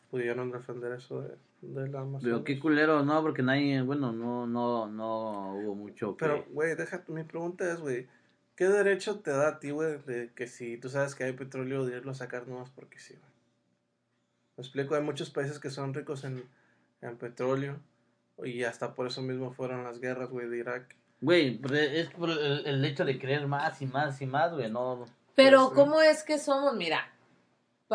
pudieron 0.10 0.52
defender 0.52 0.94
eso 0.94 1.22
de, 1.22 1.36
de 1.62 1.88
la 1.90 2.02
Amazonas 2.02 2.24
Pero 2.24 2.44
qué 2.44 2.60
culero, 2.60 3.04
no, 3.04 3.22
porque 3.22 3.42
nadie, 3.42 3.82
bueno, 3.82 4.12
no, 4.12 4.46
no, 4.48 4.88
no 4.88 5.56
hubo 5.56 5.76
mucho 5.76 6.16
que... 6.16 6.26
pero 6.26 6.46
güey 6.50 6.76
deja 6.76 7.04
mi 7.08 7.24
pregunta 7.24 7.72
es 7.72 7.80
güey 7.80 8.08
qué 8.56 8.66
derecho 8.66 9.20
te 9.20 9.32
da 9.32 9.50
a 9.50 9.60
ti 9.60 9.72
güey 9.72 9.98
de 10.06 10.32
que 10.34 10.48
si 10.48 10.78
tú 10.78 10.90
sabes 10.90 11.16
que 11.16 11.24
hay 11.24 11.34
petróleo 11.34 11.86
de 11.86 11.98
irlo 11.98 12.12
a 12.12 12.16
sacar 12.16 12.48
nomás 12.48 12.70
porque 12.70 13.00
sí 13.00 13.14
güey 13.14 13.32
me 14.58 14.62
explico 14.64 14.96
hay 14.96 15.02
muchos 15.04 15.30
países 15.30 15.60
que 15.60 15.70
son 15.70 15.94
ricos 15.94 16.24
en, 16.24 16.44
en 17.02 17.18
petróleo 17.18 17.80
y 18.44 18.64
hasta 18.64 18.94
por 18.96 19.08
eso 19.08 19.22
mismo 19.22 19.52
fueron 19.52 19.84
las 19.84 20.00
guerras 20.00 20.30
güey 20.30 20.48
de 20.48 20.58
Irak 20.58 20.96
Güey, 21.22 21.58
pero 21.60 21.76
es 21.76 22.10
por 22.10 22.30
el, 22.30 22.66
el 22.66 22.86
hecho 22.86 23.06
de 23.06 23.18
querer 23.18 23.48
más 23.48 23.82
y 23.82 23.88
más 23.88 24.22
y 24.22 24.26
más, 24.26 24.54
güey, 24.54 24.70
no... 24.70 25.06
Pero, 25.34 25.72
Pues. 25.74 25.76
¿cómo 25.76 26.02
es 26.02 26.24
que 26.24 26.38
somos? 26.38 26.76
Mira, 26.76 27.12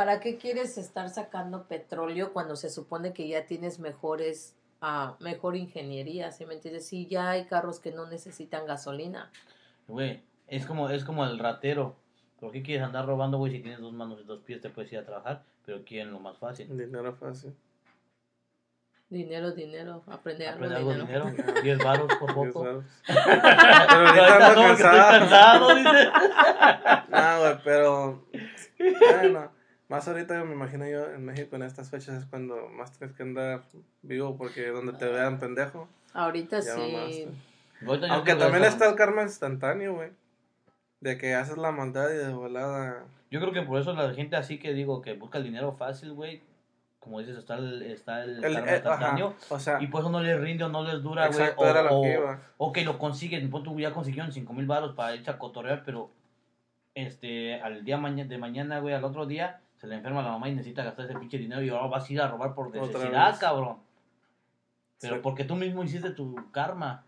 ¿para 0.00 0.18
qué 0.18 0.38
quieres 0.38 0.78
estar 0.78 1.10
sacando 1.10 1.64
petróleo 1.64 2.32
cuando 2.32 2.56
se 2.56 2.70
supone 2.70 3.12
que 3.12 3.28
ya 3.28 3.44
tienes 3.44 3.78
mejores, 3.80 4.56
ah, 4.80 5.14
mejor 5.20 5.56
ingeniería? 5.56 6.32
¿Sí 6.32 6.46
me 6.46 6.54
entiendes? 6.54 6.86
Sí, 6.86 7.06
ya 7.06 7.28
hay 7.28 7.44
carros 7.44 7.80
que 7.80 7.92
no 7.92 8.06
necesitan 8.06 8.64
gasolina. 8.64 9.30
Güey, 9.88 10.22
es 10.48 10.64
como, 10.64 10.88
es 10.88 11.04
como 11.04 11.26
el 11.26 11.38
ratero. 11.38 11.96
¿Por 12.40 12.50
qué 12.50 12.62
quieres 12.62 12.82
andar 12.82 13.04
robando, 13.04 13.36
güey, 13.36 13.52
si 13.52 13.58
tienes 13.60 13.80
dos 13.80 13.92
manos 13.92 14.18
y 14.22 14.24
dos 14.24 14.40
pies 14.40 14.62
te 14.62 14.70
puedes 14.70 14.90
ir 14.90 15.00
a 15.00 15.04
trabajar? 15.04 15.42
Pero 15.66 15.84
quieren 15.84 16.12
lo 16.14 16.18
más 16.18 16.38
fácil. 16.38 16.74
dinero 16.74 17.14
fácil 17.16 17.54
Dinero, 19.10 19.50
dinero, 19.50 20.02
aprende 20.06 20.48
algo, 20.48 20.64
Aprende 20.64 20.76
algo 20.76 20.94
dinero. 20.94 21.24
de 21.26 21.30
dinero. 21.32 21.60
10 21.62 21.78
baros 21.78 22.14
por 22.14 22.32
poco. 22.32 22.84
pero 23.06 23.20
ahorita 23.20 24.48
estoy 24.48 24.66
cansado 24.66 25.18
cansado, 25.18 25.74
dice. 25.74 26.10
No, 27.10 27.40
güey, 27.40 27.58
pero. 27.64 28.26
Bueno, 28.78 29.59
más 29.90 30.06
ahorita 30.06 30.44
me 30.44 30.54
imagino 30.54 30.86
yo 30.88 31.10
en 31.10 31.24
México 31.24 31.56
en 31.56 31.62
estas 31.64 31.90
fechas 31.90 32.16
es 32.22 32.24
cuando 32.24 32.68
más 32.68 32.96
tienes 32.96 33.14
que 33.16 33.24
andar 33.24 33.64
vivo 34.02 34.36
porque 34.36 34.68
donde 34.68 34.92
te 34.92 35.06
vean 35.06 35.40
pendejo. 35.40 35.88
Ahorita 36.14 36.62
sí. 36.62 37.26
Aunque 38.08 38.36
también 38.36 38.62
está 38.64 38.88
el 38.88 38.94
karma 38.94 39.22
instantáneo, 39.22 39.94
güey. 39.94 40.10
De 41.00 41.18
que 41.18 41.34
haces 41.34 41.56
la 41.56 41.72
maldad 41.72 42.08
y 42.10 42.18
de 42.18 42.32
volada. 42.32 43.04
Yo 43.32 43.40
creo 43.40 43.52
que 43.52 43.62
por 43.62 43.80
eso 43.80 43.92
la 43.92 44.14
gente 44.14 44.36
así 44.36 44.58
que 44.58 44.74
digo 44.74 45.02
que 45.02 45.14
busca 45.14 45.38
el 45.38 45.44
dinero 45.44 45.72
fácil, 45.72 46.12
güey. 46.12 46.40
Como 47.00 47.18
dices, 47.18 47.36
está 47.38 47.54
el, 47.56 47.82
está 47.82 48.22
el, 48.22 48.44
El, 48.44 48.54
karma 48.54 48.70
eh, 48.70 48.74
instantáneo. 48.76 49.26
ajá, 49.40 49.54
o 49.54 49.58
sea, 49.58 49.82
Y 49.82 49.88
por 49.88 50.02
eso 50.02 50.10
no 50.10 50.20
les 50.20 50.38
rinde 50.40 50.62
o 50.64 50.68
no 50.68 50.84
les 50.84 51.02
dura, 51.02 51.26
güey. 51.28 51.40
exacto, 51.40 51.62
O, 51.62 51.98
o- 51.98 52.02
que 52.02 52.12
iba. 52.12 52.40
o 52.58 52.72
que 52.72 52.84
lo 52.84 52.98
consiguen. 52.98 53.50
Pon 53.50 53.64
tú 53.64 53.80
ya 53.80 53.92
consiguieron 53.92 54.30
5 54.30 54.52
mil 54.52 54.66
baros 54.66 54.94
para 54.94 55.16
irse 55.16 55.30
a 55.30 55.38
cotorrear, 55.38 55.82
pero 55.84 56.10
este 56.94 57.60
al 57.60 57.84
día 57.84 57.96
de 57.98 58.38
mañana, 58.38 58.78
güey, 58.80 58.94
al 58.94 59.04
otro 59.04 59.26
día 59.26 59.60
se 59.80 59.86
le 59.86 59.94
enferma 59.96 60.22
la 60.22 60.30
mamá 60.32 60.48
y 60.48 60.54
necesita 60.54 60.84
gastar 60.84 61.06
ese 61.06 61.18
pinche 61.18 61.38
dinero 61.38 61.62
y 61.62 61.70
ahora 61.70 61.86
vas 61.86 62.08
a 62.08 62.12
ir 62.12 62.20
a 62.20 62.28
robar 62.28 62.54
por 62.54 62.70
necesidad, 62.70 63.38
cabrón. 63.40 63.78
Pero 65.00 65.14
Sí. 65.16 65.20
porque 65.22 65.44
tú 65.44 65.56
mismo 65.56 65.82
hiciste 65.82 66.10
tu 66.10 66.34
karma. 66.52 67.02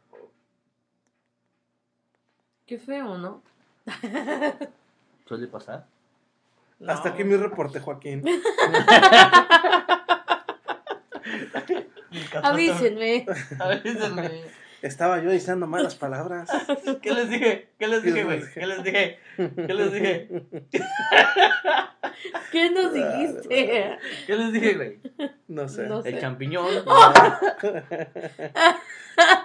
Qué 2.67 2.79
feo, 2.79 3.19
¿no? 3.19 3.43
Suele 5.29 5.47
pasar. 5.49 5.85
Hasta 6.87 7.11
aquí 7.11 7.25
mi 7.25 7.37
reporte, 7.37 7.79
Joaquín. 7.81 8.25
Avísenme. 12.43 13.27
Avísenme. 13.59 14.31
Estaba 14.83 15.23
yo 15.23 15.31
diciendo 15.31 15.67
malas 15.67 15.95
palabras. 15.95 16.51
¿Qué 17.03 17.13
les 17.13 17.29
dije? 17.31 17.69
¿Qué 17.79 17.87
les 17.87 18.03
dije, 18.03 18.17
¿Qué 18.17 18.25
güey? 18.25 18.41
les 18.41 18.55
dije? 18.55 18.61
¿Qué 18.61 18.67
les 18.67 18.83
dije? 18.85 19.19
¿Qué 19.67 19.75
les 19.75 19.93
dije? 19.93 20.29
¿Qué 22.51 22.71
nos 22.71 22.93
dijiste? 22.93 23.99
¿Qué 24.27 24.37
les 24.37 24.53
dije, 24.53 24.75
güey? 24.75 24.99
No 25.49 25.69
sé. 25.69 25.87
No 25.87 26.03
sé. 26.03 26.11
El 26.11 26.21
champiñón. 26.21 26.67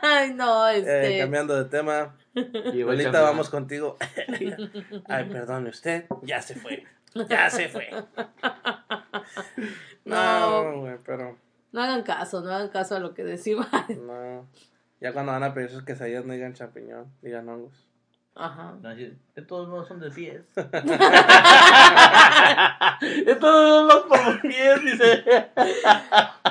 Ay, 0.01 0.33
no, 0.33 0.67
Eh, 0.69 0.77
este. 0.79 1.19
cambiando 1.19 1.55
de 1.61 1.69
tema. 1.69 2.15
Champiñón. 2.33 3.11
vamos 3.13 3.49
contigo. 3.49 3.97
Ay, 5.07 5.25
perdone 5.29 5.69
usted. 5.69 6.05
Ya 6.23 6.41
se 6.41 6.55
fue. 6.55 6.85
Ya 7.29 7.49
se 7.49 7.69
fue. 7.69 7.89
No. 10.05 10.63
No, 10.63 10.79
güey, 10.81 10.95
pero. 11.05 11.37
No 11.73 11.81
hagan 11.83 12.03
caso, 12.03 12.39
no 12.41 12.49
hagan 12.49 12.69
caso 12.69 12.95
a 12.95 12.99
lo 12.99 13.13
que 13.13 13.25
decimos. 13.25 13.67
No. 14.01 14.47
Ya 15.01 15.11
cuando 15.11 15.33
van 15.33 15.43
a 15.43 15.53
pedir 15.53 15.69
sus 15.69 15.83
quesadillas 15.83 16.23
no 16.25 16.31
digan 16.33 16.53
champiñón, 16.53 17.11
digan 17.21 17.49
hongos. 17.49 17.86
Ajá. 18.39 18.75
De 18.81 19.41
todos 19.41 19.67
modos 19.67 19.87
son 19.87 19.99
de 19.99 20.11
pies. 20.11 20.43
de 20.55 20.63
todos 23.35 23.85
modos 23.85 24.05
por 24.07 24.41
pies, 24.41 24.81
dice. 24.83 25.23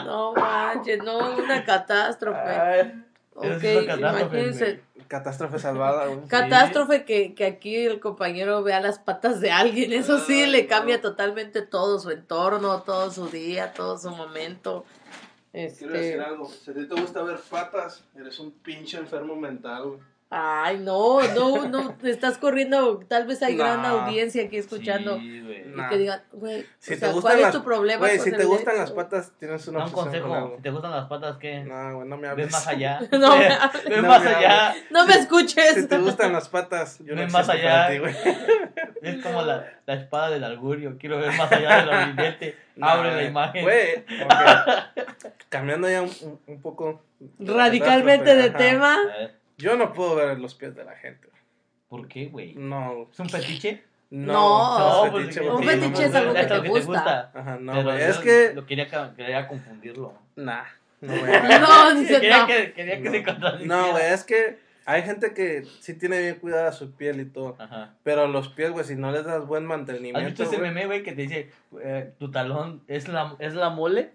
No 0.04 0.32
manches, 0.32 1.02
no, 1.02 1.36
una 1.36 1.64
catástrofe. 1.64 2.38
Ay, 2.38 3.02
Ok, 3.38 3.44
es 3.44 3.76
una 3.76 3.86
catástrofe, 3.86 4.20
imagínense. 4.22 4.80
Catástrofe 5.08 5.58
salvada. 5.58 6.06
Catástrofe 6.28 7.04
que, 7.04 7.34
que 7.34 7.44
aquí 7.44 7.76
el 7.76 8.00
compañero 8.00 8.62
vea 8.62 8.80
las 8.80 8.98
patas 8.98 9.40
de 9.40 9.50
alguien, 9.50 9.92
eso 9.92 10.18
sí, 10.18 10.46
le 10.46 10.66
cambia 10.66 11.00
totalmente 11.00 11.62
todo 11.62 11.98
su 12.00 12.10
entorno, 12.10 12.82
todo 12.82 13.10
su 13.10 13.28
día, 13.28 13.72
todo 13.74 13.98
su 13.98 14.10
momento. 14.10 14.84
Quiero 15.52 15.70
decir 15.70 15.94
Este, 15.94 16.20
algo. 16.20 16.48
Si 16.48 16.70
a 16.70 16.74
ti 16.74 16.88
te 16.88 17.00
gusta 17.00 17.22
ver 17.22 17.38
patas, 17.50 18.04
eres 18.16 18.38
un 18.40 18.52
pinche 18.52 18.98
enfermo 18.98 19.36
mental, 19.36 19.84
güey. 19.84 20.00
Ay, 20.28 20.78
no, 20.78 21.20
no, 21.34 21.68
no, 21.68 21.94
te 21.94 22.10
estás 22.10 22.36
corriendo, 22.38 22.98
tal 23.08 23.26
vez 23.26 23.42
hay 23.42 23.56
gran 23.56 23.82
No. 23.82 23.88
audiencia 24.00 24.42
aquí 24.44 24.56
escuchando 24.56 25.18
Sí, 25.18 25.38
y 25.38 25.68
No. 25.76 25.88
que 25.88 25.98
digan, 25.98 26.22
güey, 26.32 26.66
Si 26.78 26.94
o 26.94 26.96
sea, 26.96 27.12
¿cuál 27.12 27.36
es 27.36 27.42
las- 27.42 27.52
tu 27.52 27.62
problema? 27.62 27.98
Güey, 28.00 28.18
si 28.18 28.30
te 28.32 28.42
el 28.42 28.46
gustan 28.46 28.74
de- 28.74 28.80
las 28.80 28.90
patas, 28.92 29.32
tienes 29.38 29.68
una 29.68 29.78
Da 29.80 29.84
un 29.86 29.90
con 29.92 30.04
consejo. 30.04 30.52
Si 30.56 30.62
te 30.62 30.70
gustan 30.70 30.90
las 30.90 31.06
patas, 31.06 31.36
¿qué? 31.38 31.60
No, 31.60 31.96
güey, 31.96 32.08
no 32.08 32.16
me 32.16 32.28
hables. 32.28 32.46
Ves 32.46 32.52
más 32.52 32.66
allá. 32.66 32.98
No 33.12 33.36
me 33.36 33.48
No 34.02 34.08
más 34.08 34.24
me 34.24 34.30
allá. 34.30 34.74
No 34.90 35.06
me 35.06 35.14
escuches. 35.14 35.74
Si 35.74 35.86
te 35.86 35.98
gustan 35.98 36.32
las 36.32 36.48
patas, 36.48 36.98
yo 37.00 37.14
no 37.14 37.20
Ven 37.20 37.30
más 37.32 37.48
existo 37.48 37.52
allá. 37.52 37.76
para 37.82 37.90
ti, 37.90 37.98
güey. 37.98 38.14
Es 39.02 39.22
como 39.22 39.42
la, 39.42 39.64
la 39.86 39.94
espada 39.94 40.30
del 40.30 40.42
augurio. 40.42 40.96
Quiero 40.98 41.18
ver 41.18 41.30
más 41.36 41.52
allá 41.52 41.84
del 41.84 42.08
evidente. 42.10 42.56
Abre 42.80 43.10
la 43.10 43.16
Nah, 43.16 43.22
imagen. 43.28 43.62
Güey, 43.62 43.96
ok. 44.24 45.06
cambiando 45.48 45.88
ya 45.88 46.02
un, 46.02 46.10
un- 46.46 46.60
poco. 46.60 47.00
Radicalmente 47.38 48.34
de 48.34 48.48
Ajá. 48.48 48.58
tema. 48.58 48.98
Yo 49.58 49.76
no 49.76 49.92
puedo 49.92 50.16
ver 50.16 50.38
los 50.38 50.54
pies 50.54 50.74
de 50.74 50.84
la 50.84 50.94
gente. 50.96 51.28
¿Por 51.88 52.08
qué, 52.08 52.26
güey? 52.26 52.54
No, 52.54 53.08
¿Es 53.10 53.18
un 53.20 53.28
fetiche? 53.28 53.82
no. 54.10 54.32
No, 54.78 55.04
es 55.06 55.10
pues, 55.10 55.22
fetiche, 55.24 55.40
que- 55.40 55.50
Un 55.50 55.62
fetiche 55.64 55.88
no 56.02 56.08
es 56.08 56.14
algo 56.14 56.34
que 56.34 56.44
te 56.44 56.62
que 56.62 56.68
gusta. 56.68 57.30
Ajá, 57.34 57.58
no, 57.60 57.72
Pero 57.72 57.84
güey. 57.84 58.02
Es 58.02 58.18
que. 58.18 58.52
Lo 58.54 58.66
quería, 58.66 58.86
quería 59.16 59.48
confundirlo. 59.48 60.14
Nah, 60.36 60.64
no, 61.00 61.12
güey. 61.20 61.32
No, 61.60 61.94
dice 62.00 62.20
quería 62.20 62.40
no. 62.42 62.46
que, 62.46 62.72
quería 62.72 62.96
que 62.98 63.02
No. 63.04 63.10
se 63.12 63.22
contradiciera. 63.24 63.76
No, 63.76 63.90
güey, 63.92 64.04
es 64.12 64.24
que 64.24 64.58
hay 64.84 65.02
gente 65.02 65.32
que 65.34 65.64
sí 65.80 65.94
tiene 65.94 66.20
bien 66.20 66.34
cuidada 66.36 66.70
su 66.72 66.92
piel 66.92 67.20
y 67.20 67.24
todo. 67.24 67.56
Ajá. 67.58 67.94
Pero 68.04 68.26
los 68.28 68.48
pies, 68.50 68.70
güey, 68.70 68.84
si 68.84 68.94
no 68.94 69.10
les 69.10 69.24
das 69.24 69.46
buen 69.46 69.64
¿Has 69.64 69.68
mantenimiento. 69.68 70.20
visto 70.20 70.42
ese 70.44 70.58
meme, 70.58 70.86
güey, 70.86 71.02
que 71.02 71.12
te 71.12 71.22
dice, 71.22 71.50
eh, 71.82 72.12
tu 72.18 72.30
talón 72.30 72.82
es 72.88 73.08
la, 73.08 73.34
es 73.38 73.54
la 73.54 73.70
mole? 73.70 74.12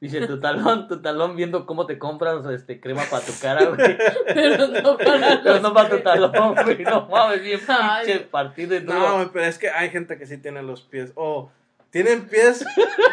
Dice, 0.00 0.26
tu 0.26 0.38
talón, 0.38 0.86
tu 0.86 1.00
talón 1.00 1.34
viendo 1.34 1.64
cómo 1.64 1.86
te 1.86 1.98
compras 1.98 2.44
este, 2.46 2.78
crema 2.80 3.02
para 3.10 3.24
tu 3.24 3.32
cara, 3.40 3.64
güey. 3.70 3.96
Pero 4.26 4.68
no 4.68 4.98
para 4.98 5.40
Pero 5.42 5.60
no 5.60 5.72
para 5.72 5.88
tu 5.88 6.00
talón, 6.00 6.54
güey. 6.62 6.82
No 6.84 7.06
mames, 7.08 7.42
bien 7.42 7.60
Ay. 7.68 8.06
pinche 8.06 8.20
partido 8.26 8.76
y 8.76 8.84
todo. 8.84 8.98
No, 8.98 9.14
güey, 9.16 9.28
pero 9.32 9.46
es 9.46 9.58
que 9.58 9.70
hay 9.70 9.88
gente 9.90 10.18
que 10.18 10.26
sí 10.26 10.36
tiene 10.38 10.62
los 10.62 10.82
pies. 10.82 11.12
O 11.14 11.50
tienen 11.90 12.28
pies. 12.28 12.64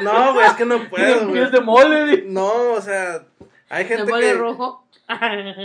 No, 0.01 0.33
güey, 0.33 0.45
es 0.47 0.53
que 0.53 0.65
no 0.65 0.89
puedo, 0.89 1.05
Tienen 1.05 1.23
güey. 1.29 1.33
pies 1.39 1.51
de 1.51 1.61
mole, 1.61 2.01
güey. 2.01 2.23
No, 2.27 2.73
o 2.73 2.81
sea, 2.81 3.23
hay 3.69 3.83
¿Se 3.85 3.95
gente 3.95 4.11
mole 4.11 4.27
que. 4.27 4.33
rojo? 4.33 4.85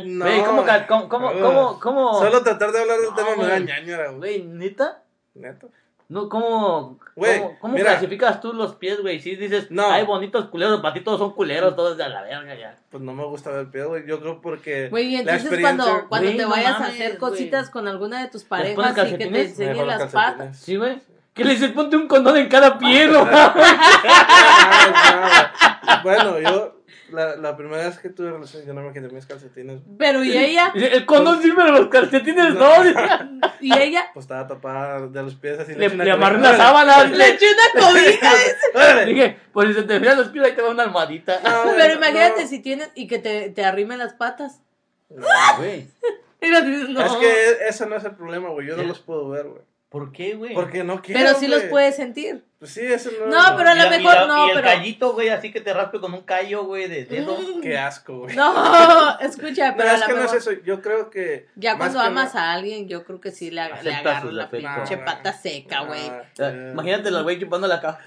No. 0.05 0.24
Güey, 0.24 0.44
¿cómo, 0.44 0.64
cómo, 0.87 1.09
cómo, 1.09 1.33
cómo, 1.33 1.81
cómo? 1.81 2.18
Solo 2.20 2.42
tratar 2.42 2.70
de 2.72 2.81
hablar 2.83 2.98
del 2.98 3.11
No, 3.11 3.14
tema 3.16 3.37
me 3.37 3.42
da 3.44 3.50
güey. 3.59 3.64
ñañara, 3.64 4.11
güey. 4.11 4.18
Güey, 4.40 4.42
¿neta? 4.44 5.02
Neto. 5.35 5.70
No, 6.09 6.29
¿cómo, 6.29 6.99
cómo, 7.16 7.59
cómo 7.59 7.75
mira. 7.75 7.90
clasificas 7.90 8.40
tú 8.40 8.53
los 8.53 8.77
pies, 8.77 9.01
güey? 9.03 9.19
Si 9.21 9.35
dices, 9.35 9.71
No. 9.73 9.90
hay 9.90 10.05
bonitos 10.05 10.47
culeros, 10.47 10.81
para 10.81 10.95
ti 10.95 11.01
todos 11.01 11.19
son 11.19 11.33
culeros, 11.33 11.75
todos 11.75 11.97
de 11.97 12.05
a 12.05 12.09
la 12.09 12.23
verga 12.23 12.55
ya. 12.55 12.77
Pues 12.90 13.03
no 13.03 13.12
me 13.12 13.25
gusta 13.25 13.51
ver 13.51 13.69
pies, 13.71 13.87
güey. 13.87 14.07
Yo 14.07 14.21
creo 14.21 14.40
porque. 14.40 14.88
Güey, 14.88 15.12
la 15.12 15.19
entonces 15.21 15.42
experiencia- 15.47 15.85
cuando, 15.85 16.09
cuando 16.09 16.31
te 16.31 16.37
no 16.42 16.49
vayas 16.51 16.81
a 16.81 16.87
hacer 16.87 17.19
cositas 17.19 17.71
con 17.71 17.88
alguna 17.88 18.23
de 18.23 18.29
tus 18.29 18.45
parejas 18.45 18.97
y 19.09 19.16
que 19.16 19.27
te 19.27 19.40
enseñen 19.42 19.87
las 19.87 19.99
calcetines. 19.99 20.12
patas. 20.12 20.57
¿Sí, 20.59 20.77
güey? 20.77 20.99
¿Qué 21.35 21.45
le 21.45 21.51
dices? 21.55 21.73
Ponte 21.73 21.97
un 21.97 22.07
condón 22.09 22.37
en 22.37 22.49
cada 22.49 22.79
pie, 22.79 23.09
¿no? 23.09 23.27
Ah, 25.88 26.01
bueno, 26.03 26.38
yo. 26.40 26.76
La, 27.11 27.37
la 27.37 27.57
primera 27.57 27.85
vez 27.85 27.99
que 27.99 28.09
tuve 28.09 28.31
relaciones, 28.33 28.66
yo 28.66 28.75
no 28.75 28.83
me 28.83 28.92
quité 28.92 29.09
mis 29.14 29.27
calcetines. 29.27 29.81
Pero 29.99 30.25
¿y 30.25 30.37
ella? 30.37 30.73
El 30.75 31.07
condón 31.07 31.40
sirve, 31.40 31.62
pero 31.64 31.79
los 31.79 31.88
calcetines 31.88 32.55
no. 32.55 32.71
¿Y 33.61 33.79
ella? 33.79 34.09
Pues 34.12 34.25
estaba 34.25 34.47
tapada 34.47 35.07
de 35.07 35.23
los 35.23 35.35
pies 35.37 35.59
así. 35.59 35.75
Le, 35.75 35.88
una 35.88 36.05
le 36.05 36.11
amarré 36.11 36.38
una 36.38 36.57
sábana. 36.57 37.05
Le 37.05 37.29
eché 37.29 37.47
una 37.53 37.87
cobija. 37.87 39.05
Dije, 39.05 39.38
pues 39.53 39.69
si 39.69 39.75
se 39.75 39.83
te 39.85 39.95
enfrían 39.95 40.19
los 40.19 40.29
pies, 40.29 40.45
ahí 40.45 40.53
te 40.55 40.62
va 40.62 40.71
una 40.71 40.83
almohadita. 40.83 41.40
No, 41.45 41.73
Pero 41.77 41.95
imagínate 41.95 42.42
no. 42.42 42.49
si 42.49 42.59
tienes 42.61 42.90
y 42.95 43.07
que 43.07 43.19
te, 43.19 43.51
te 43.51 43.64
arrimen 43.64 43.99
las 43.99 44.14
patas. 44.14 44.61
No, 45.09 45.25
Güey, 45.59 45.87
Y 46.40 46.49
no 46.51 46.61
dices, 46.62 46.88
no. 46.88 47.01
Es 47.05 47.12
que 47.12 47.27
e- 47.51 47.69
ese 47.69 47.87
no 47.87 47.97
es 47.97 48.05
el 48.05 48.16
problema, 48.16 48.49
güey. 48.51 48.66
Yo 48.66 48.77
no 48.77 48.83
los 48.83 48.99
puedo 48.99 49.29
ver, 49.29 49.45
güey. 49.47 49.62
¿Por 49.88 50.12
qué, 50.12 50.35
güey? 50.35 50.55
Porque 50.55 50.85
no 50.85 51.01
quiero. 51.03 51.20
Pero 51.20 51.38
sí 51.38 51.46
los 51.49 51.62
puedes 51.64 51.96
sentir. 51.96 52.44
Pues 52.59 52.70
sí, 52.72 52.81
ese 52.81 53.11
no. 53.18 53.27
No, 53.27 53.57
pero 53.57 53.68
a 53.70 53.75
lo 53.75 53.83
la- 53.90 53.96
y 53.96 54.03
mejor 54.03 54.14
la- 54.14 54.27
no, 54.27 54.46
Y 54.46 54.51
el 54.51 54.55
pero- 54.57 54.66
callito, 54.68 55.12
güey, 55.12 55.29
así 55.29 55.53
que 55.53 55.61
te 55.61 55.75
raspe 55.75 56.01
con 56.01 56.14
un 56.14 56.22
callo, 56.22 56.64
güey, 56.64 56.88
de 56.88 57.05
dedo. 57.07 57.37
Qué 57.62 57.77
asco, 57.79 58.20
güey. 58.20 58.35
No, 58.37 58.53
escucha, 59.20 59.70
No, 59.72 59.77
pero 59.77 59.90
a 59.90 59.94
es 59.94 60.01
lo 60.01 60.07
que 60.07 60.12
no 60.14 60.18
es 60.20 60.33
mejor- 60.33 60.37
eso. 60.38 60.53
Yo 60.64 60.81
creo 60.81 61.11
que. 61.11 61.49
Ya 61.57 61.77
cuando 61.77 62.01
amas 62.01 62.35
no- 62.35 62.40
a 62.40 62.53
alguien, 62.55 62.88
yo 62.88 63.05
creo 63.05 63.20
que 63.20 63.31
sí 63.31 63.51
le, 63.51 63.62
le 63.83 64.20
sus 64.22 64.33
la 64.33 64.49
pinche 64.51 64.96
No, 64.96 65.05
pata 65.05 65.33
seca, 65.35 65.81
güey. 65.83 66.09
Ah, 66.09 66.22
sea, 66.35 66.51
eh, 66.51 66.70
Imagínate 66.72 67.11
la 67.11 67.22
güey 67.22 67.38
chupando 67.38 67.66
la 67.66 67.81
caja. 67.81 67.99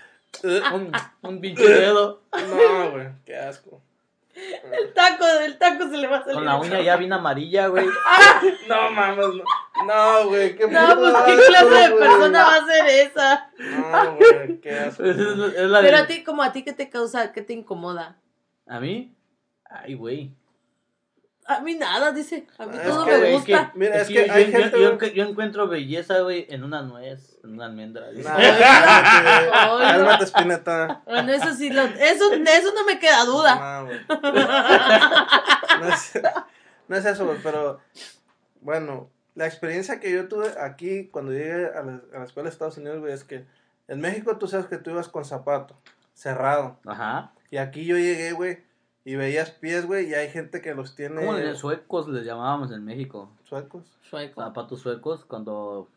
eh, 0.44 0.62
Un, 0.74 0.92
un 1.22 1.42
pinche 1.42 1.68
dedo. 1.68 2.24
No, 2.34 2.92
güey. 2.92 3.08
Qué 3.26 3.36
asco. 3.36 3.82
El 4.36 4.94
taco, 4.94 5.26
el 5.44 5.58
taco 5.58 5.90
se 5.90 5.98
le 5.98 6.08
va 6.08 6.18
a 6.18 6.22
salir. 6.22 6.36
Con 6.36 6.46
la 6.46 6.58
uña 6.58 6.82
ya 6.82 6.96
bien 6.98 7.12
amarilla, 7.14 7.68
güey. 7.68 7.86
No 8.70 8.92
mames, 8.92 9.18
no. 9.28 9.44
No, 9.86 10.28
güey. 10.30 10.56
Qué 10.56 10.68
No, 10.68 10.96
pues 10.96 11.14
qué 11.26 11.32
asco, 11.34 11.46
clase 11.48 11.90
de 11.90 11.96
persona 11.96 12.44
va 12.46 12.56
a 12.56 12.66
ser 12.66 12.86
esa. 12.88 13.52
No, 13.58 14.16
güey. 14.16 14.60
Qué 14.62 14.72
asco. 14.72 15.04
Es, 15.04 15.18
es- 15.18 15.54
es 15.56 15.70
la 15.70 15.82
Pero 15.82 15.98
de- 15.98 16.04
a 16.04 16.08
ti, 16.08 16.24
como 16.24 16.44
a 16.44 16.52
ti, 16.54 16.64
¿qué 16.64 16.74
te 16.74 16.90
causa? 16.90 17.32
¿Qué 17.34 17.42
te 17.42 17.54
incomoda? 17.54 18.18
¿A 18.68 18.80
mí? 18.80 19.16
Ay, 19.66 19.96
güey. 19.96 20.36
A 21.50 21.60
mí 21.62 21.74
nada, 21.76 22.12
dice. 22.12 22.46
A 22.58 22.66
mí 22.66 22.78
todo 22.84 23.06
que, 23.06 23.18
me 23.18 23.32
gusta. 23.34 23.72
Mira, 23.76 24.02
es 24.02 24.08
que 24.08 24.28
yo, 24.28 24.34
hay 24.34 24.52
yo- 24.52 24.60
gente, 24.60 25.14
yo- 25.14 25.24
encuentro 25.26 25.68
belleza, 25.68 26.20
güey, 26.20 26.46
en 26.50 26.64
una 26.64 26.84
nuez, 26.84 27.38
en 27.44 27.54
una 27.54 27.66
almendra. 27.66 28.10
dice. 28.12 28.30
Ay, 28.32 29.50
cálmate, 29.52 30.26
Spinetta. 30.26 31.02
Bueno, 31.06 31.32
eso 31.34 31.54
sí, 31.54 31.70
lo, 31.72 31.82
eso, 31.82 32.32
eso 32.34 32.74
no 32.76 32.86
me 32.86 33.00
queda 33.00 33.26
duda. 33.26 33.56
No. 33.82 33.90
No 35.80 35.88
es, 35.94 36.12
no 36.88 36.96
es 36.98 37.06
eso, 37.06 37.26
güey, 37.26 37.40
pero 37.42 37.80
bueno, 38.62 39.10
la 39.36 39.46
experiencia 39.48 40.00
que 40.00 40.12
yo 40.12 40.28
tuve 40.28 40.48
aquí 40.60 41.08
cuando 41.08 41.32
llegué 41.32 41.68
a 41.68 41.82
la, 41.84 42.02
a 42.14 42.20
la 42.20 42.26
escuela 42.26 42.50
de 42.50 42.54
Estados 42.54 42.78
Unidos, 42.78 43.00
güey, 43.00 43.14
es 43.14 43.24
que 43.24 43.46
en 43.88 44.00
México 44.02 44.38
tú 44.38 44.48
sabes 44.48 44.68
que 44.68 44.78
tú 44.78 44.92
ibas 44.92 45.08
con 45.08 45.26
zapato 45.26 45.76
cerrado. 46.14 46.80
Ajá. 46.86 47.32
Y 47.50 47.58
aquí 47.58 47.86
yo 47.86 47.98
llegué, 47.98 48.34
güey, 48.34 48.60
y 49.06 49.16
veías 49.16 49.52
pies, 49.52 49.86
güey, 49.86 50.10
y 50.10 50.14
hay 50.14 50.30
gente 50.30 50.62
que 50.62 50.74
los 50.76 50.96
tiene 50.96 51.26
¿Cómo 51.26 51.34
les 51.38 51.58
suecos 51.58 52.08
les 52.10 52.26
llamábamos 52.26 52.72
en 52.72 52.84
México? 52.86 53.30
suecos. 53.46 53.84
Sueco. 54.04 54.42
Zapatos 54.42 54.80
suecos 54.82 55.26
cuando 55.26 55.88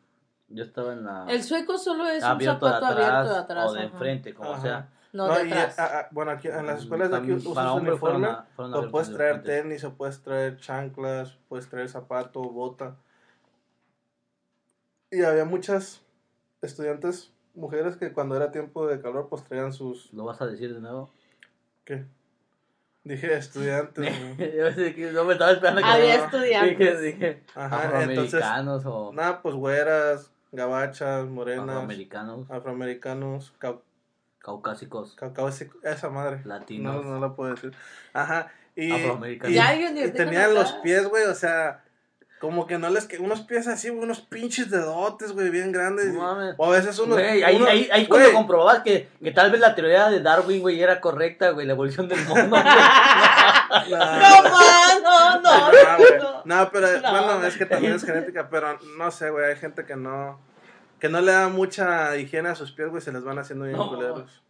yo 0.49 0.63
estaba 0.63 0.93
en 0.93 1.05
la... 1.05 1.27
El 1.29 1.43
sueco 1.43 1.79
solo 1.79 2.07
es 2.07 2.23
un 2.23 2.31
abierto 2.31 2.67
de 2.67 2.73
zapato 2.73 2.87
atrás, 2.87 3.09
abierto 3.09 3.31
de 3.33 3.39
atrás. 3.41 3.71
o 3.71 3.73
de 3.73 3.81
ajá. 3.81 3.89
enfrente, 3.93 4.35
como 4.35 4.53
Ajá. 4.53 4.63
sea. 4.63 4.89
No, 5.13 5.27
No, 5.29 5.35
de 5.35 5.49
y, 5.49 5.53
atrás. 5.53 5.79
ah, 5.79 5.91
ah, 5.93 6.09
bueno, 6.11 6.31
aquí 6.31 6.49
en 6.49 6.67
las 6.67 6.81
escuelas 6.81 7.11
de 7.11 7.17
aquí 7.19 7.33
usas 7.33 7.75
uniforme. 7.75 8.27
a- 8.29 8.47
O 8.57 8.91
puedes 8.91 9.09
de 9.09 9.15
traer 9.15 9.43
tenis, 9.43 9.85
o 9.85 9.95
puedes 9.95 10.23
traer 10.23 10.57
chanclas, 10.59 11.37
puedes 11.49 11.69
traer 11.69 11.89
zapato, 11.91 12.41
bota. 12.43 12.97
Y 15.11 15.23
había 15.23 15.45
muchas 15.45 16.01
estudiantes 16.63 17.31
mujeres 17.55 17.97
que 17.97 18.13
cuando 18.15 18.37
era 18.37 18.51
tiempo 18.51 18.87
de 18.87 19.01
calor 19.01 19.29
pues 19.29 19.45
traían 19.45 19.73
sus... 19.75 20.11
¿Lo 20.15 20.25
vas 20.25 20.41
a 20.41 20.47
decir 20.47 20.73
de 20.73 20.81
nuevo? 20.81 21.11
¿Qué? 21.85 22.07
Dije 23.05 23.35
estudiantes. 23.35 24.15
güey. 24.37 24.57
Yo 24.57 24.75
que 24.95 25.11
no 25.13 25.25
me 25.25 25.33
estaba 25.33 25.53
esperando 25.53 25.81
que 25.83 25.89
Había 25.89 26.19
no. 26.19 26.25
estudiantes. 26.25 27.01
Dije, 27.01 27.17
dije, 27.17 27.43
Ajá, 27.55 28.03
entonces... 28.05 28.35
afroamericanos 28.43 28.87
o 28.87 29.13
Nada, 29.13 29.43
pues 29.43 29.55
güeras, 29.57 30.31
gabachas, 30.53 31.27
morenas, 31.27 31.69
afroamericanos, 31.69 32.51
afroamericanos, 32.51 33.53
cau 33.59 33.83
caucásicos, 34.39 35.15
caucásicos, 35.15 35.83
esa 35.85 36.11
madre. 36.11 36.41
latinos, 36.45 37.05
No, 37.05 37.13
no 37.13 37.21
la 37.21 37.35
puedo 37.35 37.55
decir. 37.55 37.73
Ajá. 38.13 38.51
Y, 38.75 38.91
afroamericanos. 38.91 39.53
y- 39.53 39.55
Ya, 39.55 39.75
yo 39.75 39.93
ni- 39.93 40.01
y 40.03 40.11
tenían 40.13 40.55
los 40.55 40.73
pies, 40.75 41.07
güey, 41.09 41.25
o 41.25 41.35
sea, 41.35 41.82
como 42.43 42.67
que 42.67 42.77
no 42.77 42.91
les 42.91 43.07
que 43.07 43.19
unos 43.19 43.43
pies 43.43 43.69
así, 43.69 43.89
güey, 43.89 44.03
unos 44.03 44.21
pinches 44.21 44.69
dedotes, 44.69 45.31
güey, 45.31 45.49
bien 45.49 45.71
grandes. 45.71 46.13
No. 46.13 46.37
O 46.57 46.67
a 46.67 46.71
veces 46.71 46.99
unos. 46.99 47.17
Güey, 47.17 47.45
ahí, 47.45 47.55
unos- 47.55 47.69
ahí, 47.69 47.89
ahí 47.93 48.07
cuando 48.09 48.33
comprobabas 48.33 48.81
que, 48.81 49.09
que 49.23 49.31
tal 49.31 49.53
vez 49.53 49.61
la 49.61 49.77
teoría 49.77 50.11
de 50.11 50.19
Darwin, 50.21 50.61
güey, 50.61 50.83
era 50.83 51.01
correcta, 51.01 51.51
güey, 51.51 51.67
la 51.69 51.75
evolución 51.75 52.09
del 52.09 52.19
mundo. 52.27 52.57
no, 52.57 52.59
No, 53.89 54.43
no, 54.51 55.41
no, 55.41 55.41
no, 55.41 56.43
no. 56.45 56.71
Pero 56.73 56.89
No, 57.01 57.11
bueno, 57.27 57.47
es 57.47 57.57
que 57.57 57.65
también 57.67 57.93
es 57.95 58.05
genética, 58.05 58.49
pero 58.51 58.77
no 58.99 59.11
sé, 59.13 59.31
güey, 59.31 59.45
hay 59.51 59.57
gente 59.57 59.85
que 59.87 59.95
no. 59.95 60.41
Que 60.99 61.09
no 61.09 61.21
le 61.21 61.31
da 61.31 61.49
mucha 61.49 62.17
higiene 62.17 62.49
a 62.49 62.57
sus 62.57 62.73
pies, 62.73 62.89
güey, 62.89 63.01
se 63.03 63.13
les 63.13 63.23
van 63.23 63.39
haciendo 63.39 63.67
bien 63.67 63.77
culeros. 63.79 64.43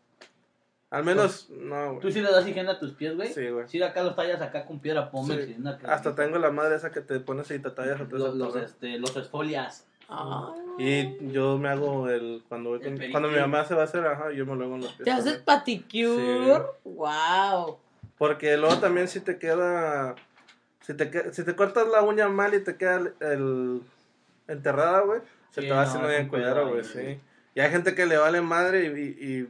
Al 0.92 1.04
menos, 1.04 1.48
no, 1.50 1.94
¿Tú 1.94 2.00
güey. 2.02 2.12
sí 2.12 2.20
le 2.20 2.30
das 2.30 2.46
higiene 2.46 2.70
a 2.70 2.78
tus 2.78 2.92
pies, 2.92 3.16
güey? 3.16 3.32
Sí, 3.32 3.48
güey. 3.48 3.66
Sí, 3.66 3.82
acá 3.82 4.02
los 4.02 4.14
tallas 4.14 4.40
acá 4.42 4.66
con 4.66 4.78
piedra 4.78 5.10
pómez 5.10 5.46
Sí. 5.46 5.56
Hasta 5.86 6.14
tengo 6.14 6.38
la 6.38 6.50
madre 6.50 6.76
esa 6.76 6.92
que 6.92 7.00
te 7.00 7.18
pones 7.20 7.50
y 7.50 7.58
te 7.58 7.70
tallas 7.70 8.00
atrás 8.00 8.20
los, 8.20 8.34
los, 8.34 8.56
este, 8.56 8.98
los 8.98 9.16
esfolias. 9.16 9.86
Ah. 10.08 10.52
Y 10.78 11.28
yo 11.32 11.56
me 11.58 11.70
hago 11.70 12.08
el. 12.10 12.42
Cuando, 12.48 12.70
voy 12.70 12.80
con- 12.80 13.00
El 13.00 13.10
cuando 13.10 13.28
mi 13.30 13.38
mamá 13.38 13.64
se 13.64 13.74
va 13.74 13.80
a 13.80 13.84
hacer, 13.84 14.06
ajá, 14.06 14.30
yo 14.32 14.44
me 14.44 14.54
lo 14.54 14.64
hago 14.64 14.74
en 14.74 14.82
los 14.82 14.92
pies. 14.92 15.04
¿Te 15.04 15.10
haces 15.10 15.38
paticure? 15.38 16.62
Wow. 16.84 17.78
Porque 18.18 18.56
luego 18.58 18.76
también 18.78 19.08
si 19.08 19.20
te 19.20 19.38
queda. 19.38 20.14
Si 20.80 20.94
te, 20.94 21.32
si 21.32 21.44
te 21.44 21.56
cortas 21.56 21.88
la 21.88 22.02
uña 22.02 22.28
mal 22.28 22.52
y 22.54 22.60
te 22.62 22.76
queda 22.76 22.96
el. 22.98 23.14
el- 23.20 23.82
enterrada, 24.48 25.00
güey, 25.00 25.20
se 25.50 25.62
Sí, 25.62 25.68
te 25.68 25.72
va 25.72 25.82
no, 25.84 25.88
haciendo 25.88 26.08
bien 26.08 26.28
pedo 26.28 26.68
güey, 26.68 26.84
sí. 26.84 27.18
Y 27.54 27.60
hay 27.60 27.70
gente 27.70 27.94
que 27.94 28.04
le 28.06 28.16
vale 28.18 28.40
madre 28.42 28.84
y, 28.84 28.88
y, 28.88 29.26
y 29.40 29.48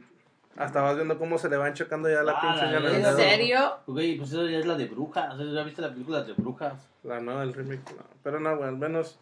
hasta 0.57 0.81
vas 0.81 0.95
viendo 0.95 1.17
cómo 1.17 1.37
se 1.37 1.49
le 1.49 1.57
van 1.57 1.73
chocando 1.73 2.09
ya 2.09 2.23
la 2.23 2.33
Ah, 2.33 2.41
pinche 2.41 2.65
la 2.65 2.69
en 2.69 2.75
el 2.75 2.83
verga. 2.83 2.97
¿En 2.97 3.03
dedo. 3.03 3.17
serio? 3.17 3.77
Güey, 3.87 4.17
pues 4.17 4.29
eso 4.31 4.47
ya 4.47 4.59
es 4.59 4.65
la 4.65 4.75
de 4.75 4.85
brujas. 4.85 5.35
¿Ya 5.37 5.63
viste 5.63 5.81
la 5.81 5.89
película 5.91 6.23
de 6.23 6.33
brujas? 6.33 6.73
La 7.03 7.19
nueva, 7.19 7.43
el 7.43 7.53
remake, 7.53 7.83
no. 7.97 8.03
Pero 8.23 8.39
no, 8.39 8.55
güey, 8.57 8.69
al 8.69 8.77
menos. 8.77 9.17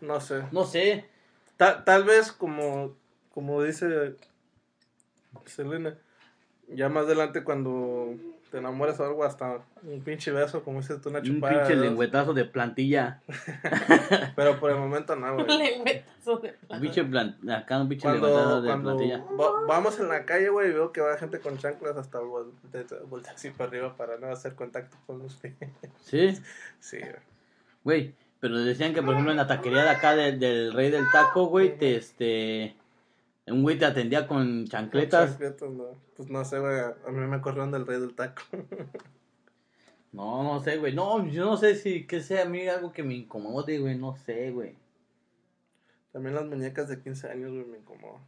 No 0.00 0.20
sé. 0.20 0.42
No 0.52 0.64
sé. 0.64 1.06
Ta- 1.56 1.84
tal 1.84 2.04
vez 2.04 2.32
como, 2.32 2.94
como 3.34 3.62
dice 3.62 4.16
Selena, 5.46 5.94
ya 6.68 6.88
más 6.88 7.04
adelante 7.04 7.44
cuando 7.44 8.14
te 8.50 8.58
enamoras 8.58 8.98
o 9.00 9.04
algo, 9.04 9.24
hasta 9.24 9.60
un 9.82 10.00
pinche 10.02 10.32
beso, 10.32 10.62
como 10.64 10.80
dices 10.80 11.00
tú, 11.00 11.08
una 11.08 11.20
Un 11.20 11.24
chupada. 11.24 11.60
pinche 11.60 11.76
¿no? 11.76 11.82
lengüetazo 11.82 12.34
de 12.34 12.44
plantilla. 12.44 13.20
Pero 14.36 14.58
por 14.58 14.70
el 14.70 14.76
momento 14.76 15.14
no, 15.16 15.34
güey. 15.34 15.46
Lengüetazo 15.58 16.38
de 16.38 16.56
Un 16.68 16.80
pinche 16.80 17.04
plan... 17.04 17.36
Acá 17.50 17.80
un 17.80 17.88
pinche 17.88 18.08
lengüetazo 18.10 18.42
Cuando, 18.42 18.62
de 18.62 18.68
cuando 18.68 18.96
plantilla. 18.96 19.24
va- 19.40 19.66
vamos 19.66 19.98
en 20.00 20.08
la 20.08 20.24
calle, 20.24 20.48
güey, 20.48 20.70
y 20.70 20.72
veo 20.72 20.92
que 20.92 21.00
va 21.00 21.16
gente 21.16 21.40
con 21.40 21.58
chanclas 21.58 21.96
hasta 21.96 22.18
vol- 22.20 22.52
de- 22.72 22.84
de- 22.84 22.98
voltear 23.08 23.34
así 23.34 23.50
para 23.50 23.68
arriba 23.70 23.96
para 23.96 24.16
no 24.18 24.26
hacer 24.28 24.54
contacto 24.54 24.96
con 25.06 25.18
los 25.20 25.34
pies. 25.36 25.54
Sí, 26.02 26.38
Sí, 26.80 26.98
güey. 26.98 27.12
güey. 27.84 28.14
Pero 28.40 28.58
decían 28.58 28.94
que, 28.94 29.02
por 29.02 29.12
ejemplo, 29.12 29.32
en 29.32 29.36
la 29.36 29.46
taquería 29.46 29.82
de 29.82 29.90
acá 29.90 30.14
de- 30.16 30.32
del 30.32 30.72
rey 30.72 30.90
del 30.90 31.04
taco, 31.12 31.46
güey, 31.46 31.76
te, 31.76 31.96
este... 31.96 32.74
Un 33.50 33.62
güey 33.62 33.78
te 33.78 33.84
atendía 33.86 34.26
con 34.26 34.66
chancletas. 34.66 35.30
Chancletas, 35.30 35.70
no. 35.70 35.84
Pues 36.16 36.28
no 36.30 36.44
sé, 36.44 36.58
güey, 36.58 36.78
a 36.80 37.10
mí 37.10 37.26
me 37.26 37.40
corrieron 37.40 37.70
del 37.70 37.86
rey 37.86 38.00
del 38.00 38.14
taco. 38.14 38.42
No, 40.12 40.42
no 40.42 40.58
sé, 40.60 40.76
güey. 40.78 40.92
No, 40.92 41.24
yo 41.28 41.44
no 41.44 41.56
sé 41.56 41.76
si 41.76 42.04
que 42.04 42.20
sea 42.20 42.42
a 42.42 42.48
mí 42.48 42.66
algo 42.66 42.92
que 42.92 43.04
me 43.04 43.14
incomode, 43.14 43.78
güey. 43.78 43.96
No 43.96 44.16
sé, 44.16 44.50
güey. 44.50 44.74
También 46.12 46.34
las 46.34 46.46
muñecas 46.46 46.88
de 46.88 47.00
15 47.00 47.28
años, 47.30 47.52
güey, 47.52 47.64
me 47.64 47.78
incomodan. 47.78 48.20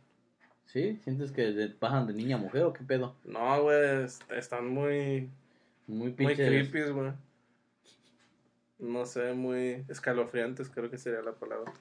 ¿Sí? 0.67 1.01
¿Sientes 1.03 1.33
que 1.33 1.75
bajan 1.81 2.07
de 2.07 2.13
niña 2.15 2.37
a 2.37 2.39
mujer 2.39 2.63
o 2.63 2.73
qué 2.73 2.85
pedo? 2.85 3.17
No, 3.25 3.63
güey, 3.65 4.05
est- 4.05 4.23
están 4.31 4.69
muy, 4.69 5.29
Muy 5.89 5.99
muy 5.99 6.13
pinches. 6.13 6.69
creepy, 6.69 6.93
güey. 6.93 7.11
No 8.79 9.05
sé, 9.05 9.33
muy 9.33 9.85
escalofriantes, 9.89 10.71
creo 10.71 10.89
que 10.89 10.99
sería 10.99 11.21
la 11.23 11.33
palabra. 11.33 11.73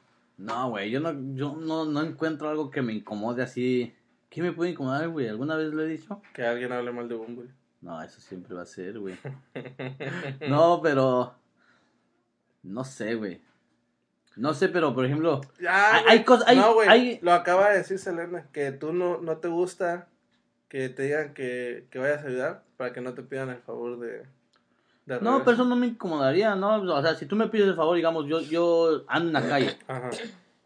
No, 0.42 0.70
güey, 0.72 0.89
yo 0.89 1.00
no, 1.00 1.12
yo 1.36 1.56
no, 1.56 1.86
no 1.86 2.02
encuentro 2.02 2.50
algo 2.50 2.72
que 2.72 2.82
me 2.82 2.94
incomode 2.94 3.44
así. 3.44 3.94
¿Qué 4.30 4.42
me 4.42 4.52
puede 4.54 4.72
incomodar, 4.72 5.08
güey? 5.10 5.28
¿Alguna 5.28 5.56
vez 5.56 5.72
lo 5.72 5.84
he 5.84 5.88
dicho? 5.88 6.22
Que 6.34 6.44
alguien 6.46 6.72
hable 6.72 6.92
mal 6.92 7.08
de 7.08 7.16
Bumble. 7.16 7.50
No, 7.82 8.02
eso 8.02 8.20
siempre 8.22 8.56
va 8.56 8.64
a 8.64 8.66
ser, 8.66 8.98
güey. 9.00 9.16
No, 10.50 10.82
pero... 10.82 11.36
No 12.64 12.84
sé, 12.84 13.16
güey. 13.16 13.42
No 14.36 14.54
sé, 14.54 14.70
pero 14.70 14.96
por 14.96 15.06
ejemplo... 15.06 15.42
Ya, 15.60 15.96
Hay- 15.96 16.04
güey. 16.04 16.18
hay 16.18 16.24
cosas- 16.24 16.48
hay- 16.48 16.58
no, 16.58 16.74
güey, 16.74 16.88
hay- 16.89 17.20
lo 17.22 17.34
acaba 17.34 17.70
de 17.70 17.78
decir 17.80 18.00
Selena, 18.00 18.48
que 18.52 18.72
tú 18.72 18.94
no, 18.94 19.20
no 19.22 19.38
te 19.38 19.48
gusta 19.48 20.08
que 20.70 20.88
te 20.89 21.04
digan 21.04 21.34
que, 21.34 21.86
que 21.92 22.00
vayas 22.00 22.24
a 22.24 22.28
ayudar 22.28 22.64
para 22.78 22.94
que 22.94 23.02
no 23.02 23.14
te 23.14 23.22
pidan 23.24 23.50
el 23.50 23.60
favor 23.62 24.00
de... 24.00 24.26
No, 25.06 25.39
pero 25.39 25.52
eso 25.52 25.66
no 25.66 25.76
me 25.76 25.88
incomodaría, 25.88 26.56
¿no? 26.56 26.82
O 26.82 27.02
sea, 27.02 27.16
si 27.16 27.26
tú 27.26 27.36
me 27.36 27.47
pides 27.47 27.68
el 27.68 27.76
favor, 27.76 27.95
digamos, 27.95 28.28
yo, 28.28 28.41
yo 28.41 29.04
ando 29.08 29.28
en 29.28 29.34
la 29.34 29.49
calle 29.49 29.78
Ajá. 29.88 30.10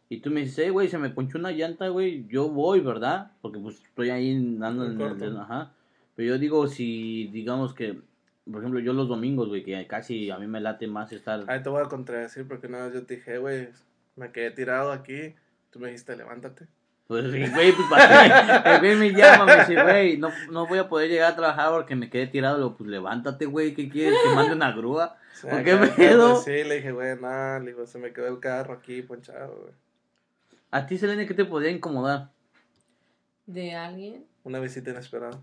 y 0.09 0.19
tú 0.19 0.29
me 0.29 0.41
dices, 0.41 0.59
hey, 0.65 0.69
güey, 0.69 0.87
se 0.87 0.97
me 0.97 1.09
ponchó 1.09 1.37
una 1.37 1.51
llanta, 1.51 1.87
güey, 1.87 2.27
yo 2.27 2.49
voy, 2.49 2.81
¿verdad? 2.81 3.31
Porque 3.41 3.59
pues 3.59 3.81
estoy 3.83 4.09
ahí 4.09 4.57
dando 4.57 4.85
En 4.85 5.01
en 5.01 5.23
el... 5.23 5.37
Ajá. 5.37 5.71
Pero 6.15 6.29
yo 6.29 6.37
digo, 6.37 6.67
si 6.67 7.27
digamos 7.27 7.73
que, 7.73 7.99
por 8.49 8.61
ejemplo, 8.61 8.79
yo 8.79 8.93
los 8.93 9.07
domingos, 9.07 9.47
güey, 9.49 9.63
que 9.63 9.85
casi 9.87 10.29
a 10.29 10.37
mí 10.37 10.47
me 10.47 10.61
late 10.61 10.87
más 10.87 11.11
estar... 11.11 11.43
Ahí 11.47 11.61
te 11.61 11.69
voy 11.69 11.83
a 11.83 11.89
contradecir 11.89 12.47
porque 12.47 12.67
una 12.67 12.85
vez 12.85 12.93
yo 12.93 13.05
te 13.05 13.15
dije, 13.15 13.37
güey, 13.37 13.69
me 14.15 14.31
quedé 14.31 14.51
tirado 14.51 14.91
aquí. 14.91 15.33
Tú 15.71 15.79
me 15.79 15.87
dijiste, 15.87 16.15
levántate. 16.15 16.67
Pues, 17.07 17.29
güey, 17.29 17.71
pues, 17.71 17.87
¿para 17.89 18.63
qué? 18.63 18.69
El 18.71 18.79
güey 18.79 18.95
me 18.95 19.11
llama, 19.17 19.45
me 19.45 19.55
dice, 19.59 19.81
güey, 19.81 20.17
no, 20.17 20.31
no 20.49 20.65
voy 20.65 20.79
a 20.79 20.89
poder 20.89 21.09
llegar 21.09 21.33
a 21.33 21.35
trabajar 21.35 21.71
porque 21.71 21.95
me 21.95 22.09
quedé 22.09 22.25
tirado. 22.27 22.57
Digo, 22.57 22.75
pues 22.75 22.89
levántate, 22.89 23.45
güey, 23.45 23.73
¿qué 23.75 23.87
quieres? 23.89 24.17
¿Que 24.23 24.33
mande 24.33 24.53
una 24.55 24.71
grúa? 24.71 25.17
Sea, 25.33 25.51
¿Por 25.51 25.63
qué 25.63 25.75
pedo? 25.95 26.31
pues, 26.33 26.45
sí, 26.45 26.63
le 26.63 26.77
dije, 26.77 26.91
güey, 26.91 27.15
nada, 27.19 27.59
le 27.59 27.67
digo, 27.67 27.85
se 27.85 27.99
me 27.99 28.11
quedó 28.11 28.27
el 28.27 28.39
carro 28.39 28.73
aquí 28.73 29.01
ponchado, 29.03 29.55
güey. 29.55 29.73
¿A 30.71 30.87
ti, 30.87 30.97
Selene, 30.97 31.27
qué 31.27 31.33
te 31.35 31.45
podría 31.45 31.69
incomodar? 31.71 32.31
¿De 33.45 33.75
alguien? 33.75 34.25
Una 34.43 34.59
visita 34.59 34.89
inesperada. 34.89 35.39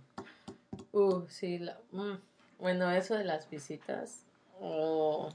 Uh, 0.91 1.23
sí. 1.29 1.59
La, 1.59 1.79
mm, 1.93 2.19
bueno, 2.59 2.91
eso 2.91 3.15
de 3.17 3.25
las 3.25 3.49
visitas. 3.49 4.25
Oh. 4.61 5.31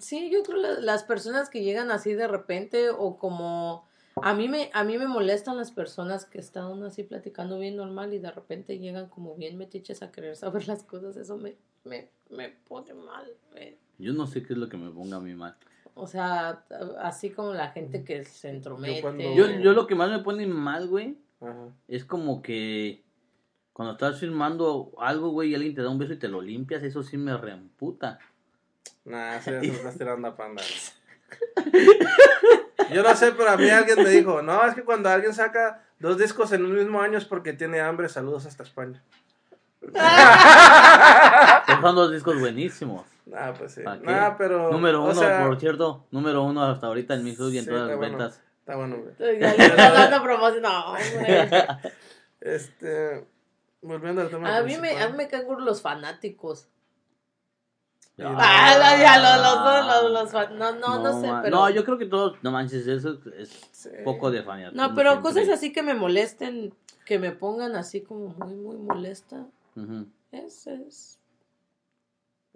Sí, 0.00 0.30
yo 0.30 0.42
creo 0.42 0.58
la- 0.58 0.80
las 0.80 1.04
personas 1.04 1.48
que 1.50 1.62
llegan 1.62 1.90
así 1.90 2.14
de 2.14 2.26
repente 2.28 2.88
o 2.90 3.18
como... 3.18 3.86
A 4.20 4.34
mí, 4.34 4.48
me, 4.48 4.70
a 4.74 4.84
mí 4.84 4.98
me 4.98 5.06
molestan 5.06 5.56
las 5.56 5.70
personas 5.70 6.26
que 6.26 6.38
están 6.38 6.82
así 6.84 7.02
platicando 7.02 7.58
bien 7.58 7.76
normal 7.76 8.12
y 8.12 8.18
de 8.18 8.30
repente 8.30 8.78
llegan 8.78 9.08
como 9.08 9.34
bien 9.36 9.56
metiches 9.56 10.02
a 10.02 10.12
querer 10.12 10.36
saber 10.36 10.68
las 10.68 10.82
cosas. 10.84 11.16
Eso 11.16 11.38
me, 11.38 11.56
me, 11.84 12.10
me 12.30 12.50
pone 12.50 12.92
mal. 12.94 13.26
me- 13.54 13.78
Yo 13.98 14.12
no 14.12 14.26
sé 14.26 14.42
qué 14.42 14.52
es 14.52 14.58
lo 14.58 14.68
que 14.68 14.76
me 14.76 14.90
ponga 14.90 15.16
a 15.16 15.20
mí 15.20 15.34
mal. 15.34 15.56
o 15.94 16.06
sea, 16.06 16.64
así 17.00 17.30
como 17.30 17.52
la 17.54 17.68
gente 17.70 18.04
que 18.04 18.24
se 18.24 18.50
entromete. 18.50 19.00
cuando- 19.00 19.34
Yo, 19.34 19.46
yo 19.60 19.72
lo 19.72 19.86
que 19.86 19.94
más 19.94 20.10
me 20.10 20.18
pone 20.20 20.46
mal, 20.46 20.88
güey, 20.88 21.16
Ajá. 21.40 21.68
es 21.88 22.04
como 22.04 22.42
que 22.42 23.02
cuando 23.72 23.92
estás 23.92 24.20
filmando 24.20 24.92
algo, 24.98 25.30
güey, 25.30 25.50
y 25.50 25.54
alguien 25.54 25.74
te 25.74 25.82
da 25.82 25.88
un 25.88 25.98
beso 25.98 26.12
y 26.12 26.18
te 26.18 26.28
lo 26.28 26.42
limpias, 26.42 26.82
eso 26.82 27.02
sí 27.02 27.16
me 27.16 27.36
reemputa. 27.36 28.18
Nah, 29.04 29.40
sí, 29.40 29.50
ya 29.50 29.90
se 29.90 29.98
tirando 29.98 30.28
a 30.28 30.36
panda. 30.36 30.62
Yo 32.92 33.02
no 33.02 33.14
sé, 33.14 33.32
pero 33.32 33.50
a 33.50 33.56
mí 33.56 33.68
alguien 33.68 34.02
me 34.02 34.10
dijo, 34.10 34.42
no, 34.42 34.64
es 34.64 34.74
que 34.74 34.82
cuando 34.82 35.08
alguien 35.08 35.34
saca 35.34 35.82
dos 35.98 36.18
discos 36.18 36.52
en 36.52 36.64
un 36.64 36.74
mismo 36.74 37.00
año 37.00 37.18
es 37.18 37.24
porque 37.24 37.52
tiene 37.52 37.80
hambre, 37.80 38.08
saludos 38.08 38.46
hasta 38.46 38.62
España. 38.62 39.02
Son 41.80 41.94
dos 41.94 42.12
discos 42.12 42.38
buenísimos. 42.38 43.04
Nah, 43.26 43.52
pues 43.52 43.74
sí. 43.74 43.82
Nah, 43.82 44.36
pero... 44.36 44.70
número 44.70 45.02
o 45.02 45.10
uno, 45.10 45.14
sea, 45.14 45.46
por 45.46 45.58
cierto, 45.58 46.06
número 46.10 46.42
uno 46.44 46.64
hasta 46.64 46.86
ahorita 46.86 47.14
en 47.14 47.24
mi 47.24 47.30
y 47.30 47.58
en 47.58 47.64
Sí, 47.64 47.70
todas 47.70 47.88
las 47.88 47.96
bueno. 47.96 48.18
ventas. 48.18 48.40
Está 48.60 48.76
bueno, 48.76 48.96
güey. 48.96 49.42
Estás 49.42 49.94
dando 49.94 50.22
promoción. 50.22 50.62
No, 50.62 50.92
hombre. 50.92 51.48
Este... 52.40 53.26
Volviendo 53.82 54.20
al 54.20 54.30
tema 54.30 54.56
A 54.56 54.62
mí, 54.62 54.76
me, 54.78 55.00
a 55.00 55.08
mí 55.08 55.16
me 55.16 55.28
caen 55.28 55.46
los 55.58 55.82
fanáticos. 55.82 56.68
Ah, 58.18 58.74
no. 58.76 58.96
no, 58.96 59.02
ya, 59.02 59.18
los, 59.18 59.42
los, 59.42 59.86
los, 60.02 60.12
los 60.22 60.30
fan- 60.32 60.58
no, 60.58 60.72
no, 60.76 61.02
no, 61.02 61.20
sé, 61.20 61.28
pero... 61.42 61.56
No, 61.56 61.70
yo 61.70 61.84
creo 61.84 61.96
que 61.98 62.06
todos, 62.06 62.36
no 62.42 62.50
manches, 62.50 62.86
eso 62.86 63.18
es 63.36 63.50
Sí. 63.72 63.88
poco 64.04 64.30
de 64.30 64.42
fanatismo. 64.42 64.80
No, 64.88 64.94
pero 64.94 65.12
siempre. 65.12 65.32
cosas 65.32 65.48
así 65.48 65.72
que 65.72 65.82
me 65.82 65.94
molesten, 65.94 66.74
que 67.06 67.18
me 67.18 67.32
pongan 67.32 67.74
así 67.74 68.02
como 68.02 68.28
muy, 68.28 68.54
muy 68.54 68.76
molesta, 68.76 69.46
es, 70.30 70.66
es 70.66 71.18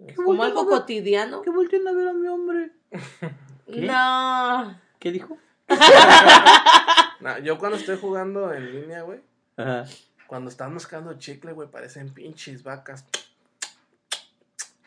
¿Qué 0.05 0.13
como 0.13 0.43
algo 0.43 0.67
cotidiano. 0.67 1.41
Que 1.41 1.49
volteen 1.49 1.87
a 1.87 1.91
ver 1.91 2.09
a 2.09 2.13
mi 2.13 2.27
hombre. 2.27 2.71
¿Qué? 3.65 3.81
No, 3.81 4.79
¿Qué 4.99 5.11
dijo? 5.11 5.37
Yo 7.43 7.57
cuando 7.57 7.77
estoy 7.77 7.97
jugando 7.97 8.53
en 8.53 8.71
línea, 8.81 9.01
güey, 9.01 9.19
Ajá. 9.57 9.85
cuando 10.27 10.49
están 10.49 10.73
mascando 10.73 11.13
chicle, 11.15 11.51
güey, 11.53 11.67
parecen 11.67 12.13
pinches 12.13 12.63
vacas. 12.63 13.05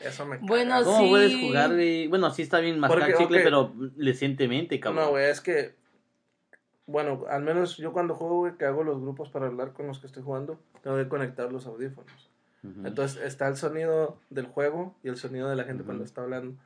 Eso 0.01 0.24
me 0.26 0.36
caga. 0.36 0.46
Bueno, 0.48 0.82
¿Cómo 0.84 0.98
sí. 0.98 1.09
puedes 1.11 1.36
jugar, 1.40 1.74
güey? 1.74 2.09
Bueno, 2.09 2.30
sí 2.30 2.42
está 2.42 2.61
bien 2.61 2.78
mascar 2.80 3.01
Porque, 3.01 3.14
chicle, 3.14 3.38
ok. 3.38 3.44
pero 3.44 3.72
recientemente, 3.98 4.80
cabrón. 4.80 5.05
No, 5.05 5.11
güey, 5.11 5.26
es 5.30 5.40
que. 5.40 5.74
Bueno, 6.86 7.24
al 7.28 7.42
menos 7.42 7.76
yo 7.76 7.92
cuando 7.92 8.14
juego, 8.16 8.38
güey, 8.38 8.57
que 8.57 8.64
hago 8.64 8.82
los 8.82 9.01
grupos 9.01 9.28
para 9.30 9.46
hablar 9.46 9.72
con 9.72 9.86
los 9.86 10.01
que 10.01 10.07
estoy 10.09 10.22
jugando, 10.24 10.59
tengo 10.82 10.96
que 10.96 11.09
conectar 11.09 11.53
los 11.53 11.66
audífonos. 11.66 12.30
Ujú. 12.64 12.86
Entonces 12.86 13.22
está 13.22 13.46
el 13.46 13.57
sonido 13.57 14.18
del 14.28 14.46
juego 14.46 14.96
y 15.05 15.09
el 15.09 15.16
sonido 15.16 15.48
de 15.48 15.57
la 15.57 15.64
gente 15.64 15.84
cuando 15.84 16.03
Ujú. 16.03 16.09
está 16.09 16.22
hablando. 16.22 16.61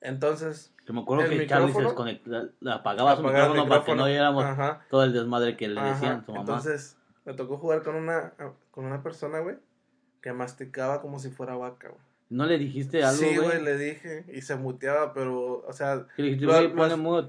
Entonces, 0.00 0.74
Yo 0.84 0.94
me 0.94 1.02
acuerdo 1.02 1.24
el 1.26 1.38
que 1.38 1.46
Charlie 1.46 1.72
se 1.72 1.78
micrófono- 1.78 2.06
desconectaba, 2.10 2.74
apagaba 2.74 3.14
su 3.14 3.20
apagar 3.20 3.42
el 3.42 3.48
micrófono 3.50 3.68
para 3.68 3.84
que 3.84 3.94
no 3.94 4.04
oyéramos 4.04 4.44
Ajá, 4.44 4.84
todo 4.90 5.04
el 5.04 5.12
desmadre 5.12 5.56
que 5.56 5.68
le 5.68 5.78
ajá. 5.78 5.90
decían 5.90 6.12
a 6.20 6.24
su 6.24 6.32
mamá. 6.32 6.40
Entonces, 6.40 6.96
me 7.24 7.34
tocó 7.34 7.56
jugar 7.58 7.84
con 7.84 7.94
una, 7.94 8.32
con 8.72 8.84
una 8.84 9.00
persona, 9.04 9.38
güey, 9.38 9.56
que 10.20 10.32
masticaba 10.32 11.00
como 11.00 11.20
si 11.20 11.30
fuera 11.30 11.54
vaca, 11.54 11.88
güey. 11.88 12.00
¿No 12.32 12.46
le 12.46 12.56
dijiste 12.56 13.04
algo, 13.04 13.22
Sí, 13.22 13.36
güey? 13.36 13.62
le 13.62 13.76
dije 13.76 14.24
y 14.32 14.40
se 14.40 14.56
muteaba, 14.56 15.12
pero, 15.12 15.62
o 15.66 15.72
sea, 15.74 16.06
¿Qué 16.16 16.22
le 16.22 16.28
dijiste, 16.30 16.46
güey, 16.46 16.74
ponle 16.74 16.96
mood? 16.96 17.26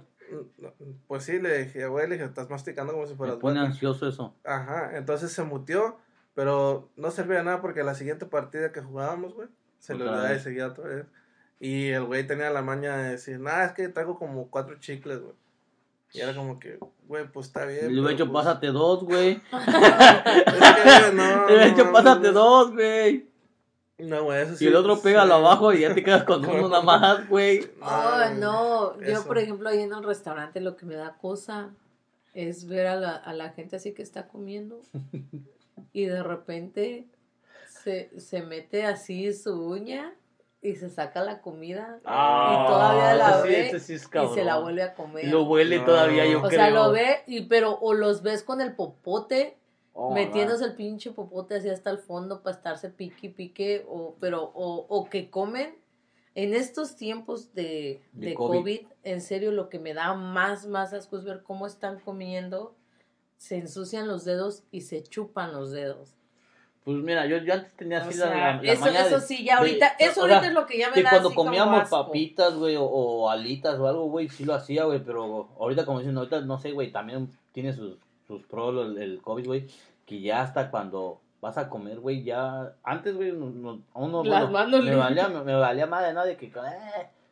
Pues 1.08 1.26
sí, 1.26 1.40
le 1.40 1.64
dije, 1.66 1.86
güey, 1.88 2.08
le 2.08 2.16
dije, 2.16 2.26
estás 2.26 2.50
masticando 2.50 2.94
como 2.94 3.06
si 3.06 3.12
Me 3.12 3.18
fueras 3.18 3.36
pone 3.36 3.60
vaca". 3.60 3.72
ansioso 3.72 4.08
eso. 4.08 4.34
Ajá, 4.46 4.98
entonces 4.98 5.32
se 5.34 5.44
mutió, 5.44 5.98
pero 6.34 6.90
no 6.96 7.12
servía 7.12 7.40
de 7.40 7.44
nada 7.44 7.62
porque 7.62 7.84
la 7.84 7.96
siguiente 7.96 8.26
partida 8.26 8.72
que 8.72 8.82
jugábamos, 8.82 9.34
güey, 9.34 9.50
se 9.80 9.94
le 9.94 10.04
olvidaba 10.04 10.34
y 10.34 10.40
seguía 10.40 10.68
otra 10.68 10.86
vez. 10.86 11.06
Y 11.60 11.90
el 11.90 12.06
güey 12.06 12.26
tenía 12.26 12.50
la 12.50 12.62
maña 12.62 12.96
de 12.98 13.12
decir, 13.12 13.40
nah, 13.42 13.66
es 13.66 13.74
que 13.74 13.90
traigo 13.90 14.18
como 14.18 14.50
cuatro 14.50 14.80
chicles, 14.80 15.20
güey. 15.20 15.36
Y 16.14 16.22
era 16.22 16.34
como 16.34 16.60
que, 16.60 16.80
güey, 17.08 17.30
pues 17.30 17.48
está 17.48 17.66
bien. 17.66 17.94
Le 17.94 18.00
hubiera 18.00 18.14
hecho, 18.14 18.32
pues, 18.32 18.44
pásate 18.46 18.68
dos, 18.68 19.04
güey. 19.04 19.42
es 19.52 19.66
que, 19.66 21.00
güey, 21.00 21.16
no, 21.16 21.48
Le 21.48 21.54
hubiera 21.56 21.68
hecho, 21.68 21.92
pásate 21.92 22.32
dos, 22.32 22.72
güey. 22.72 23.33
No, 24.08 24.24
güey, 24.24 24.42
eso 24.44 24.56
sí. 24.56 24.66
Y 24.66 24.68
el 24.68 24.76
otro 24.76 24.96
sí. 24.96 25.02
pégalo 25.04 25.36
abajo 25.36 25.74
y 25.74 25.82
ya 25.82 25.94
te 25.94 26.04
quedas 26.04 26.24
con 26.24 26.44
uno 26.50 26.70
nada 26.70 26.82
más, 26.84 27.28
güey. 27.30 27.68
Oh, 27.82 28.22
no. 28.38 29.00
Yo, 29.00 29.06
eso. 29.08 29.26
por 29.28 29.38
ejemplo, 29.38 29.70
ahí 29.70 29.80
en 29.82 29.94
el 29.94 30.04
restaurante 30.04 30.60
lo 30.62 30.76
que 30.76 30.86
me 30.86 30.96
da 30.96 31.18
cosa 31.18 31.72
es 32.34 32.68
ver 32.68 32.88
a 32.88 32.96
la, 32.96 33.16
a 33.16 33.34
la 33.34 33.50
gente 33.50 33.76
así 33.76 33.94
que 33.94 34.02
está 34.02 34.28
comiendo 34.28 34.82
y 35.94 36.06
de 36.06 36.24
repente 36.24 37.08
se, 37.84 38.10
se 38.20 38.42
mete 38.42 38.86
así 38.86 39.34
su 39.34 39.54
uña 39.70 40.14
y 40.62 40.76
se 40.76 40.90
saca 40.90 41.22
la 41.24 41.42
comida 41.42 42.00
Ah, 42.06 42.64
y 42.66 42.72
todavía 42.72 43.14
la 43.16 43.42
sí- 43.44 43.48
ve 43.50 43.80
sí 43.80 43.94
es 43.96 44.04
y 44.06 44.34
se 44.34 44.44
la 44.46 44.58
vuelve 44.60 44.82
a 44.84 44.94
comer. 44.96 45.26
Y 45.26 45.30
lo 45.30 45.44
huele 45.44 45.80
No. 45.80 45.86
todavía, 45.86 46.26
yo 46.26 46.40
o 46.40 46.48
creo. 46.48 46.52
sea, 46.60 46.70
lo 46.70 46.92
ve, 46.92 47.24
y, 47.28 47.42
pero 47.42 47.78
o 47.82 47.94
los 47.94 48.22
ves 48.24 48.44
con 48.44 48.62
el 48.62 48.74
popote 48.74 49.58
Oh, 49.96 50.12
metiéndose 50.14 50.66
el 50.66 50.76
pinche 50.76 51.12
popote 51.12 51.56
así 51.56 51.70
hasta 51.70 51.92
el 51.92 52.00
fondo 52.00 52.42
para 52.42 52.56
estarse 52.56 52.90
pique 52.90 53.30
pique, 53.30 53.86
o, 53.88 54.16
pero, 54.20 54.44
o, 54.56 54.86
o 54.90 55.10
que 55.10 55.30
comen. 55.30 55.76
En 56.36 56.56
estos 56.56 56.96
tiempos 56.96 57.54
de, 57.54 58.02
De 58.14 58.30
de 58.30 58.34
COVID. 58.34 58.58
COVID. 58.58 58.80
en 59.04 59.22
serio, 59.22 59.52
lo 59.52 59.70
que 59.70 59.78
me 59.78 59.94
da 59.94 60.16
más, 60.16 60.66
más 60.66 60.92
asco 60.94 61.16
es 61.18 61.24
ver 61.24 61.44
cómo 61.44 61.68
están 61.68 62.00
comiendo, 62.00 62.74
se 63.38 63.58
ensucian 63.58 64.08
los 64.08 64.26
dedos 64.26 64.64
y 64.72 64.82
se 64.82 65.04
chupan 65.04 65.54
los 65.54 65.70
dedos. 65.70 66.16
Pues 66.84 66.98
mira, 66.98 67.28
yo, 67.28 67.38
yo 67.38 67.54
antes 67.54 67.72
tenía 67.76 68.00
O 68.00 68.02
así 68.02 68.18
sea, 68.18 68.30
la, 68.32 68.36
la, 68.56 68.64
la 68.64 68.72
eso, 68.74 68.88
eso 68.88 69.20
de- 69.20 69.22
sí, 69.22 69.44
ya 69.46 69.54
de- 69.54 69.60
ahorita, 69.60 69.88
eso 70.00 70.22
o 70.24 70.26
sea, 70.28 70.38
ahorita 70.38 70.48
es 70.48 70.54
lo 70.54 70.66
que 70.66 70.80
ya 70.80 70.88
me 70.90 70.96
que 70.96 71.04
da 71.04 71.10
cuando 71.12 71.28
así 71.30 71.36
como 71.36 71.50
comíamos 71.52 71.82
asco. 71.84 72.06
papitas, 72.08 72.56
güey, 72.56 72.76
o, 72.78 72.84
o 72.84 73.30
alitas 73.30 73.80
o 73.80 73.88
algo, 73.88 74.06
güey, 74.10 74.28
sí 74.28 74.44
lo 74.44 74.56
hacía, 74.56 74.86
güey, 74.86 75.04
pero 75.04 75.50
ahorita 75.60 75.86
como 75.86 76.00
dicen, 76.00 76.18
ahorita 76.18 76.42
no 76.42 76.58
sé, 76.58 76.72
güey, 76.72 76.92
también 76.92 77.30
tiene 77.52 77.72
sus, 77.74 77.98
sus 78.38 78.48
pros 78.48 78.86
el, 78.86 78.98
el 79.02 79.22
COVID, 79.22 79.46
güey, 79.46 79.68
que 80.06 80.22
ya 80.22 80.42
hasta 80.42 80.70
cuando 80.72 81.20
vas 81.42 81.58
a 81.58 81.70
comer, 81.70 82.00
güey, 82.00 82.24
ya, 82.24 82.74
antes, 82.84 83.16
güey, 83.16 83.32
no, 83.32 83.50
no- 83.50 83.80
a 83.94 84.00
uno, 84.00 84.24
Las 84.24 84.42
bueno, 84.50 84.52
manos 84.54 84.84
me 84.86 84.96
valía, 84.96 85.28
me, 85.28 85.44
me 85.44 85.54
valía 85.56 85.86
madre, 85.88 86.14
¿no? 86.14 86.24
De 86.26 86.38
que, 86.38 86.48
eh, 86.48 86.52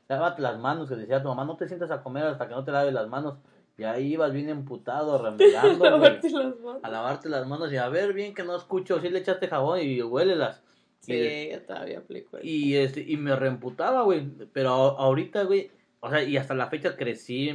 lávate 0.10 0.42
las 0.42 0.60
manos, 0.60 0.90
que 0.90 0.96
decía 0.96 1.22
tu 1.22 1.30
mamá, 1.30 1.46
no 1.46 1.56
te 1.56 1.68
sientas 1.68 1.92
a 1.92 2.04
comer 2.04 2.26
hasta 2.26 2.48
que 2.48 2.54
no 2.54 2.64
te 2.66 2.72
laves 2.72 2.94
las 2.94 3.08
manos, 3.08 3.36
y 3.78 3.84
ahí 3.84 4.14
ibas 4.14 4.34
bien 4.34 4.50
emputado, 4.50 5.18
remedando, 5.24 5.80
güey 5.80 5.92
Lavarte 5.92 6.30
las 6.30 6.60
manos. 6.60 6.80
a 6.84 6.90
lavarte 6.90 7.30
las 7.30 7.48
manos 7.48 7.72
y 7.72 7.78
a 7.78 7.88
ver 7.90 8.14
bien 8.14 8.34
que 8.34 8.44
no 8.44 8.56
escucho, 8.56 9.00
si 9.00 9.10
le 9.10 9.20
echaste 9.20 9.48
jabón 9.48 9.80
y 9.82 10.02
huélelas. 10.02 10.62
Y, 11.08 11.14
Sí, 11.14 11.50
yo 11.52 11.62
todavía 11.64 11.98
aplico 12.00 12.38
eso. 12.38 12.46
y, 12.46 12.76
este, 12.76 13.02
y 13.02 13.18
me 13.18 13.36
reemputaba, 13.36 14.04
güey. 14.04 14.24
Pero 14.54 14.70
a- 14.72 15.04
ahorita, 15.04 15.44
güey, 15.46 15.72
o 16.00 16.10
sea, 16.12 16.22
y 16.22 16.38
hasta 16.38 16.54
la 16.54 16.68
fecha 16.68 16.96
crecí, 16.96 17.50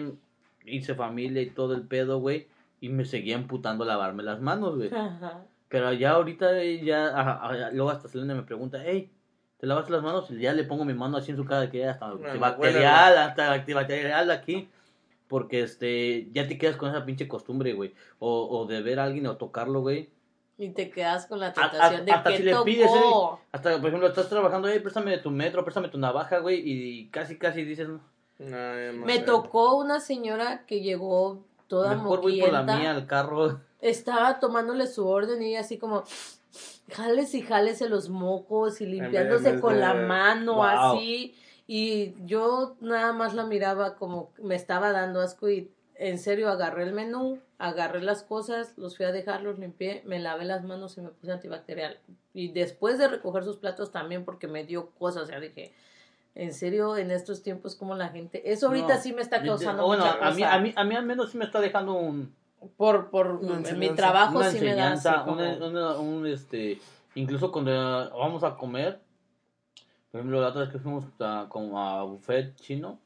hice 0.64 0.94
familia 0.96 1.42
y 1.42 1.50
todo 1.50 1.74
el 1.74 1.82
pedo, 1.82 2.18
güey. 2.18 2.48
Y 2.80 2.88
me 2.88 3.04
seguía 3.04 3.34
emputando 3.36 3.84
lavarme 3.84 4.22
las 4.22 4.40
manos, 4.40 4.76
güey. 4.76 4.92
Ajá. 4.94 5.44
Pero 5.68 5.92
ya 5.92 6.12
ahorita, 6.12 6.62
ya, 6.64 7.08
ajá, 7.18 7.40
ajá, 7.42 7.70
luego 7.72 7.90
hasta 7.90 8.08
Selena 8.08 8.34
me 8.34 8.42
pregunta, 8.42 8.78
hey, 8.84 9.10
¿te 9.58 9.66
lavaste 9.66 9.92
las 9.92 10.02
manos? 10.02 10.30
Y 10.30 10.38
ya 10.38 10.52
le 10.52 10.64
pongo 10.64 10.84
mi 10.84 10.94
mano 10.94 11.16
así 11.16 11.30
en 11.32 11.36
su 11.38 11.44
cara 11.44 11.70
que 11.70 11.78
ya 11.78 11.90
hasta 11.92 12.06
antibacterial, 12.06 13.18
hasta 13.18 13.52
antibacterial 13.52 14.30
aquí. 14.30 14.68
Porque, 15.28 15.62
este, 15.62 16.28
ya 16.32 16.46
te 16.46 16.56
quedas 16.56 16.76
con 16.76 16.88
esa 16.88 17.04
pinche 17.04 17.26
costumbre, 17.26 17.72
güey. 17.72 17.92
O, 18.20 18.46
o 18.48 18.66
de 18.66 18.80
ver 18.80 19.00
a 19.00 19.04
alguien 19.04 19.26
o 19.26 19.36
tocarlo, 19.36 19.80
güey. 19.80 20.08
Y 20.56 20.68
te 20.70 20.88
quedas 20.88 21.26
con 21.26 21.40
la 21.40 21.48
a- 21.48 21.52
tentación 21.52 22.06
de 22.06 22.12
hasta 22.12 22.30
que 22.30 22.36
si 22.36 22.42
le 22.44 22.52
tocó. 22.52 22.64
pides, 22.64 22.90
eh, 22.90 23.36
Hasta, 23.50 23.78
por 23.80 23.88
ejemplo, 23.88 24.06
estás 24.08 24.28
trabajando, 24.28 24.68
hey, 24.68 24.78
préstame 24.78 25.18
tu 25.18 25.30
metro, 25.32 25.64
préstame 25.64 25.88
tu 25.88 25.98
navaja, 25.98 26.38
güey. 26.38 26.62
Y 26.64 27.08
casi, 27.08 27.36
casi 27.38 27.64
dices, 27.64 27.88
no, 27.88 28.00
No, 28.38 28.92
no 28.92 29.04
Me 29.04 29.18
tocó 29.18 29.76
una 29.76 29.98
señora 29.98 30.64
que 30.64 30.80
llegó 30.80 31.44
toda 31.68 31.94
mejor 31.94 32.20
voy 32.22 32.40
por 32.40 32.52
la 32.52 32.60
moquienta. 32.62 32.80
mía 32.80 32.90
al 32.92 33.06
carro. 33.06 33.60
Estaba 33.80 34.40
tomándole 34.40 34.86
su 34.86 35.06
orden 35.06 35.42
y 35.42 35.56
así 35.56 35.78
como 35.78 36.04
jales 36.92 37.34
y 37.34 37.42
jálese 37.42 37.88
los 37.88 38.08
mocos 38.08 38.80
y 38.80 38.84
vez- 38.84 38.94
limpiándose 38.94 39.48
en 39.48 39.54
vez 39.56 39.60
con 39.62 39.74
de- 39.74 39.80
la 39.80 39.94
mano 39.94 40.54
Wow. 40.54 40.62
así 40.64 41.34
y 41.66 42.14
yo 42.26 42.76
nada 42.80 43.12
más 43.12 43.34
la 43.34 43.44
miraba 43.44 43.96
como 43.96 44.30
me 44.38 44.54
estaba 44.54 44.92
dando 44.92 45.20
asco 45.20 45.48
y 45.50 45.70
en 45.98 46.18
serio 46.18 46.50
agarré 46.50 46.82
el 46.84 46.92
menú, 46.92 47.40
agarré 47.58 48.02
las 48.02 48.22
cosas, 48.22 48.74
los 48.76 48.96
fui 48.98 49.06
a 49.06 49.12
dejar, 49.12 49.42
los 49.42 49.58
limpié, 49.58 50.02
me 50.04 50.18
lavé 50.18 50.44
las 50.44 50.62
manos 50.62 50.96
y 50.98 51.00
me 51.00 51.08
puse 51.08 51.32
antibacterial. 51.32 51.98
Y 52.34 52.48
después 52.52 52.98
de 52.98 53.08
recoger 53.08 53.44
sus 53.44 53.56
platos 53.56 53.90
también 53.92 54.24
porque 54.26 54.46
me 54.46 54.64
dio 54.64 54.90
cosas, 54.90 55.22
o 55.22 55.26
sea, 55.26 55.40
dije, 55.40 55.72
en 56.36 56.52
serio, 56.52 56.96
en 56.96 57.10
estos 57.10 57.42
tiempos 57.42 57.74
como 57.74 57.94
la 57.96 58.08
gente, 58.10 58.50
eso 58.50 58.68
ahorita 58.68 58.94
No, 58.96 59.00
sí 59.00 59.12
me 59.12 59.22
está 59.22 59.42
causando 59.42 59.86
bueno, 59.86 60.04
mucha 60.04 60.26
a 60.26 60.30
mí, 60.32 60.42
a, 60.42 60.58
mí, 60.58 60.72
a 60.76 60.84
mí 60.84 60.94
al 60.94 61.06
menos 61.06 61.30
sí 61.32 61.38
me 61.38 61.44
está 61.46 61.60
dejando 61.60 61.94
un, 61.94 62.34
por 62.76 63.10
por 63.10 63.40
mi 63.40 63.88
trabajo 63.90 64.36
una 64.38 64.50
sí 64.50 64.60
me 64.60 64.74
da 64.74 64.92
así 64.92 65.08
enseñanza, 65.08 65.24
como- 65.24 65.42
una- 65.42 65.66
una- 65.66 65.98
un, 65.98 66.26
este, 66.26 66.78
incluso 67.14 67.50
cuando 67.50 67.72
vamos 68.18 68.44
a 68.44 68.56
comer, 68.56 69.00
por 70.10 70.20
ejemplo, 70.20 70.40
la 70.40 70.48
otra 70.48 70.62
vez 70.62 70.70
que 70.70 70.78
fuimos 70.78 71.04
a, 71.20 71.46
como 71.48 71.80
a 71.80 72.02
buffet 72.04 72.54
chino, 72.56 72.98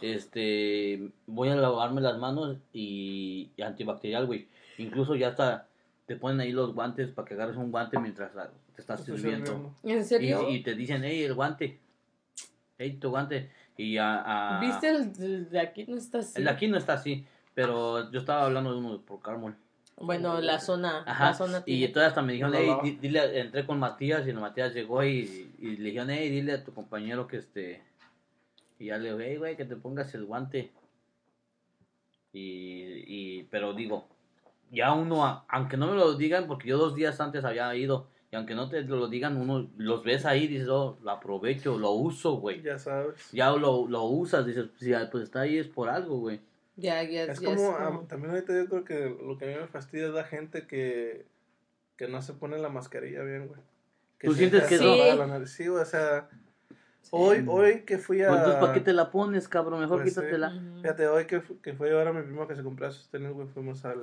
este, 0.00 1.10
voy 1.26 1.48
a 1.48 1.56
lavarme 1.56 2.00
las 2.00 2.18
manos 2.18 2.56
y, 2.72 3.50
y 3.56 3.62
antibacterial, 3.62 4.26
güey. 4.26 4.48
Incluso 4.78 5.14
ya 5.14 5.28
hasta 5.28 5.68
te 6.06 6.16
ponen 6.16 6.40
ahí 6.40 6.52
los 6.52 6.74
guantes 6.74 7.10
para 7.10 7.26
que 7.26 7.34
agarres 7.34 7.56
un 7.56 7.70
guante 7.70 7.98
mientras 7.98 8.34
la- 8.34 8.50
te 8.74 8.80
estás 8.80 9.04
sirviendo. 9.04 9.72
¿En 9.84 9.98
Y, 10.00 10.04
serio? 10.04 10.48
y 10.50 10.62
te 10.62 10.74
dicen, 10.74 11.02
hey, 11.04 11.22
el 11.24 11.34
guante, 11.34 11.78
hey, 12.78 12.98
tu 13.00 13.10
guante. 13.10 13.50
Y 13.76 13.98
a, 13.98 14.56
a- 14.56 14.60
¿Viste 14.60 14.88
el, 14.90 15.48
de 15.50 15.60
aquí 15.60 15.84
no 15.86 15.96
está 15.96 16.18
así? 16.18 16.38
El 16.38 16.44
de 16.44 16.50
aquí 16.50 16.68
no 16.68 16.76
está 16.78 16.94
así, 16.94 17.26
pero 17.54 18.10
yo 18.10 18.20
estaba 18.20 18.44
hablando 18.46 18.72
de 18.72 18.78
uno 18.78 19.00
por 19.02 19.20
Carmel. 19.20 19.54
Bueno, 19.98 20.40
la 20.42 20.60
zona, 20.60 21.04
Ajá, 21.06 21.26
la 21.28 21.34
zona 21.34 21.62
y 21.64 21.82
entonces 21.82 22.08
hasta 22.08 22.20
me 22.20 22.34
dijeron, 22.34 22.52
No, 22.52 22.80
hey, 22.82 22.98
dile, 23.00 23.40
entré 23.40 23.64
con 23.64 23.78
Matías 23.78 24.26
y 24.26 24.30
el 24.30 24.36
Matías 24.38 24.74
llegó 24.74 25.02
y, 25.02 25.54
y 25.58 25.76
le 25.78 25.84
dijeron, 25.90 26.10
hey, 26.10 26.28
dile 26.28 26.52
a 26.52 26.64
tu 26.64 26.74
compañero 26.74 27.26
que 27.26 27.38
este, 27.38 27.82
y 28.78 28.86
ya 28.86 28.98
le 28.98 29.08
digo, 29.08 29.18
hey, 29.20 29.36
güey, 29.38 29.56
que 29.56 29.64
te 29.64 29.76
pongas 29.76 30.14
el 30.14 30.26
guante. 30.26 30.70
Y, 32.32 33.04
y, 33.06 33.42
pero 33.44 33.72
digo, 33.72 34.06
ya 34.70 34.92
uno, 34.92 35.44
aunque 35.48 35.78
no 35.78 35.86
me 35.86 35.94
lo 35.96 36.14
digan, 36.14 36.46
porque 36.46 36.68
yo 36.68 36.76
dos 36.76 36.94
días 36.94 37.18
antes 37.20 37.42
había 37.44 37.74
ido, 37.74 38.08
y 38.30 38.36
aunque 38.36 38.54
no 38.54 38.68
te 38.68 38.82
lo 38.82 39.08
digan, 39.08 39.36
uno 39.36 39.70
los 39.76 40.02
ves 40.02 40.26
ahí, 40.26 40.48
dices, 40.48 40.68
oh, 40.68 40.98
lo 41.02 41.10
aprovecho, 41.10 41.78
lo 41.78 41.92
uso, 41.92 42.36
güey. 42.36 42.60
Ya 42.62 42.78
sabes. 42.78 43.30
Ya 43.32 43.50
lo, 43.50 43.86
lo 43.86 44.04
usas, 44.04 44.44
dices, 44.44 44.66
si 44.78 44.92
pues 45.10 45.24
está 45.24 45.42
ahí 45.42 45.58
es 45.58 45.68
por 45.68 45.88
algo, 45.88 46.18
güey. 46.18 46.40
Ya, 46.76 47.02
ya, 47.04 47.24
Es 47.24 47.40
como, 47.40 47.52
es 47.52 47.62
ah, 47.78 47.84
como- 47.86 48.00
también 48.02 48.32
ahorita 48.32 48.52
yo 48.52 48.66
creo 48.68 48.84
que 48.84 49.16
lo 49.24 49.38
que 49.38 49.44
a 49.46 49.48
mí 49.48 49.60
me 49.60 49.68
fastidia 49.68 50.08
es 50.08 50.12
la 50.12 50.24
gente 50.24 50.66
que, 50.66 51.24
que 51.96 52.08
no 52.08 52.20
se 52.20 52.34
pone 52.34 52.58
la 52.58 52.68
mascarilla 52.68 53.22
bien, 53.22 53.46
güey. 53.48 53.60
¿Tú 54.20 54.32
se 54.32 54.38
sientes 54.40 54.64
que 54.64 54.76
tapada 54.78 55.12
Sí. 55.12 55.18
la 55.18 55.26
nariz. 55.26 55.50
Sí, 55.50 55.68
güey, 55.68 55.82
o 55.82 55.86
sea, 55.86 56.28
hoy, 57.10 57.44
hoy 57.48 57.82
que 57.82 57.96
fui 57.98 58.22
a... 58.22 58.28
Pues 58.28 58.38
entonces, 58.40 58.60
¿para 58.60 58.72
qué 58.74 58.80
te 58.80 58.92
la 58.92 59.10
pones, 59.10 59.48
cabrón? 59.48 59.80
Mejor 59.80 60.02
Pues 60.02 60.12
sí. 60.12 60.20
quítatela. 60.20 60.48
Ujú. 60.54 60.80
Fíjate, 60.82 61.06
hoy 61.08 61.26
que, 61.26 61.42
que 61.62 61.74
fue 61.74 61.86
a 61.86 61.90
llevar 61.90 62.08
a 62.08 62.12
mi 62.12 62.22
primo 62.22 62.46
que 62.48 62.56
se 62.56 62.62
compró 62.62 62.90
sus 62.90 63.08
tenis, 63.08 63.32
güey, 63.32 63.46
fuimos 63.48 63.84
al, 63.84 64.00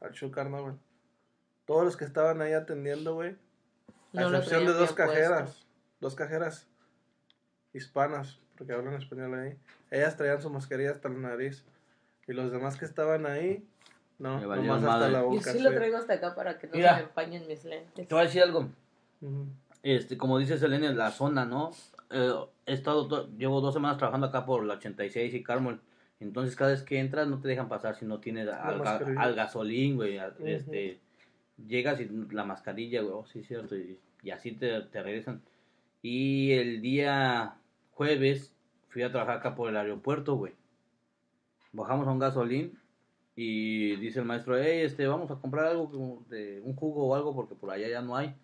al 0.00 0.50
¿no, 0.50 0.62
güey? 0.62 0.74
Todos 1.66 1.84
los 1.84 1.96
que 1.98 2.04
estaban 2.06 2.40
ahí 2.40 2.52
atendiendo, 2.54 3.14
güey, 3.14 3.36
a 4.14 4.20
No 4.20 4.28
excepción 4.28 4.66
de 4.66 4.72
dos 4.72 4.92
cajeras, 4.92 5.42
puesto. 5.42 5.66
dos 6.00 6.14
cajeras 6.14 6.66
hispanas, 7.72 8.38
porque 8.56 8.72
hablan 8.72 8.94
español 8.94 9.34
ahí, 9.34 9.56
ellas 9.90 10.16
traían 10.16 10.40
su 10.42 10.50
mascarilla 10.50 10.90
hasta 10.92 11.08
la 11.08 11.16
nariz, 11.18 11.64
y 12.26 12.32
los 12.32 12.50
demás 12.52 12.76
que 12.76 12.84
estaban 12.84 13.26
ahí, 13.26 13.64
no, 14.18 14.40
nomás 14.40 14.78
hasta 14.78 14.86
madre. 14.86 15.12
la 15.12 15.20
Yo 15.20 15.28
boca. 15.30 15.52
sí 15.52 15.60
lo 15.60 15.70
traigo 15.72 15.96
hasta 15.96 16.14
acá 16.14 16.34
para 16.34 16.58
que 16.58 16.66
no 16.66 16.74
Mira. 16.74 16.90
se 16.96 17.02
me 17.02 17.08
empañen 17.08 17.46
mis 17.46 17.64
lentes. 17.64 18.08
Te 18.08 18.14
voy 18.14 18.22
a 18.22 18.26
decir 18.26 18.42
algo. 18.42 18.68
Ujú. 19.20 19.46
Este, 19.82 20.18
como 20.18 20.38
dice 20.38 20.58
Selene, 20.58 20.92
la 20.92 21.10
zona, 21.12 21.44
¿no? 21.44 21.70
Eh, 22.10 22.32
he 22.66 22.72
estado, 22.72 23.28
llevo 23.36 23.60
dos 23.60 23.74
semanas 23.74 23.96
trabajando 23.98 24.26
acá 24.26 24.44
por 24.44 24.64
la 24.64 24.74
86 24.74 25.34
y 25.34 25.42
Carmel. 25.42 25.80
Entonces, 26.20 26.56
cada 26.56 26.72
vez 26.72 26.82
que 26.82 26.98
entras, 26.98 27.28
no 27.28 27.40
te 27.40 27.46
dejan 27.46 27.68
pasar 27.68 27.94
si 27.94 28.04
no 28.04 28.18
tienes 28.18 28.48
al, 28.48 28.80
ga- 28.80 29.16
al 29.18 29.34
gasolín, 29.36 29.94
güey. 29.96 30.18
a- 30.18 30.28
Ujú. 30.36 30.46
Este, 30.46 30.98
llegas 31.66 32.00
y 32.00 32.08
la 32.30 32.44
mascarilla, 32.44 33.02
güey. 33.02 33.14
Oh, 33.14 33.26
sí, 33.26 33.42
cierto. 33.42 33.76
Y, 33.76 33.98
y 34.22 34.30
así 34.30 34.52
te, 34.52 34.82
te 34.82 35.02
regresan. 35.02 35.42
Y 36.02 36.52
el 36.52 36.80
día 36.80 37.56
jueves 37.92 38.54
fui 38.88 39.02
a 39.02 39.10
trabajar 39.10 39.38
acá 39.38 39.54
por 39.54 39.68
el 39.68 39.76
aeropuerto, 39.76 40.36
güey. 40.36 40.54
Bajamos 41.72 42.06
a 42.06 42.12
un 42.12 42.18
gasolín 42.18 42.78
y 43.36 43.96
dice 43.96 44.20
el 44.20 44.24
maestro, 44.24 44.58
hey, 44.58 44.80
este, 44.80 45.06
vamos 45.06 45.30
a 45.30 45.36
comprar 45.36 45.66
algo, 45.66 46.24
de 46.28 46.60
un 46.64 46.74
jugo 46.74 47.06
o 47.06 47.14
algo, 47.14 47.34
porque 47.34 47.54
por 47.54 47.70
allá 47.70 47.88
ya 47.88 48.02
no 48.02 48.16
hay. 48.16 48.34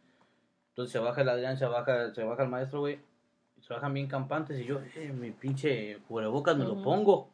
Entonces 0.68 0.92
se 0.92 0.98
baja 0.98 1.22
el 1.22 1.28
Adrián, 1.28 1.56
se 1.56 1.66
baja, 1.66 2.14
se 2.14 2.22
baja 2.22 2.44
el 2.44 2.48
maestro, 2.48 2.80
güey. 2.80 2.98
Se 3.60 3.72
bajan 3.72 3.94
bien 3.94 4.06
campantes 4.08 4.60
y 4.60 4.64
yo, 4.64 4.80
eh, 4.94 5.12
mi 5.12 5.30
pinche 5.30 5.98
cubrebocas 6.06 6.56
me 6.56 6.64
lo 6.64 6.82
pongo. 6.82 7.30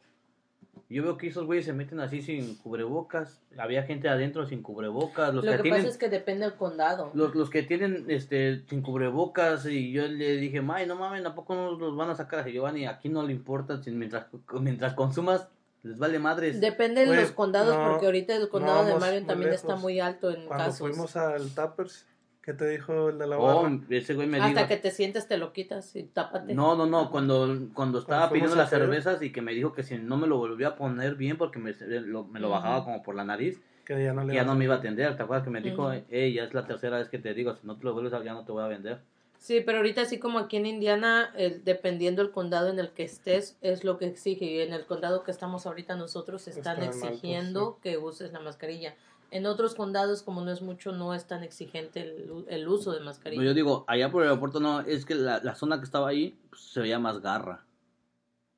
Yo 0.91 1.03
veo 1.03 1.17
que 1.17 1.27
esos 1.27 1.45
güeyes 1.45 1.65
se 1.65 1.71
meten 1.73 1.99
así 2.01 2.21
sin 2.21 2.55
cubrebocas. 2.55 3.41
Había 3.57 3.83
gente 3.83 4.09
adentro 4.09 4.45
sin 4.45 4.61
cubrebocas. 4.61 5.33
Los 5.33 5.45
Lo 5.45 5.51
que, 5.51 5.57
que 5.57 5.63
tienen, 5.63 5.79
pasa 5.81 5.91
es 5.91 5.97
que 5.97 6.09
depende 6.09 6.45
del 6.45 6.55
condado. 6.55 7.11
los, 7.13 7.33
los 7.33 7.49
que 7.49 7.63
tienen 7.63 8.05
este 8.09 8.61
sin 8.67 8.81
cubrebocas 8.81 9.65
y 9.65 9.91
yo 9.93 10.07
le 10.07 10.35
dije, 10.37 10.61
"May, 10.61 10.85
no 10.85 10.95
mames, 10.95 11.23
tampoco 11.23 11.55
nos 11.55 11.79
los 11.79 11.95
van 11.95 12.09
a 12.09 12.15
sacar 12.15 12.39
a 12.39 12.47
Giovanni, 12.49 12.85
aquí 12.87 13.07
no 13.07 13.23
le 13.23 13.31
importa 13.31 13.81
si 13.81 13.91
mientras 13.91 14.25
mientras 14.59 14.93
consumas 14.93 15.47
les 15.83 15.97
vale 15.97 16.19
madres." 16.19 16.59
Depende 16.59 17.05
de 17.05 17.15
los 17.15 17.31
condados, 17.31 17.73
no, 17.75 17.91
porque 17.91 18.07
ahorita 18.07 18.35
el 18.35 18.49
condado 18.49 18.83
no 18.83 18.89
de 18.89 18.95
Marion 18.99 19.25
también 19.25 19.53
está 19.53 19.77
muy 19.77 20.01
alto 20.01 20.29
en 20.29 20.45
Cuando 20.45 20.65
casos. 20.65 20.79
fuimos 20.79 21.15
al 21.15 21.49
Tappers, 21.55 22.05
¿qué 22.41 22.53
te 22.53 22.67
dijo 22.67 23.09
el 23.09 23.17
de 23.19 23.27
la 23.27 23.37
Oh, 23.37 23.63
barra? 23.63 23.79
ese 23.89 24.13
güey 24.15 24.27
me 24.27 24.37
Hasta 24.39 24.49
dijo 24.61 24.67
que 24.67 24.77
te 24.77 24.91
sientes 24.91 25.27
te 25.27 25.37
lo 25.37 25.53
quitas 25.53 25.95
y 25.95 26.03
tápate. 26.03 26.53
No, 26.53 26.75
no, 26.75 26.85
no, 26.85 27.11
cuando, 27.11 27.47
cuando 27.73 27.99
estaba 27.99 28.29
pidiendo 28.29 28.55
las 28.55 28.67
hacer- 28.67 28.81
cervezas 28.81 29.21
y 29.21 29.31
que 29.31 29.41
me 29.41 29.53
dijo 29.53 29.73
que 29.73 29.83
si 29.83 29.97
no 29.97 30.17
me 30.17 30.27
lo 30.27 30.37
volvía 30.37 30.69
a 30.69 30.75
poner 30.75 31.15
bien 31.15 31.37
porque 31.37 31.59
me, 31.59 31.73
lo, 32.01 32.23
me 32.25 32.39
lo 32.39 32.49
bajaba 32.49 32.83
como 32.83 33.03
por 33.03 33.15
la 33.15 33.23
nariz, 33.23 33.61
Que 33.85 34.03
ya 34.03 34.13
no 34.13 34.23
le 34.23 34.33
ya 34.33 34.43
no 34.43 34.55
me 34.55 34.65
iba 34.65 34.75
a 34.75 34.77
atender. 34.79 35.15
¿Te 35.17 35.23
acuerdas 35.23 35.43
que 35.43 35.49
me 35.51 35.61
dijo, 35.61 35.91
hey, 36.09 36.33
ya 36.33 36.43
es 36.43 36.53
la 36.53 36.65
tercera 36.65 36.97
vez 36.97 37.09
que 37.09 37.19
te 37.19 37.33
digo, 37.33 37.55
si 37.55 37.65
no 37.67 37.77
te 37.77 37.83
lo 37.83 37.93
vuelves 37.93 38.13
a 38.13 38.23
ya 38.23 38.33
no 38.33 38.43
te 38.45 38.51
voy 38.51 38.63
a 38.63 38.67
vender? 38.67 38.99
Sí, 39.37 39.61
pero 39.65 39.79
ahorita 39.79 40.01
así 40.01 40.19
como 40.19 40.37
aquí 40.37 40.57
en 40.57 40.67
Indiana, 40.67 41.31
el- 41.35 41.63
dependiendo 41.63 42.21
del 42.21 42.31
condado 42.31 42.69
en 42.69 42.77
el 42.77 42.91
que 42.91 43.01
estés, 43.03 43.57
es 43.61 43.83
lo 43.83 43.97
que 43.97 44.05
exige. 44.05 44.45
Y 44.45 44.59
en 44.61 44.71
el 44.71 44.85
condado 44.85 45.23
que 45.23 45.31
estamos 45.31 45.65
ahorita 45.65 45.95
nosotros 45.95 46.47
están 46.47 46.77
Están 46.77 46.83
altos, 46.89 47.03
exigiendo 47.03 47.79
que 47.81 47.97
uses 47.97 48.31
la 48.33 48.39
mascarilla. 48.39 48.93
En 49.31 49.45
otros 49.45 49.75
condados, 49.75 50.23
como 50.23 50.41
no 50.41 50.51
es 50.51 50.61
mucho, 50.61 50.91
no 50.91 51.13
es 51.13 51.25
tan 51.25 51.43
exigente 51.43 52.01
el, 52.01 52.45
el 52.47 52.67
uso 52.67 52.91
de 52.91 52.99
mascarilla. 52.99 53.39
Pero 53.39 53.51
yo 53.51 53.55
digo, 53.55 53.85
allá 53.87 54.11
por 54.11 54.21
el 54.21 54.29
aeropuerto 54.29 54.59
no, 54.59 54.81
es 54.81 55.05
que 55.05 55.15
la, 55.15 55.39
la 55.41 55.55
zona 55.55 55.79
que 55.79 55.85
estaba 55.85 56.09
ahí 56.09 56.37
pues, 56.49 56.61
se 56.61 56.81
veía 56.81 56.99
más 56.99 57.21
garra, 57.21 57.65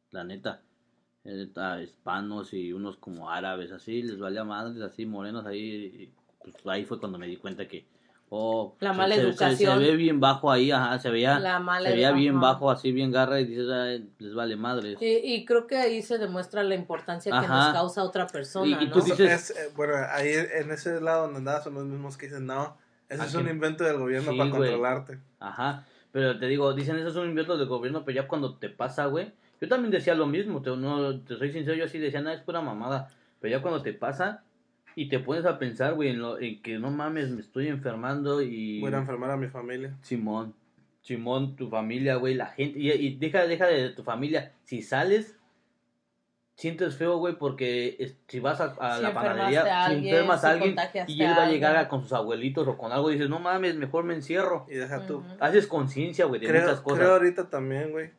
la 0.09 0.24
neta. 0.24 0.61
Eh, 1.26 1.49
a 1.55 1.82
hispanos 1.82 2.53
y 2.53 2.74
unos 2.74 2.97
como 2.97 3.30
árabes, 3.30 3.71
así, 3.71 4.01
les 4.01 4.19
valía 4.19 4.43
madres, 4.43 4.82
así, 4.82 5.05
morenos 5.05 5.45
ahí. 5.45 5.61
y, 5.61 6.13
pues, 6.41 6.55
ahí 6.65 6.84
fue 6.86 6.99
cuando 6.99 7.17
me 7.17 7.28
di 7.28 7.38
cuenta 7.38 7.67
que, 7.67 7.86
oh, 8.36 8.75
La 8.79 8.93
mala 8.93 9.15
se- 9.15 9.21
educación. 9.21 9.79
Se, 9.79 9.86
ve 9.86 9.95
bien 9.95 10.19
bajo 10.19 10.51
ahí, 10.51 10.71
ajá, 10.71 10.97
se 10.99 11.09
veía, 11.11 11.39
La 11.39 11.59
mala 11.59 11.89
se 11.89 11.95
veía 11.95 12.11
bien 12.11 12.38
ajá. 12.38 12.41
bajo, 12.53 12.71
así, 12.71 12.91
bien 12.91 13.11
garra, 13.11 13.39
y 13.39 13.45
dices, 13.45 13.69
"Ay, 13.69 14.09
les 14.19 14.34
vale 14.34 14.55
madres. 14.55 14.97
Y, 15.01 15.17
y 15.23 15.45
creo 15.45 15.67
que 15.67 15.77
ahí 15.77 16.01
se 16.01 16.17
demuestra 16.17 16.63
la 16.63 16.75
importancia 16.75 17.31
que 17.31 17.38
Ajá. 17.45 17.65
nos 17.65 17.73
causa 17.73 18.03
otra 18.03 18.25
persona, 18.27 18.65
Y- 18.67 18.84
y 18.86 18.88
¿no? 18.88 18.93
tú 18.93 18.99
Eso 18.99 19.09
dices- 19.15 19.51
es, 19.51 19.57
eh, 19.57 19.69
bueno, 19.75 19.93
ahí 20.11 20.29
en 20.34 20.71
ese 20.71 20.99
lado 20.99 21.23
donde 21.23 21.38
andabas 21.39 21.63
son 21.63 21.75
los 21.75 21.86
mismos 21.86 22.17
que 22.17 22.25
dicen, 22.27 22.45
no, 22.47 22.75
eso 23.09 23.23
es 23.23 23.36
un 23.36 23.47
invento 23.47 23.84
del 23.84 23.97
gobierno 23.99 24.31
Sí, 24.31 24.38
para 24.38 24.49
güey. 24.49 24.61
controlarte. 24.71 25.19
Aja, 25.39 25.86
pero 26.11 26.39
te 26.39 26.47
digo, 26.47 26.73
dicen 26.73 26.97
eso 26.97 27.09
es 27.09 27.15
un 27.15 27.29
invento 27.29 27.55
del 27.57 27.67
gobierno, 27.67 28.03
pero 28.03 28.15
ya 28.21 28.27
cuando 28.27 28.55
te 28.55 28.69
pasa, 28.69 29.05
güey, 29.05 29.31
yo 29.61 29.67
también 29.69 29.91
decía 29.91 30.15
lo 30.15 30.25
mismo, 30.25 30.61
te, 30.61 30.75
no, 30.75 31.19
te 31.21 31.38
soy 31.38 31.51
sincero, 31.51 31.75
yo 31.77 31.86
así 31.86 31.97
decía, 31.99 32.21
nada, 32.21 32.36
es 32.36 32.41
pura 32.41 32.61
mamada, 32.61 33.09
pero 33.39 33.55
ya 33.55 33.61
cuando 33.61 33.81
te 33.81 33.93
pasa 33.93 34.43
y 34.96 35.10
te 35.10 35.20
pones 35.20 35.46
a 35.46 35.58
pensar, 35.60 35.94
güey, 35.94 36.10
en, 36.10 36.20
lo, 36.22 36.39
en 36.39 36.62
que 36.62 36.78
no 36.80 36.91
mames, 36.91 37.30
me 37.30 37.41
estoy 37.41 37.68
enfermando 37.68 38.41
y... 38.41 38.80
Voy 38.82 38.94
a 38.94 38.98
enfermar 38.98 39.32
a 39.32 39.38
mi 39.38 39.48
familia. 39.48 39.96
Simón, 40.02 40.54
Simón, 41.02 41.56
tu 41.56 41.70
familia, 41.70 42.16
güey, 42.16 42.34
la 42.36 42.48
gente, 42.48 42.80
y, 42.80 42.91
y 42.91 43.16
deja, 43.18 43.46
deja 43.48 43.68
de 43.68 43.89
tu 43.89 44.04
familia, 44.04 44.54
si 44.64 44.82
sales... 44.82 45.38
Sientes 46.56 46.96
feo, 46.96 47.18
güey, 47.18 47.36
porque 47.36 47.96
es- 47.98 48.16
si 48.28 48.39
vas 48.39 48.62
a, 48.62 48.76
a 48.80 48.98
Si 48.98 49.02
la 49.02 49.12
panadería, 49.12 49.86
a 49.86 49.89
si 49.89 49.96
enfermas 49.96 50.39
si 50.41 50.46
a 50.46 50.50
alguien 50.52 50.76
y 51.08 51.24
él 51.24 51.32
va 51.32 51.46
a 51.46 51.50
llegar 51.50 51.76
a- 51.76 51.88
con 51.89 52.04
sus 52.04 52.14
abuelitos 52.14 52.68
o 52.68 52.78
con 52.78 52.91
algo, 52.91 53.10
dices, 53.10 53.28
no 53.28 53.39
mames, 53.39 53.76
mejor 53.76 54.04
me 54.04 54.14
encierro. 54.14 54.68
Y 54.70 54.76
deja 54.76 55.04
tú. 55.08 55.24
Haces 55.39 55.66
conciencia, 55.66 56.26
güey, 56.26 56.39
de 56.39 56.48
Creo, 56.48 56.62
muchas 56.62 56.80
cosas. 56.82 57.00
creo 57.00 57.14
ahorita 57.14 57.50
también, 57.50 57.89
güey. 57.91 58.12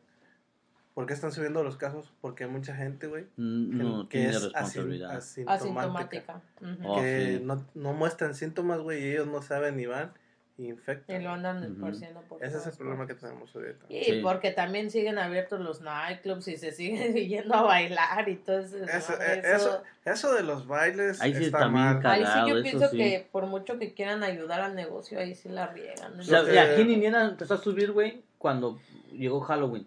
¿Por 0.95 1.05
qué 1.05 1.13
están 1.13 1.31
subiendo 1.33 1.61
los 1.63 1.75
casos? 1.77 2.11
Porque 2.21 2.45
hay 2.45 2.49
mucha 2.49 2.73
gente, 2.75 3.05
güey, 3.07 3.25
Mm, 3.37 3.69
que, 3.77 3.83
No 3.83 4.09
que 4.09 4.17
tiene 4.17 4.33
es 4.33 4.43
asin- 4.53 5.45
asintomática. 5.45 5.51
Asintomática. 5.53 6.41
Ujú. 6.61 6.89
Oh, 6.91 6.95
que 7.01 7.37
sí. 7.37 7.43
no, 7.43 7.65
no 7.75 7.93
muestran 7.93 8.33
síntomas, 8.33 8.79
güey, 8.79 9.03
y 9.03 9.11
ellos 9.11 9.27
no 9.27 9.41
saben 9.41 9.75
ni 9.77 9.85
van 9.85 10.13
y 10.57 10.69
infectan. 10.69 11.19
Y 11.19 11.23
lo 11.25 11.31
andan 11.31 11.57
Ujú. 11.63 11.73
esparciendo 11.73 12.21
por 12.21 12.41
Ese 12.41 12.57
es 12.59 12.65
el 12.67 12.73
problema 12.77 13.05
que 13.07 13.13
tenemos 13.15 13.53
ahorita. 13.53 13.85
Y 13.89 14.03
Sí. 14.05 14.19
porque 14.23 14.51
también 14.51 14.89
siguen 14.89 15.17
abiertos 15.17 15.59
los 15.59 15.81
nightclubs 15.81 16.47
y 16.47 16.55
se 16.55 16.71
siguen 16.71 17.13
yendo 17.29 17.53
a 17.55 17.63
bailar 17.63 18.29
y 18.29 18.37
todo 18.37 18.59
eso. 18.59 18.77
Eso, 18.85 19.13
eh, 19.21 19.41
eso, 19.53 19.83
eso 20.05 20.33
de 20.33 20.43
los 20.43 20.65
bailes 20.65 21.19
Ahí 21.21 21.35
sí 21.35 21.43
está 21.43 21.67
mal. 21.67 21.99
Ahí 22.07 22.25
sí 22.25 22.39
yo 22.49 22.55
eso 22.55 22.63
pienso 22.63 22.87
sí. 22.87 22.97
que 22.97 23.27
por 23.33 23.47
mucho 23.47 23.77
que 23.77 23.93
quieran 23.93 24.23
ayudar 24.23 24.61
al 24.61 24.75
negocio, 24.75 25.19
ahí 25.19 25.35
sí 25.35 25.49
la 25.49 25.67
riegan. 25.67 26.15
¿no? 26.15 26.21
O 26.21 26.23
sea, 26.23 26.45
que- 26.45 26.57
aquí 26.57 26.83
en 26.83 26.91
Indiana 26.91 27.25
empezó 27.25 27.55
a 27.55 27.57
subir, 27.57 27.91
güey, 27.91 28.23
cuando 28.37 28.79
llegó 29.11 29.41
Halloween. 29.41 29.85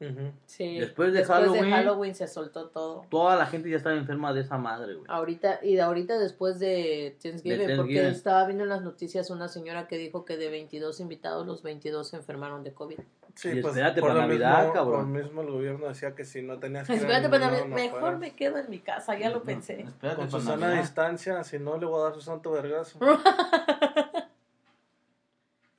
Ujú. 0.00 0.30
Sí, 0.46 0.78
después 0.78 1.12
de 1.12 1.24
Halloween- 1.24 1.70
Halloween 1.72 2.14
se 2.14 2.28
soltó 2.28 2.68
todo. 2.68 3.04
Toda 3.10 3.34
la 3.34 3.46
gente 3.46 3.68
ya 3.68 3.78
estaba 3.78 3.96
enferma 3.96 4.32
de 4.32 4.42
esa 4.42 4.56
madre, 4.56 4.94
güey. 4.94 5.06
Ahorita, 5.08 5.58
y 5.60 5.74
de 5.74 5.80
ahorita 5.82 6.18
después 6.18 6.60
de 6.60 7.16
Thanksgiving, 7.20 7.58
De 7.66 7.76
porque 7.76 7.94
Thanksgiving. 7.94 8.06
estaba 8.14 8.44
viendo 8.46 8.62
en 8.62 8.70
las 8.70 8.82
noticias 8.82 9.28
una 9.30 9.48
señora 9.48 9.88
que 9.88 9.96
dijo 9.98 10.24
que 10.24 10.36
de 10.36 10.50
22 10.50 11.00
invitados, 11.00 11.44
los 11.46 11.64
22 11.64 12.08
se 12.08 12.16
enfermaron 12.16 12.62
de 12.62 12.72
COVID. 12.72 12.98
Sí, 13.34 13.48
Y 13.50 13.60
pues 13.60 13.74
espérate 13.74 14.00
por 14.00 14.10
para 14.10 14.22
Navidad, 14.22 14.58
mismo, 14.58 14.72
cabrón. 14.72 15.12
Por 15.12 15.22
mismo 15.22 15.40
el 15.42 15.50
gobierno 15.50 15.86
decía 15.88 16.14
que 16.14 16.24
si 16.24 16.42
no 16.42 16.58
tenías 16.58 16.86
que 16.86 16.92
Espérate, 16.94 17.28
lado, 17.28 17.66
no 17.66 17.74
mejor 17.74 18.18
me 18.18 18.34
quedo 18.36 18.58
en 18.58 18.70
mi 18.70 18.78
casa, 18.78 19.18
ya 19.18 19.30
lo 19.30 19.42
pensé. 19.42 19.80
Espérate 19.80 20.16
Con 20.20 20.28
para 20.28 20.40
su 20.40 20.46
sana 20.46 20.66
Navidad. 20.66 20.82
distancia, 20.82 21.42
si 21.44 21.58
no 21.58 21.76
le 21.76 21.86
voy 21.86 22.00
a 22.00 22.04
dar 22.04 22.14
su 22.14 22.20
santo 22.20 22.52
vergazo. 22.52 22.98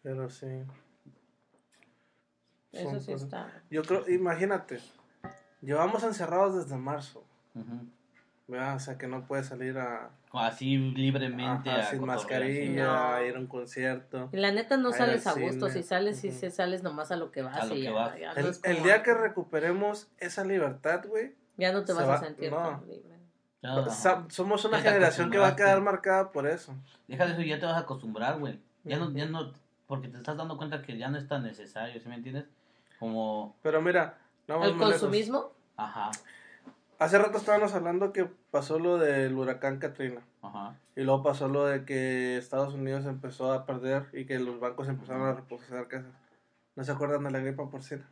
Pero 0.04 0.30
sí. 0.30 0.48
Eso 2.72 2.90
Son 2.92 3.00
sí 3.02 3.12
cosas- 3.14 3.24
está. 3.28 3.52
Yo 3.70 3.82
creo, 3.84 4.08
imagínate, 4.10 4.80
llevamos 5.62 6.04
encerrados 6.04 6.56
desde 6.56 6.78
marzo. 6.78 7.24
¿verdad? 8.48 8.76
O 8.78 8.80
sea 8.80 8.98
que 8.98 9.06
no 9.08 9.28
puedes 9.28 9.46
salir 9.46 9.78
a, 9.78 10.10
Así 10.34 10.76
libremente. 10.78 11.70
ajá, 11.70 11.82
a 11.82 11.92
sin 11.92 12.04
mascarilla, 12.04 12.84
No. 12.84 13.14
a 13.14 13.24
ir 13.24 13.36
a 13.36 13.40
un 13.40 13.46
concierto. 13.46 14.30
Y 14.32 14.38
la 14.38 14.52
neta 14.52 14.76
no 14.78 14.90
A 14.90 14.94
sales 14.94 15.28
al 15.28 15.38
a 15.38 15.42
gusto, 15.42 15.68
cine. 15.70 15.84
si 15.84 15.88
sales, 15.88 16.20
si 16.20 16.30
Ujú. 16.30 16.40
se 16.40 16.50
sales 16.52 16.82
nomás 16.82 17.12
a 17.12 17.16
lo 17.16 17.32
que 17.32 17.44
vas 17.44 17.56
A 17.62 17.66
lo 17.66 17.76
y 17.76 17.80
que 17.80 17.84
ya, 17.84 17.92
vas. 17.92 18.20
ya 18.20 18.34
no 18.34 18.40
El, 18.40 18.46
es 18.48 18.58
como 18.60 18.74
el 18.76 18.84
día 18.84 19.04
que 19.04 19.14
recuperemos 19.14 20.08
esa 20.18 20.44
libertad, 20.46 21.06
güey, 21.08 21.36
ya 21.58 21.72
no 21.72 21.84
te 21.86 21.94
vas 21.94 22.08
va- 22.08 22.16
a 22.16 22.20
sentir 22.22 22.50
no. 22.52 22.58
tan 22.58 22.88
libre. 22.88 23.90
Sa- 23.92 24.26
somos 24.30 24.66
una 24.66 24.80
generación 24.80 25.30
que 25.30 25.38
va 25.38 25.50
a 25.50 25.56
quedar 25.56 25.80
marcada 25.82 26.32
por 26.32 26.48
eso. 26.48 26.74
Deja 27.08 27.26
de 27.28 27.34
eso, 27.34 27.42
ya 27.44 27.60
te 27.60 27.66
vas 27.68 27.76
a 27.76 27.80
acostumbrar, 27.82 28.40
güey. 28.40 28.60
Ya 28.84 28.98
no, 28.98 29.12
ya 29.12 29.28
no, 29.28 29.54
porque 29.86 30.08
te 30.08 30.18
estás 30.18 30.38
dando 30.38 30.58
cuenta 30.58 30.82
que 30.82 30.98
ya 30.98 31.10
no 31.10 31.18
es 31.20 31.28
tan 31.28 31.44
necesario, 31.44 32.00
¿sí 32.02 32.08
me 32.10 32.16
entiendes? 32.16 32.46
Como, 33.00 33.56
Pero 33.62 33.82
mira, 33.82 34.18
no 34.48 34.56
vamos 34.60 34.72
El 34.74 34.78
consumismo, 34.78 35.52
ajá, 35.78 36.12
Hace 37.00 37.18
rato 37.18 37.38
estábamos 37.38 37.74
hablando 37.74 38.12
que 38.12 38.26
pasó 38.52 38.78
lo 38.78 38.98
del 38.98 39.38
huracán 39.38 39.80
Katrina. 39.80 40.22
ajá. 40.42 40.76
Y 40.98 41.04
luego 41.04 41.24
pasó 41.24 41.48
lo 41.48 41.66
de 41.66 41.86
que 41.86 42.38
Estados 42.38 42.74
Unidos 42.74 43.06
empezó 43.06 43.54
a 43.54 43.66
perder 43.66 44.08
y 44.12 44.26
que 44.26 44.38
los 44.38 44.60
bancos 44.60 44.90
empezaron 44.90 45.26
a 45.26 45.34
reposeer 45.34 45.88
casas. 45.88 46.12
¿No 46.76 46.84
se 46.84 46.92
acuerdan 46.92 47.24
de 47.24 47.32
la 47.32 47.40
gripa 47.40 47.70
porcina? 47.70 48.06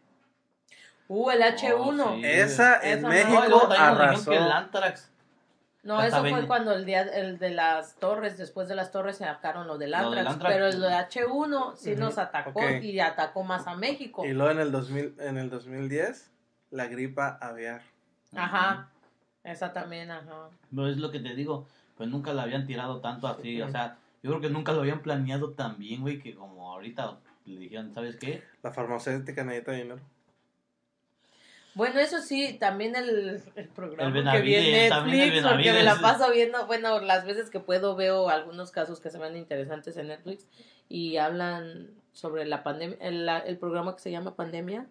uh, 1.09 1.29
el 1.31 1.41
H1. 1.41 1.75
Oh, 1.77 2.15
sí. 2.15 2.21
Esa 2.23 2.79
en 2.81 2.99
Esa 2.99 3.01
no. 3.01 3.07
No, 3.07 3.09
México 3.09 3.67
dijeron 3.67 3.71
arrasó. 3.97 4.31
que 4.31 4.38
el 4.38 4.51
Antrax. 4.51 5.11
No, 5.88 5.99
Hasta 5.99 6.17
eso 6.17 6.27
fue 6.27 6.45
cuando 6.47 6.73
el 6.73 6.83
día 6.83 7.03
el 7.03 7.39
de 7.39 7.51
las 7.51 7.95
torres, 7.95 8.38
después 8.38 8.67
de 8.67 8.75
las 8.75 8.91
torres 8.91 9.15
se 9.15 9.23
sacaron 9.23 9.67
lo 9.67 9.77
del 9.77 9.91
Lo 9.91 9.99
Antrax, 9.99 10.27
Antrax. 10.31 10.53
pero 10.53 10.67
el 10.67 10.81
de 10.81 10.89
H1 10.89 11.75
sí 11.77 11.91
Ujú, 11.93 11.99
nos 12.01 12.17
atacó 12.17 12.59
ok. 12.59 12.81
y 12.81 12.99
atacó 12.99 13.43
más 13.43 13.67
a 13.67 13.75
México. 13.75 14.25
Y 14.25 14.33
luego 14.33 14.51
en 14.51 14.59
el, 14.59 14.73
2000, 14.73 15.15
en 15.17 15.38
el 15.38 15.49
2010, 15.49 16.29
la 16.71 16.88
gripa 16.88 17.38
aviar. 17.39 17.83
Ajá. 18.35 18.89
Esa 19.45 19.71
también, 19.71 20.11
ajá. 20.11 20.49
No 20.71 20.89
es 20.89 20.97
lo 20.97 21.09
que 21.09 21.21
te 21.21 21.33
digo, 21.35 21.65
pues 21.95 22.09
nunca 22.09 22.33
la 22.33 22.43
habían 22.43 22.67
tirado 22.67 22.99
tanto 22.99 23.25
así, 23.29 23.61
o 23.61 23.63
Ujú. 23.63 23.71
sea, 23.71 23.97
yo 24.23 24.31
creo 24.31 24.41
que 24.41 24.49
nunca 24.49 24.73
lo 24.73 24.81
habían 24.81 24.99
planeado 25.01 25.51
tan 25.51 25.77
bien, 25.77 26.01
güey, 26.01 26.19
que 26.19 26.35
como 26.35 26.69
ahorita 26.73 27.17
le 27.45 27.59
dijeron, 27.59 27.93
¿sabes 27.93 28.17
qué? 28.17 28.43
La 28.61 28.73
farmacéutica 28.73 29.45
necesita 29.45 29.71
dinero. 29.71 30.01
Bueno, 31.78 31.99
eso 31.99 32.19
sí, 32.21 32.57
también 32.59 32.95
el, 32.95 33.41
el 33.55 33.67
programa 33.69 34.09
El 34.34 34.38
que 34.38 34.41
vi 34.41 34.55
en 34.55 34.63
Netflix, 35.21 35.25
porque 35.51 35.63
me 35.73 35.84
la 35.84 35.91
paso 36.01 36.32
viendo, 36.32 36.65
bueno, 36.67 36.99
las 36.99 37.25
veces 37.25 37.49
que 37.49 37.59
puedo 37.61 37.95
veo 37.95 38.30
algunos 38.30 38.71
casos 38.71 38.99
que 38.99 39.09
se 39.09 39.17
ven 39.17 39.38
interesantes 39.38 39.95
en 39.95 40.07
Netflix 40.07 40.45
y 40.89 41.17
hablan 41.17 41.91
sobre 42.13 42.45
la 42.45 42.63
pandemia, 42.63 42.97
el, 42.99 43.25
la- 43.25 43.39
el 43.39 43.57
programa 43.57 43.95
que 43.95 44.01
se 44.01 44.11
llama 44.11 44.36
Pandemia 44.36 44.88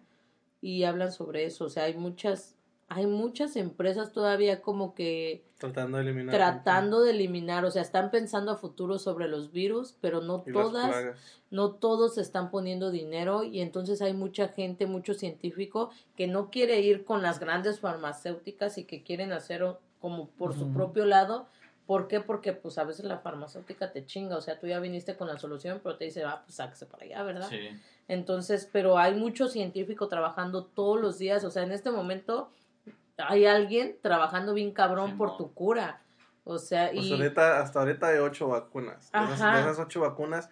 y 0.61 0.83
hablan 0.85 1.11
sobre 1.11 1.45
eso, 1.45 1.65
o 1.65 1.69
sea, 1.69 1.83
hay 1.83 1.93
muchas, 1.93 2.55
hay 2.89 3.05
muchas 3.05 3.55
empresas 3.57 4.13
todavía 4.13 4.61
como 4.61 4.93
que 4.95 5.43
Tratando 5.57 5.97
de 5.97 6.03
eliminar. 6.03 6.33
tratando 6.35 7.01
de 7.01 7.11
eliminar, 7.11 7.65
o 7.65 7.71
sea, 7.71 7.81
están 7.81 8.11
pensando 8.11 8.51
a 8.51 8.57
futuro 8.57 8.97
sobre 8.97 9.27
los 9.27 9.51
virus, 9.51 9.95
pero 9.99 10.21
no 10.21 10.43
y 10.45 10.53
todas 10.53 11.15
no 11.49 11.71
todos 11.71 12.17
están 12.17 12.49
poniendo 12.51 12.91
dinero 12.91 13.43
y 13.43 13.61
entonces 13.61 14.01
hay 14.01 14.13
mucha 14.13 14.49
gente, 14.49 14.85
mucho 14.85 15.13
científico 15.13 15.89
que 16.15 16.27
no 16.27 16.49
quiere 16.49 16.79
ir 16.81 17.03
con 17.05 17.21
las 17.21 17.39
grandes 17.39 17.79
farmacéuticas 17.79 18.77
y 18.77 18.85
que 18.85 19.03
quieren 19.03 19.31
hacer 19.31 19.65
como 19.99 20.29
por 20.29 20.53
su 20.53 20.71
propio 20.71 21.05
lado. 21.05 21.47
¿Por 21.85 22.07
qué? 22.09 22.19
Porque 22.19 22.51
pues 22.51 22.77
a 22.77 22.83
veces 22.83 23.05
la 23.05 23.19
farmacéutica 23.19 23.93
te 23.93 24.05
chinga, 24.05 24.35
o 24.35 24.41
sea, 24.41 24.59
tú 24.59 24.67
ya 24.67 24.79
viniste 24.79 25.15
con 25.15 25.27
la 25.27 25.39
solución, 25.39 25.79
pero 25.81 25.95
te 25.95 26.05
dice, 26.05 26.23
ah, 26.25 26.41
pues 26.45 26.55
sáquese 26.55 26.85
para 26.85 27.05
allá, 27.05 27.23
¿verdad? 27.23 27.47
Sí. 27.49 27.69
Entonces, 28.09 28.69
pero 28.71 28.97
hay 28.97 29.15
mucho 29.15 29.47
científico 29.47 30.09
trabajando 30.09 30.65
todos 30.65 30.99
los 30.99 31.17
días, 31.17 31.43
o 31.45 31.49
sea, 31.49 31.63
en 31.63 31.71
este 31.71 31.89
momento 31.89 32.49
hay 33.17 33.45
alguien 33.45 33.97
trabajando 34.01 34.53
bien 34.53 34.71
cabrón 34.71 35.11
Sí, 35.11 35.15
por 35.17 35.29
no. 35.29 35.37
tu 35.37 35.53
cura. 35.53 36.01
O 36.43 36.57
sea, 36.59 36.89
Pues 36.93 37.05
y 37.05 37.13
ahorita, 37.13 37.59
hasta 37.61 37.79
ahorita 37.79 38.07
hay 38.07 38.19
ocho 38.19 38.47
vacunas. 38.47 39.11
De 39.11 39.19
esas, 39.19 39.41
Ajá. 39.41 39.55
de 39.55 39.61
esas 39.61 39.79
ocho 39.79 40.01
vacunas, 40.01 40.49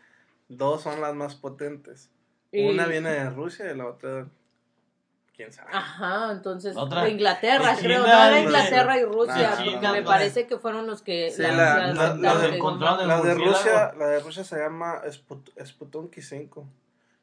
dos 0.49 0.81
son 0.81 0.99
las 1.01 1.13
más 1.15 1.35
potentes. 1.35 2.09
y- 2.51 2.69
Una 2.69 2.85
viene 2.85 3.09
de 3.11 3.29
Rusia 3.29 3.71
y 3.71 3.75
la 3.77 3.85
otra, 3.87 4.27
quién 5.35 5.51
sabe. 5.53 5.69
Ajá, 5.73 6.31
entonces 6.31 6.75
Otra- 6.77 7.03
de 7.03 7.09
Inglaterra, 7.11 7.75
creo, 7.79 8.03
China, 8.03 8.15
no 8.15 8.23
era 8.27 8.39
Inglaterra 8.41 8.97
y 8.97 9.03
Rusia, 9.05 9.51
porque 9.55 9.69
China, 9.71 9.91
me 9.91 10.01
no. 10.01 10.07
parece 10.07 10.47
que 10.47 10.57
fueron 10.57 10.87
los 10.87 11.01
que 11.01 11.31
Sí, 11.31 11.41
las- 11.41 11.53
la- 11.55 11.77
la- 11.77 11.93
la 11.93 12.13
de- 12.13 12.17
La 12.17 12.35
de. 13.21 13.33
Rusia, 13.35 13.93
la 13.97 14.07
de 14.07 14.19
Rusia 14.21 14.43
se 14.43 14.57
llama 14.57 15.01
Sput 15.09 15.49
Sputunki 15.65 16.21
5. 16.21 16.65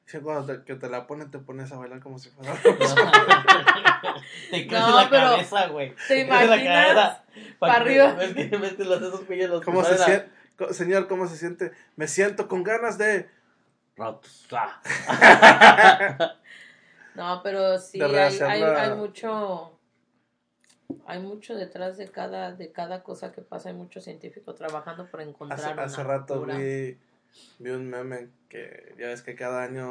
Dice, 0.04 0.20
cuando 0.20 0.44
te, 0.46 0.64
que 0.64 0.74
te 0.74 0.88
la 0.90 1.06
ponen, 1.06 1.30
te 1.30 1.38
pones 1.38 1.72
a 1.72 1.78
bailar 1.78 2.00
como 2.00 2.18
si 2.18 2.28
fuera 2.30 2.52
Te 4.50 4.64
No, 4.64 4.68
crece 4.68 4.90
la 4.90 5.08
pero- 5.10 5.30
cabeza, 5.30 5.66
güey. 5.68 5.94
¿Te 6.08 6.14
la 6.26 6.44
imaginas? 6.44 6.86
cabeza. 6.86 7.24
Pa' 7.58 7.66
que- 7.70 7.76
arriba. 7.76 8.16
Que 8.76 8.84
los 8.84 9.02
esos 9.02 9.26
güeyes 9.26 9.48
los 9.50 9.64
¿Cómo 9.64 9.84
se 9.84 9.96
siente? 9.98 10.30
Señor, 10.72 11.08
¿cómo 11.08 11.26
se 11.26 11.36
siente? 11.36 11.72
Me 11.96 12.06
siento 12.08 12.46
con 12.48 12.62
ganas 12.62 12.98
de... 12.98 13.28
Rotusa. 13.96 14.80
No, 17.14 17.42
pero 17.42 17.78
sí, 17.78 18.00
hay, 18.00 18.10
rehacer 18.10 18.44
hay, 18.46 18.60
la- 18.62 18.82
hay 18.84 18.94
mucho, 18.94 19.78
hay 21.06 21.18
mucho 21.20 21.54
detrás 21.54 21.98
de 21.98 22.08
cada, 22.08 22.52
de 22.52 22.72
cada 22.72 23.02
cosa 23.02 23.32
que 23.32 23.42
pasa, 23.42 23.68
hay 23.68 23.74
mucho 23.74 24.00
científico 24.00 24.54
trabajando 24.54 25.06
por 25.10 25.20
encontrar 25.20 25.60
Hace, 25.60 25.72
una 25.74 25.82
hace 25.84 26.02
rato 26.04 26.40
cura. 26.40 26.56
vi, 26.56 26.96
vi 27.58 27.70
un 27.70 27.88
meme 27.88 28.28
que 28.48 28.94
ya 28.98 29.06
ves 29.08 29.22
que 29.22 29.34
cada 29.34 29.62
año, 29.62 29.88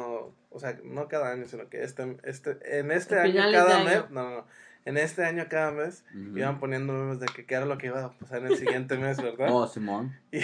o 0.50 0.58
sea, 0.58 0.78
no 0.84 1.08
cada 1.08 1.30
año, 1.32 1.46
sino 1.48 1.68
que 1.68 1.82
este, 1.82 2.16
este, 2.22 2.78
en 2.78 2.90
este 2.92 3.18
año 3.18 3.42
cada 3.50 3.78
de 3.78 3.84
mes, 3.84 3.96
año. 3.96 4.06
no, 4.10 4.22
no, 4.24 4.30
no, 4.36 4.46
en 4.84 4.96
este 4.98 5.24
año 5.24 5.46
cada 5.48 5.70
mes 5.70 6.04
Ujú. 6.10 6.38
iban 6.38 6.58
poniendo 6.58 6.92
memes 6.92 7.20
de 7.20 7.26
que 7.26 7.46
qué 7.46 7.54
era 7.54 7.66
lo 7.66 7.78
que 7.78 7.86
iba 7.86 8.04
a 8.04 8.10
pasar 8.12 8.38
en 8.40 8.46
el 8.48 8.56
siguiente 8.56 8.96
mes, 8.98 9.16
¿verdad? 9.22 9.48
Oh, 9.50 9.66
Simón. 9.66 10.12
Y, 10.32 10.38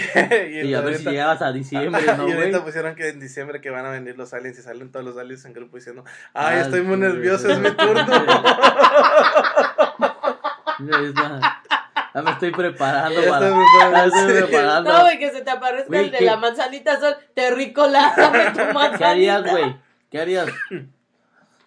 Y 0.66 0.74
a 0.74 0.80
ver 0.80 0.96
si 0.96 1.04
llegabas 1.04 1.42
a 1.42 1.52
diciembre, 1.52 2.02
¿no, 2.16 2.28
y 2.28 2.32
ahorita 2.32 2.64
pusieron 2.64 2.94
que 2.94 3.08
en 3.08 3.18
diciembre 3.20 3.60
que 3.60 3.70
van 3.70 3.84
a 3.86 3.90
venir 3.90 4.16
los 4.16 4.32
aliens 4.34 4.58
y 4.58 4.62
salen 4.62 4.90
todos 4.92 5.04
los 5.04 5.16
aliens 5.16 5.44
en 5.44 5.52
grupo 5.54 5.76
diciendo, 5.76 6.04
ay, 6.34 6.58
Ah, 6.58 6.60
estoy 6.60 6.82
muy 6.82 6.96
nervioso, 6.98 7.50
es 7.50 7.58
mi 7.58 7.70
turno. 7.72 8.04
Es 10.78 11.14
la- 11.16 11.57
Ya 12.14 12.22
me 12.22 12.30
estoy 12.30 12.50
preparando 12.52 13.20
Ya 13.22 13.30
para. 13.30 13.46
estoy 13.48 13.64
Ya 13.64 13.86
preparando, 13.90 14.16
estoy 14.16 14.36
sí. 14.36 14.42
preparando. 14.42 14.92
No, 14.92 15.00
güey, 15.02 15.18
que 15.18 15.30
se 15.30 15.42
te 15.42 15.50
aparezca 15.50 16.00
el 16.00 16.10
de 16.10 16.18
¿qué? 16.18 16.24
la 16.24 16.36
manzanita 16.36 17.00
sol, 17.00 17.16
terrícola, 17.34 18.14
dame 18.16 18.44
tu 18.50 18.72
manzanita. 18.74 18.96
¿Qué 18.98 19.04
harías, 19.04 19.50
güey? 19.50 19.76
¿Qué 20.10 20.20
harías? 20.20 20.48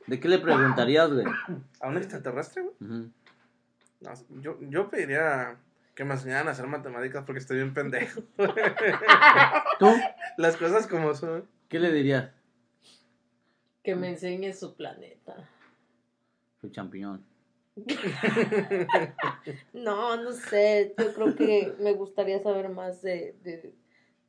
¿De 0.08 0.20
qué 0.20 0.28
le 0.28 0.40
preguntarías, 0.40 1.12
güey? 1.12 1.26
¿A 1.80 1.88
un 1.88 1.98
extraterrestre, 1.98 2.64
güey? 2.64 2.76
No, 2.80 4.14
yo, 4.42 4.58
yo 4.62 4.90
pediría 4.90 5.58
que 5.96 6.04
me 6.06 6.14
enseñaran 6.16 6.48
a 6.48 6.52
hacer 6.52 6.66
matemáticas 6.66 7.24
porque 7.26 7.40
estoy 7.40 7.58
bien 7.58 7.74
pendejo. 7.74 8.22
¿Tú? 9.80 9.94
Las 10.38 10.58
cosas 10.58 10.88
como 10.88 11.14
son. 11.14 11.48
¿Qué 11.70 11.80
le 11.80 11.92
dirías? 11.92 12.32
Que 13.84 13.96
me 13.96 14.10
enseñe 14.10 14.54
su 14.54 14.76
planeta. 14.76 15.36
Su 16.60 16.70
champiñón. 16.70 17.24
No, 19.74 20.18
no 20.18 20.32
sé, 20.32 20.94
yo 20.98 21.14
creo 21.14 21.36
que 21.36 21.74
me 21.80 21.94
gustaría 21.94 22.42
saber 22.42 22.70
más 22.70 23.02
de, 23.02 23.36
de, 23.44 23.58
de 23.58 23.74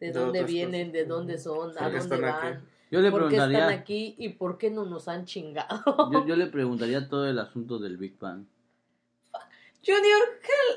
De 0.01 0.13
dónde 0.13 0.45
vienen, 0.45 0.89
cosas. 0.89 0.93
de 0.93 1.05
dónde 1.07 1.39
son, 1.39 1.71
a 1.71 1.81
¿Por 1.81 1.91
qué 1.93 1.99
dónde 1.99 2.15
están 2.17 2.21
van, 2.23 2.53
aquí? 2.55 2.65
Yo 2.91 3.01
le 3.01 3.11
por 3.11 3.29
qué 3.29 3.35
están 3.37 3.49
preguntaría. 3.51 3.81
aquí 3.81 4.15
y 4.19 4.29
por 4.31 4.59
qué 4.59 4.71
no 4.71 4.85
nos 4.85 5.09
han 5.09 5.25
chingado. 5.25 6.11
Yo, 6.13 6.27
yo 6.27 6.37
le 6.37 6.47
preguntaría 6.49 7.09
todo 7.09 7.27
el 7.29 7.39
asunto 7.39 7.79
del 7.79 7.97
Big 7.97 8.19
Bang. 8.19 8.45
Junior, 9.85 10.21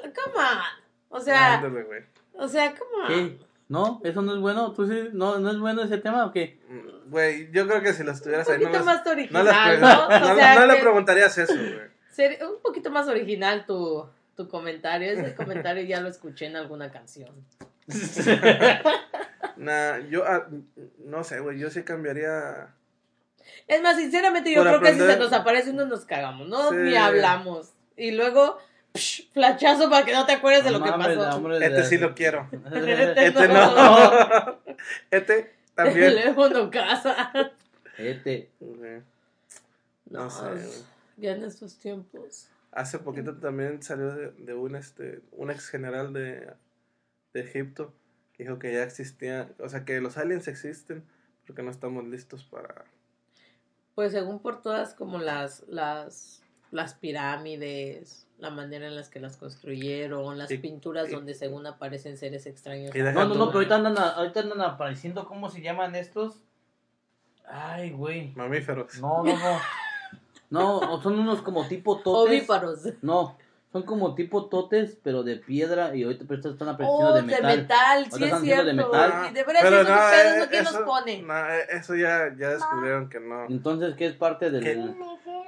hell, 0.03 0.13
come 0.13 0.35
on. 0.37 0.57
O 1.09 1.19
sea, 1.19 1.55
Ándale, 1.55 1.83
güey. 1.83 2.01
o 2.33 2.47
sea, 2.47 2.73
come 2.73 3.03
on. 3.03 3.07
¿Qué? 3.07 3.37
¿No? 3.67 4.01
¿Eso 4.03 4.21
no 4.21 4.33
es 4.35 4.39
bueno? 4.39 4.71
¿Tú 4.73 4.87
sí? 4.87 5.09
¿No, 5.13 5.39
¿No 5.39 5.49
es 5.51 5.59
bueno 5.59 5.81
ese 5.83 5.97
tema 5.97 6.25
o 6.25 6.31
qué? 6.31 6.59
Mm, 6.69 7.09
Güey, 7.09 7.51
yo 7.51 7.67
creo 7.67 7.81
que 7.81 7.93
si 7.93 8.03
las 8.03 8.21
tuvieras 8.21 8.47
Un 8.47 8.53
ahí 8.55 8.63
no, 8.63 8.69
las- 8.71 8.85
más 8.85 9.05
no, 9.05 9.11
original, 9.11 9.45
las 9.45 9.79
¿no? 9.79 9.87
pregun- 9.87 10.05
O 10.05 10.19
no- 10.29 10.35
sea, 10.35 10.55
no 10.59 10.65
le 10.67 10.75
que 10.75 10.81
preguntarías 10.81 11.37
eso, 11.37 11.53
güey. 11.53 11.94
Sería 12.15 12.47
un 12.47 12.61
poquito 12.61 12.89
más 12.89 13.07
original 13.07 13.65
tu, 13.65 14.07
tu 14.35 14.47
comentario. 14.47 15.11
Ese 15.11 15.35
comentario 15.35 15.83
ya 15.83 15.99
lo 16.01 16.07
escuché 16.07 16.45
en 16.45 16.55
alguna 16.55 16.91
canción. 16.91 17.29
Nah, 19.57 19.99
yo 20.09 20.25
ah, 20.25 20.47
no 21.05 21.23
sé, 21.23 21.39
güey, 21.39 21.57
yo 21.57 21.69
sí 21.69 21.83
cambiaría. 21.83 22.67
Es 23.69 23.81
más, 23.81 23.95
sinceramente, 23.95 24.51
yo 24.53 24.63
Por 24.63 24.67
creo 24.67 24.81
que 24.81 24.93
si 24.93 24.99
se 24.99 25.17
nos 25.17 25.31
aparece 25.31 25.69
uno 25.69 25.85
nos 25.85 26.03
cagamos, 26.03 26.49
¿no? 26.49 26.71
Sí. 26.71 26.75
Ni 26.75 26.95
hablamos. 26.97 27.71
Y 27.95 28.11
luego, 28.11 28.57
psh, 28.93 29.31
flachazo 29.31 29.89
para 29.89 30.05
que 30.05 30.11
no 30.11 30.25
te 30.25 30.33
acuerdes 30.33 30.65
de 30.65 30.71
lo 30.71 30.83
que 30.83 30.89
pasó. 30.91 31.37
hombre, 31.37 31.65
Este 31.65 31.85
sí 31.85 31.97
lo 31.97 32.13
quiero. 32.13 32.49
Este 32.65 33.27
Este 33.27 33.47
no. 33.47 33.75
no. 33.75 34.59
Este 35.09 35.55
también. 35.73 36.15
Teléfono, 36.15 36.69
casa. 36.69 37.31
Este. 37.97 38.49
No, 38.59 39.03
No 40.23 40.29
sé, 40.29 40.49
güey. 40.49 40.94
Ya 41.17 41.31
en 41.31 41.43
estos 41.43 41.77
tiempos. 41.77 42.49
Hace 42.71 42.99
poquito 42.99 43.37
también 43.37 43.81
salió 43.81 44.13
de, 44.13 44.31
de 44.31 44.53
un 44.53 44.75
este 44.75 45.21
un 45.31 45.49
ex 45.51 45.69
general 45.69 46.11
de, 46.13 46.51
de 47.33 47.39
Egipto 47.41 47.93
que 48.33 48.43
dijo 48.43 48.59
que 48.59 48.73
ya 48.73 48.83
existía, 48.83 49.49
o 49.59 49.69
sea 49.69 49.85
que 49.85 50.01
los 50.01 50.17
aliens 50.17 50.47
existen, 50.49 51.03
porque 51.47 51.63
no 51.63 51.71
estamos 51.71 52.03
listos 52.05 52.43
para 52.43 52.83
Pues 53.95 54.11
según 54.11 54.39
por 54.39 54.61
todas 54.61 54.93
como 54.93 55.19
las, 55.19 55.63
las, 55.69 56.43
las 56.71 56.95
pirámides, 56.95 58.27
la 58.39 58.49
manera 58.49 58.87
en 58.87 58.95
las 58.97 59.07
que 59.09 59.21
las 59.21 59.37
construyeron, 59.37 60.37
las 60.37 60.51
Y- 60.51 60.57
pinturas 60.57 61.07
y- 61.09 61.13
donde 61.13 61.33
según 61.33 61.65
aparecen 61.65 62.17
seres 62.17 62.45
extraños. 62.45 62.93
No, 62.93 63.13
no, 63.13 63.35
no, 63.35 63.47
pero 63.47 63.59
ahorita 63.59 63.75
andan, 63.77 63.97
ahorita 63.97 64.41
andan 64.41 64.59
apareciendo, 64.61 65.25
¿cómo 65.25 65.49
se 65.49 65.61
llaman 65.61 65.95
estos? 65.95 66.41
Ay, 67.47 67.91
güey. 67.91 68.33
mamíferos. 68.35 68.99
No, 68.99 69.23
no, 69.23 69.31
no. 69.37 69.59
No, 70.59 71.01
son 71.01 71.19
unos 71.19 71.41
como 71.41 71.67
tipo 71.67 71.99
totes. 72.03 72.39
Ovíparos. 72.39 72.79
No, 73.01 73.37
son 73.71 73.83
como 73.83 74.15
tipo 74.15 74.45
totes, 74.45 74.97
pero 75.03 75.23
de 75.23 75.35
piedra 75.35 75.93
y 75.95 76.03
ahorita 76.03 76.23
pero 76.27 76.49
están 76.49 76.69
apareciendo 76.69 77.09
Oh, 77.09 77.13
de 77.13 77.21
metal. 77.23 77.41
sí 77.41 77.45
Ahorita 77.49 78.05
es 78.05 78.13
están 78.23 78.41
cierto. 78.41 78.61
haciendo 78.61 78.65
de 78.65 78.73
metal. 78.89 79.11
Ah, 79.13 79.27
Y 79.29 79.33
de 79.33 79.43
veras 79.43 79.63
pero 79.63 79.75
esos 79.81 79.89
no, 79.89 79.95
pedos, 79.95 80.33
eh, 80.35 80.39
¿no? 80.39 80.47
¿Quién 80.49 80.61
eso, 80.63 80.71
los 80.79 80.81
pone? 80.89 81.21
no, 81.23 81.49
eh, 81.49 81.65
eso 81.71 81.95
ya, 81.95 82.35
ya 82.37 82.49
descubrieron 82.51 83.09
que 83.09 83.19
no. 83.19 83.45
Entonces, 83.49 83.95
¿qué 83.95 84.05
es 84.07 84.13
parte 84.13 84.49
del...? 84.49 84.63
¿Qué? 84.63 84.95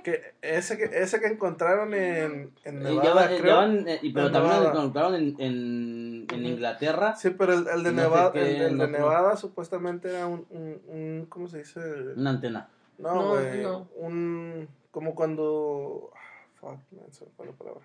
Que 0.03 0.21
ese 0.41 0.77
que 0.77 0.85
ese 0.85 1.19
que 1.19 1.27
encontraron 1.27 1.93
en, 1.93 2.51
en 2.63 2.85
Eh, 2.87 2.95
ya 2.95 3.01
Nevada, 3.03 3.13
van- 3.13 3.33
eh, 3.33 3.37
creo. 3.39 3.45
ya 3.53 3.55
van, 3.55 3.87
eh, 3.89 3.99
y- 4.01 4.13
pero 4.13 4.31
también 4.31 4.63
lo 4.63 4.69
encontraron 4.69 5.15
en, 5.15 5.35
en, 5.39 6.27
en. 6.31 6.45
Inglaterra. 6.45 7.15
Sí, 7.17 7.31
pero 7.31 7.53
el, 7.53 7.67
el 7.67 7.83
de, 7.83 7.91
No 7.91 8.03
Nevada, 8.03 8.31
qué, 8.31 8.55
el, 8.57 8.61
el 8.73 8.77
de. 8.77 8.87
Nevada 8.87 9.35
supuestamente 9.35 10.09
era 10.09 10.27
un, 10.27 10.45
un, 10.49 10.81
un 10.87 11.25
¿cómo 11.27 11.47
se 11.49 11.57
dice? 11.59 11.79
Una 12.15 12.29
antena. 12.29 12.69
No, 12.99 13.15
No, 13.15 13.29
güey. 13.31 13.61
no. 13.63 13.89
Un. 13.97 14.69
Como 14.97 15.13
cuando. 15.13 16.09
ah, 16.15 16.49
Fuck, 16.59 16.79
man, 16.91 17.11
se 17.11 17.23
me 17.25 17.31
fue 17.37 17.45
la 17.45 17.51
palabra. 17.51 17.81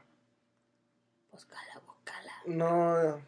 Búscala, 1.30 1.82
búscala. 1.86 2.32
No. 2.46 3.20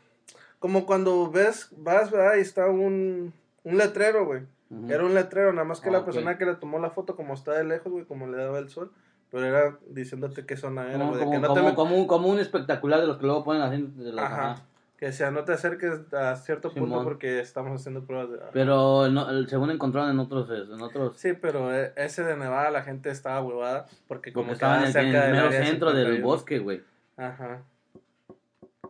Como 0.59 0.87
cuando 0.87 1.31
ves, 1.31 1.69
vas, 1.77 2.11
¿verdad? 2.11 2.37
Y 2.37 2.41
está 2.41 2.65
un. 2.71 3.35
Un 3.63 3.77
letrero, 3.77 4.25
güey. 4.25 4.45
Ujú. 4.71 4.91
Era 4.91 5.05
un 5.05 5.13
letrero, 5.13 5.53
nada 5.53 5.67
más 5.67 5.83
que 5.83 5.91
Ah, 5.91 5.93
la 5.93 6.05
persona 6.07 6.39
que 6.39 6.47
le 6.47 6.55
tomó 6.55 6.79
la 6.79 6.89
foto, 6.93 7.15
como 7.15 7.35
está 7.35 7.53
de 7.53 7.65
lejos, 7.65 7.93
güey, 7.93 8.07
como 8.07 8.27
le 8.27 8.39
daba 8.39 8.59
el 8.59 8.71
sol. 8.71 8.91
Pero 9.31 9.45
era 9.45 9.77
diciéndote 9.87 10.47
qué 10.47 10.57
zona 10.57 10.89
era, 10.89 11.01
Como, 11.01 11.11
güey. 11.11 11.19
como, 11.21 11.31
que, 11.33 11.39
no 11.41 11.53
te 11.53 11.61
como, 11.61 11.75
como 11.75 11.97
un, 11.99 12.07
como 12.07 12.29
un 12.29 12.39
espectacular 12.39 13.03
de 13.03 13.07
los 13.07 13.19
que 13.19 13.27
luego 13.27 13.45
ponen 13.45 13.61
así. 13.61 13.83
De 13.97 14.13
los, 14.13 14.19
Ajá. 14.25 14.53
ajá. 14.53 14.63
Que 15.05 15.13
sea, 15.13 15.31
no 15.31 15.45
te 15.45 15.53
acerques 15.53 16.13
a 16.15 16.35
cierto 16.37 16.73
punto 16.73 17.05
porque 17.05 17.39
estamos 17.41 17.79
haciendo 17.79 18.07
pruebas 18.07 18.31
de. 18.31 18.39
Pero 18.55 19.11
no, 19.11 19.29
el- 19.29 19.47
según 19.49 19.71
encontraron 19.71 20.11
en 20.11 20.19
otros... 20.19 20.49
En 20.51 20.81
otros 20.81 21.19
Sí, 21.19 21.35
pero 21.35 21.75
eh, 21.75 21.93
ese 21.97 22.23
de 22.25 22.39
Nevada 22.39 22.71
la 22.71 22.83
gente 22.83 23.11
estaba 23.11 23.43
huevada 23.43 23.87
porque 24.09 24.33
como 24.33 24.47
porque 24.47 24.55
estaban 24.55 24.81
en 24.81 24.87
el, 24.87 24.93
quedaba 24.93 25.05
en 25.05 25.13
cerca 25.13 25.27
el 25.29 25.35
del 25.37 25.45
área 25.47 25.67
centro 25.67 25.89
del 25.93 26.07
51. 26.07 26.27
bosque, 26.27 26.59
güey. 26.59 26.83
Ajá. 27.19 27.63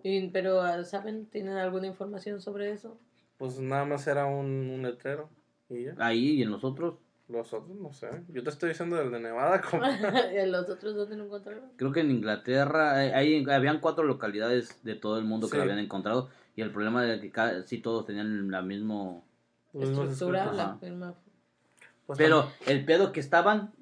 Y- 0.05 0.29
pero, 0.29 0.85
¿saben? 0.85 1.27
¿Tienen 1.27 1.57
alguna 1.57 1.89
información 1.89 2.41
sobre 2.41 2.71
eso? 2.71 2.97
Pues 3.39 3.59
nada 3.59 3.85
más 3.85 4.07
era 4.07 4.27
un, 4.27 4.71
un 4.71 4.83
letrero 4.83 5.29
y 5.69 5.85
ya. 5.87 5.95
Ahí 5.99 6.35
y 6.39 6.43
en 6.43 6.51
los 6.53 6.63
otros. 6.63 6.95
Los 7.29 7.55
otros 7.55 7.75
no 7.77 7.93
sé. 7.93 8.11
Yo 8.29 8.43
te 8.43 8.51
estoy 8.51 8.69
diciendo 8.71 8.97
del 8.97 9.11
de 9.11 9.19
Nevada 9.21 9.61
como 9.63 9.83
¿Y 10.33 10.47
¿Los 10.47 10.69
otros 10.69 10.95
dónde 10.95 11.17
lo 11.17 11.25
encontraron? 11.25 11.71
Creo 11.77 11.91
que 11.93 12.01
en 12.01 12.11
Inglaterra 12.11 13.05
eh, 13.07 13.15
ahí 13.15 13.45
habían 13.51 13.81
cuatro 13.81 14.05
localidades 14.05 14.83
de 14.85 14.95
todo 14.95 15.19
el 15.19 15.25
mundo 15.25 15.47
que 15.47 15.53
Sí. 15.53 15.57
lo 15.57 15.63
habían 15.63 15.79
encontrado 15.79 16.29
y 16.55 16.61
el 16.63 16.71
problema 16.71 17.05
era 17.05 17.21
que 17.21 17.31
cada, 17.31 17.63
sí 17.63 17.79
todos 17.79 18.05
tenían 18.07 18.51
la 18.51 18.61
mismos 18.63 19.23
Estructura, 19.73 20.53
la 20.53 20.77
firma. 20.79 21.15
Pues, 22.07 22.19
pero 22.19 22.51
el 22.67 22.85
pedo 22.85 23.11
que 23.13 23.21
estaban 23.21 23.73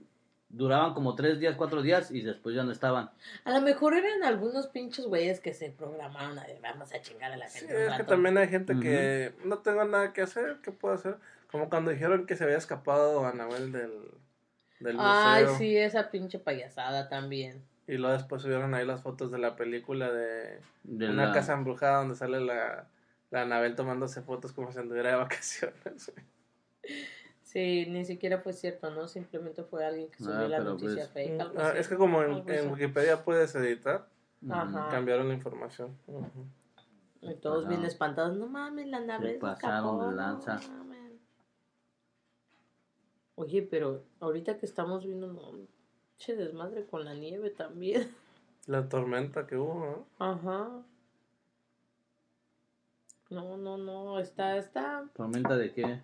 duraban 0.49 0.95
como 0.95 1.15
tres 1.17 1.41
días 1.41 1.57
cuatro 1.57 1.83
días 1.83 2.11
y 2.11 2.21
después 2.23 2.55
ya 2.55 2.63
no 2.63 2.71
estaban 2.73 3.11
A 3.45 3.53
lo 3.53 3.61
mejor 3.63 3.95
eran 3.95 4.23
algunos 4.23 4.69
pinches 4.69 5.07
güeyes 5.07 5.41
que 5.41 5.53
se 5.55 5.71
programaron 5.71 6.39
a 6.39 6.47
vamos 6.63 6.93
a 6.95 7.01
chingar 7.01 7.33
a 7.33 7.37
la 7.37 7.49
Sí, 7.49 7.61
gente. 7.61 7.75
un 7.75 7.81
es 7.81 7.87
que 7.87 7.91
rato". 7.99 8.05
también 8.07 8.39
hay 8.39 8.49
gente 8.49 8.79
que 8.79 9.35
no 9.45 9.59
tengo 9.59 9.85
nada 9.85 10.13
que 10.13 10.23
hacer, 10.23 10.59
¿qué 10.63 10.71
puedo 10.71 10.95
hacer? 10.95 11.17
Como 11.53 11.69
cuando 11.69 11.91
dijeron 11.93 12.27
que 12.27 12.35
se 12.35 12.45
había 12.45 12.57
escapado 12.57 13.25
Anabel 13.27 13.71
del, 13.73 13.93
del 14.81 14.97
Ay, 14.99 15.43
museo. 15.45 15.59
sí, 15.59 15.77
esa 15.77 16.11
pinche 16.11 16.39
payasada 16.39 17.09
también. 17.09 17.63
Y 17.87 17.99
luego 17.99 18.15
después 18.17 18.43
subieron 18.43 18.75
ahí 18.75 18.87
las 18.87 19.03
fotos 19.03 19.31
de 19.31 19.39
la 19.39 19.55
película 19.55 20.11
de, 20.11 20.61
De 20.85 21.11
una 21.11 21.27
la- 21.27 21.33
casa 21.33 21.53
embrujada 21.53 21.99
donde 21.99 22.15
sale 22.15 22.41
la, 22.41 22.87
la 23.31 23.43
Anabel 23.43 23.75
tomándose 23.77 24.23
fotos 24.23 24.53
como 24.53 24.73
si 24.73 24.79
anduviera 24.79 25.11
de 25.11 25.17
vacaciones. 25.17 26.13
Sí, 27.43 27.85
ni 27.91 28.05
siquiera 28.07 28.39
fue 28.39 28.55
cierto, 28.55 28.91
¿no? 28.91 29.09
Simplemente 29.09 29.63
fue 29.63 29.85
alguien 29.85 30.09
que 30.11 30.19
subió 30.25 30.39
Ah, 30.39 30.49
la 30.49 30.57
pero 30.59 30.71
noticia 30.71 30.95
pues- 31.05 31.11
fake. 31.11 31.41
algo 31.41 31.61
Ah, 31.61 31.69
así. 31.69 31.79
es 31.81 31.89
que 31.89 31.97
como 31.97 32.23
en, 32.23 32.49
en. 32.49 32.71
Wikipedia 32.71 33.23
puedes 33.25 33.55
editar. 33.55 34.07
Ajá. 34.51 34.89
cambiaron 34.91 35.29
la 35.29 35.35
información. 35.35 35.97
Ujú. 36.09 36.47
Y 37.21 37.35
todos 37.35 37.69
bien 37.69 37.85
espantados. 37.85 38.37
No 38.37 38.49
mames, 38.49 38.89
la 38.89 38.99
nave 39.01 39.35
Se 39.35 39.39
pasaron 39.39 39.77
escapó, 39.79 40.03
de 40.03 40.11
no 40.11 40.13
lanza. 40.17 40.61
mames". 40.69 40.92
Oye, 43.35 43.63
pero 43.63 44.03
ahorita 44.21 44.59
que 44.59 44.67
estamos 44.67 45.05
viendo, 45.05 45.27
no, 45.33 45.53
che 46.19 46.37
desmadre 46.37 46.87
con 46.87 47.05
la 47.05 47.15
nieve 47.15 47.51
también. 47.51 48.15
La 48.67 48.89
tormenta 48.89 49.47
que 49.47 49.57
hubo, 49.57 49.75
¿no? 49.85 50.07
Ajá. 50.25 50.85
No, 53.31 53.57
no, 53.57 53.77
no, 53.79 54.19
está, 54.21 54.57
está 54.59 55.09
¿Tormenta 55.15 55.57
de 55.57 55.73
qué? 55.73 56.01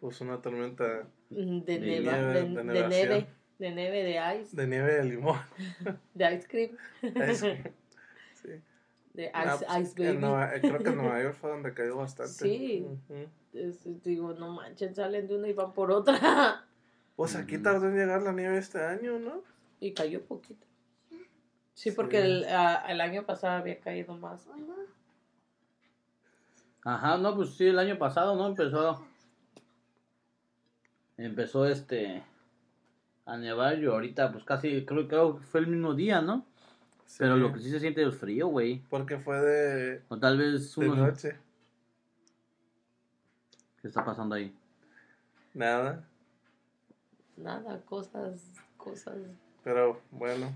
Pues 0.00 0.20
una 0.22 0.40
tormenta 0.40 1.06
mm, 1.28 1.60
de, 1.60 1.78
De 1.78 1.78
neva, 1.80 2.12
nieve, 2.16 2.32
de, 2.32 2.40
de 2.40 2.48
de 2.48 2.88
neve, 2.88 3.26
de 3.58 3.70
neve, 3.70 4.02
de 4.02 4.40
ice, 4.40 4.56
de 4.56 4.66
nieve 4.66 4.94
de 4.94 5.04
limón. 5.04 5.38
de 6.14 6.34
ice 6.34 6.48
cream, 6.48 6.76
Es- 7.02 7.38
sí. 7.40 7.52
De 9.14 9.30
Ah, 9.34 9.54
ice, 9.56 9.64
pues, 9.66 9.80
ice 9.80 10.02
baby. 10.04 10.18
Nueva- 10.18 10.54
eh, 10.54 10.60
creo 10.60 10.78
que 10.78 10.88
en 10.90 10.96
Nueva 10.96 11.22
York 11.22 11.34
fue 11.40 11.50
donde 11.50 11.74
cayó 11.74 11.96
bastante. 11.96 12.32
Sí. 12.32 12.86
Es- 13.52 14.02
digo, 14.04 14.32
no 14.34 14.50
manchen, 14.52 14.94
salen 14.94 15.26
de 15.26 15.36
una 15.36 15.48
y 15.48 15.52
van 15.52 15.72
por 15.72 15.90
otra. 15.90 16.18
Pues 17.16 17.36
aquí 17.36 17.56
Ujú. 17.56 17.64
tardó 17.64 17.86
en 17.88 17.96
llegar 17.96 18.22
la 18.22 18.32
nieve 18.32 18.56
este 18.56 18.82
año, 18.82 19.18
¿no? 19.18 19.42
Y 19.78 19.92
cayó 19.92 20.22
poquito. 20.24 20.66
Sí, 21.10 21.90
Sí. 21.90 21.90
porque 21.90 22.18
el, 22.22 22.46
ah, 22.48 22.86
el 22.88 22.98
año 23.02 23.26
pasado 23.26 23.58
había 23.58 23.78
caído 23.78 24.14
más. 24.16 24.48
Ajá, 26.82 27.18
no, 27.18 27.36
pues 27.36 27.50
sí, 27.56 27.66
el 27.66 27.78
año 27.78 27.98
pasado, 27.98 28.36
¿no? 28.36 28.46
Empezó. 28.46 29.04
Empezó 31.18 31.66
este. 31.66 32.22
A 33.26 33.36
nevar 33.36 33.78
y 33.78 33.84
ahorita, 33.86 34.32
pues 34.32 34.44
casi, 34.44 34.84
creo, 34.86 35.06
creo 35.06 35.36
que 35.38 35.44
fue 35.44 35.60
el 35.60 35.66
mismo 35.66 35.94
día, 35.94 36.22
¿no? 36.22 36.46
Pero 37.18 37.36
lo 37.36 37.52
que 37.52 37.60
sí 37.60 37.70
se 37.70 37.80
siente 37.80 38.02
es 38.06 38.14
frío, 38.14 38.48
güey. 38.48 38.82
Porque 38.88 39.18
fue 39.18 39.40
de, 39.40 40.02
O 40.08 40.18
tal 40.18 40.38
vez 40.38 40.74
de 40.76 40.88
unos. 40.88 40.98
noche. 40.98 41.36
¿Qué 43.80 43.88
está 43.88 44.04
pasando 44.04 44.34
ahí? 44.34 44.54
Nada. 45.54 46.04
Nada, 47.36 47.80
cosas, 47.86 48.40
cosas. 48.76 49.16
Pero 49.64 50.00
bueno. 50.10 50.52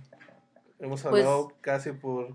Hemos 0.79 1.03
Pues- 1.03 1.25
hablado 1.25 1.53
casi 1.61 1.93
por 1.93 2.35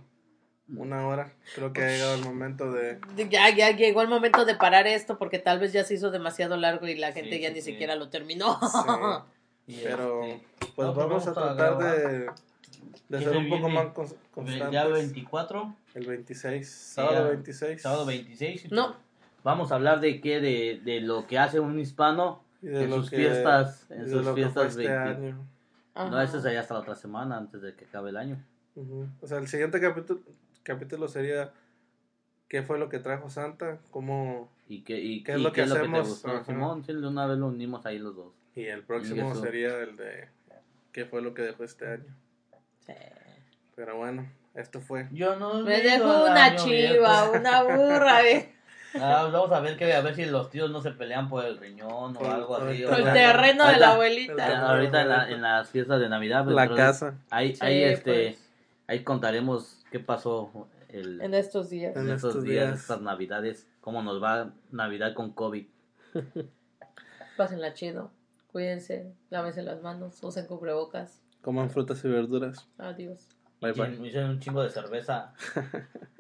una 0.76 1.08
hora. 1.08 1.32
Creo 1.56 1.72
que 1.74 1.82
ha 1.84 1.88
llegado 1.90 2.16
el 2.16 2.24
momento 2.24 2.72
de... 2.72 3.00
Ya, 3.30 3.50
ya 3.56 3.72
llegó 3.72 4.02
el 4.02 4.08
momento 4.08 4.46
de 4.46 4.56
parar 4.56 4.88
esto 4.88 5.18
porque 5.18 5.40
tal 5.40 5.60
vez 5.60 5.74
ya 5.74 5.84
se 5.84 5.96
hizo 5.96 6.10
demasiado 6.12 6.58
largo 6.58 6.88
y 6.88 6.96
la 6.96 7.12
gente 7.12 7.36
Sí, 7.38 7.42
ya 7.42 7.50
sí, 7.50 7.54
ni 7.56 7.62
sí. 7.62 7.72
siquiera 7.72 7.96
lo 7.96 8.10
terminó. 8.10 8.60
Sí, 9.68 9.80
pero 9.84 10.24
este, 10.24 10.46
pues 10.76 10.88
no, 10.88 10.94
vamos 10.94 10.98
a 10.98 11.06
vamos 11.06 11.28
a 11.28 11.34
tratar 11.56 11.78
grabar. 11.78 11.98
de, 11.98 12.32
de 13.10 13.18
¿Qué 13.18 13.24
ser 13.24 13.34
se 13.34 13.38
un 13.40 13.50
poco 13.50 13.70
más 13.70 13.86
cons- 13.88 14.12
el 14.14 14.30
constantes. 14.32 14.70
día 14.72 14.86
24, 14.88 15.76
El 15.96 16.06
26. 16.08 16.70
Sábado 16.70 17.16
ya, 17.26 17.28
26. 17.30 17.82
sábado 17.82 18.06
26. 18.06 18.72
No. 18.72 18.96
Vamos 19.44 19.72
a 19.72 19.76
hablar 19.76 20.00
de 20.00 20.20
qué, 20.22 20.40
de, 20.42 20.82
de 20.84 21.02
lo 21.02 21.26
que 21.28 21.40
hace 21.40 21.60
un 21.60 21.80
hispano 21.80 22.44
en 22.62 22.90
lo 22.90 22.98
sus 22.98 23.10
que- 23.10 23.18
fiestas, 23.18 23.90
en 23.90 24.10
sus 24.10 24.26
lo 24.26 24.36
que 24.36 24.42
fiestas 24.42 24.72
este 24.78 24.88
20. 24.88 24.98
año. 25.28 25.48
Ajá. 25.96 26.10
No, 26.10 26.22
ese 26.22 26.42
sería 26.42 26.60
hasta 26.62 26.74
la 26.76 26.80
otra 26.82 26.96
semana, 26.96 27.38
antes 27.38 27.62
de 27.62 27.74
que 27.74 27.86
acabe 27.86 28.10
el 28.12 28.18
año. 28.18 28.38
Ujú. 28.76 29.08
O 29.22 29.28
sea, 29.28 29.38
el 29.40 29.48
siguiente 29.48 29.80
capítulo, 29.82 30.20
capítulo 30.64 31.08
sería 31.08 31.52
qué 32.48 32.64
fue 32.64 32.80
lo 32.80 32.90
que 32.90 33.00
trajo 33.00 33.30
Santa, 33.30 33.80
cómo 33.92 34.50
¿Y 34.68 34.82
qué, 34.82 35.00
y, 35.00 35.24
¿Qué 35.24 35.34
es 35.34 35.40
y 35.40 35.42
lo 35.42 35.52
que 35.52 35.64
te 35.64 35.72
hacemos? 35.74 36.08
gustó? 36.08 36.30
Ajá. 36.30 36.44
Simón, 36.46 36.84
sí, 36.86 36.94
de 36.94 37.08
una 37.08 37.26
vez 37.26 37.38
lo 37.40 37.48
unimos 37.48 37.86
ahí 37.86 37.98
los 37.98 38.16
dos. 38.16 38.34
y 38.56 38.66
el 38.66 38.84
próximo 38.84 39.32
eso. 39.32 39.42
sería 39.42 39.80
el 39.80 39.96
de 39.98 40.28
qué 40.92 41.06
fue 41.06 41.22
lo 41.22 41.34
que 41.34 41.42
dejó 41.44 41.64
este 41.64 41.88
año. 41.88 42.16
Sí. 42.98 43.32
Pero 43.76 43.98
bueno, 43.98 44.30
esto 44.56 44.82
fue. 44.82 45.08
Yo 45.12 45.36
no 45.38 45.62
Me 45.64 45.82
dejó 45.82 46.26
una 46.26 46.56
chiva, 46.56 47.30
una 47.32 47.64
burra. 47.64 48.24
eh. 48.30 48.54
Ah, 48.96 49.30
vamos 49.32 49.52
a 49.52 49.60
ver 49.60 49.78
que 49.78 49.94
a 49.94 50.02
ver 50.02 50.16
si 50.16 50.26
los 50.26 50.50
tíos 50.50 50.72
no 50.72 50.82
se 50.82 50.90
pelean 50.92 51.30
por 51.30 51.46
el 51.46 51.60
riñón 51.60 52.16
o 52.18 52.20
Por- 52.20 52.28
algo 52.28 52.48
por 52.58 52.68
así. 52.70 52.82
el 52.82 52.90
o 52.90 52.96
El 52.96 53.04
terreno 53.14 53.64
de 53.66 53.70
ahorita- 53.70 53.80
la 53.80 53.92
abuelita. 53.94 54.70
Ahorita 54.72 55.02
en, 55.02 55.10
la- 55.10 55.30
en 55.30 55.42
las 55.44 55.70
fiestas 55.70 56.00
de 56.00 56.10
Navidad, 56.10 56.44
pues, 56.44 56.56
La 56.56 56.64
entonces, 56.64 56.86
casa. 56.86 57.16
Ahí, 57.30 57.56
Sí, 57.56 57.60
ahí, 57.66 57.84
este, 57.84 58.12
pues, 58.32 58.50
ahí 58.88 59.04
contaremos 59.04 59.86
qué 59.92 60.00
pasó 60.00 60.68
el, 60.90 61.22
en 61.22 61.36
estos 61.36 61.70
días. 61.70 61.96
en 61.96 62.08
en 62.08 62.16
estos 62.16 62.30
estos 62.32 62.44
días, 62.44 62.68
días. 62.70 62.80
estas 62.82 63.02
Navidades, 63.02 63.68
cómo 63.80 64.02
nos 64.02 64.22
va 64.24 64.50
Navidad 64.72 65.14
con 65.14 65.34
COVID. 65.34 65.68
Pásenla 67.38 67.74
chido. 67.74 68.12
Cuídense, 68.52 69.14
lávense 69.30 69.62
las 69.62 69.82
manos, 69.82 70.18
usen 70.24 70.48
cubrebocas. 70.48 71.22
Coman 71.42 71.70
frutas 71.70 72.04
y 72.04 72.08
verduras. 72.08 72.68
Adiós. 72.78 73.28
Bye 73.62 73.74
bye. 73.74 74.08
Hice 74.08 74.24
un 74.24 74.40
chingo 74.40 74.64
de 74.64 74.70
cerveza. 74.70 75.34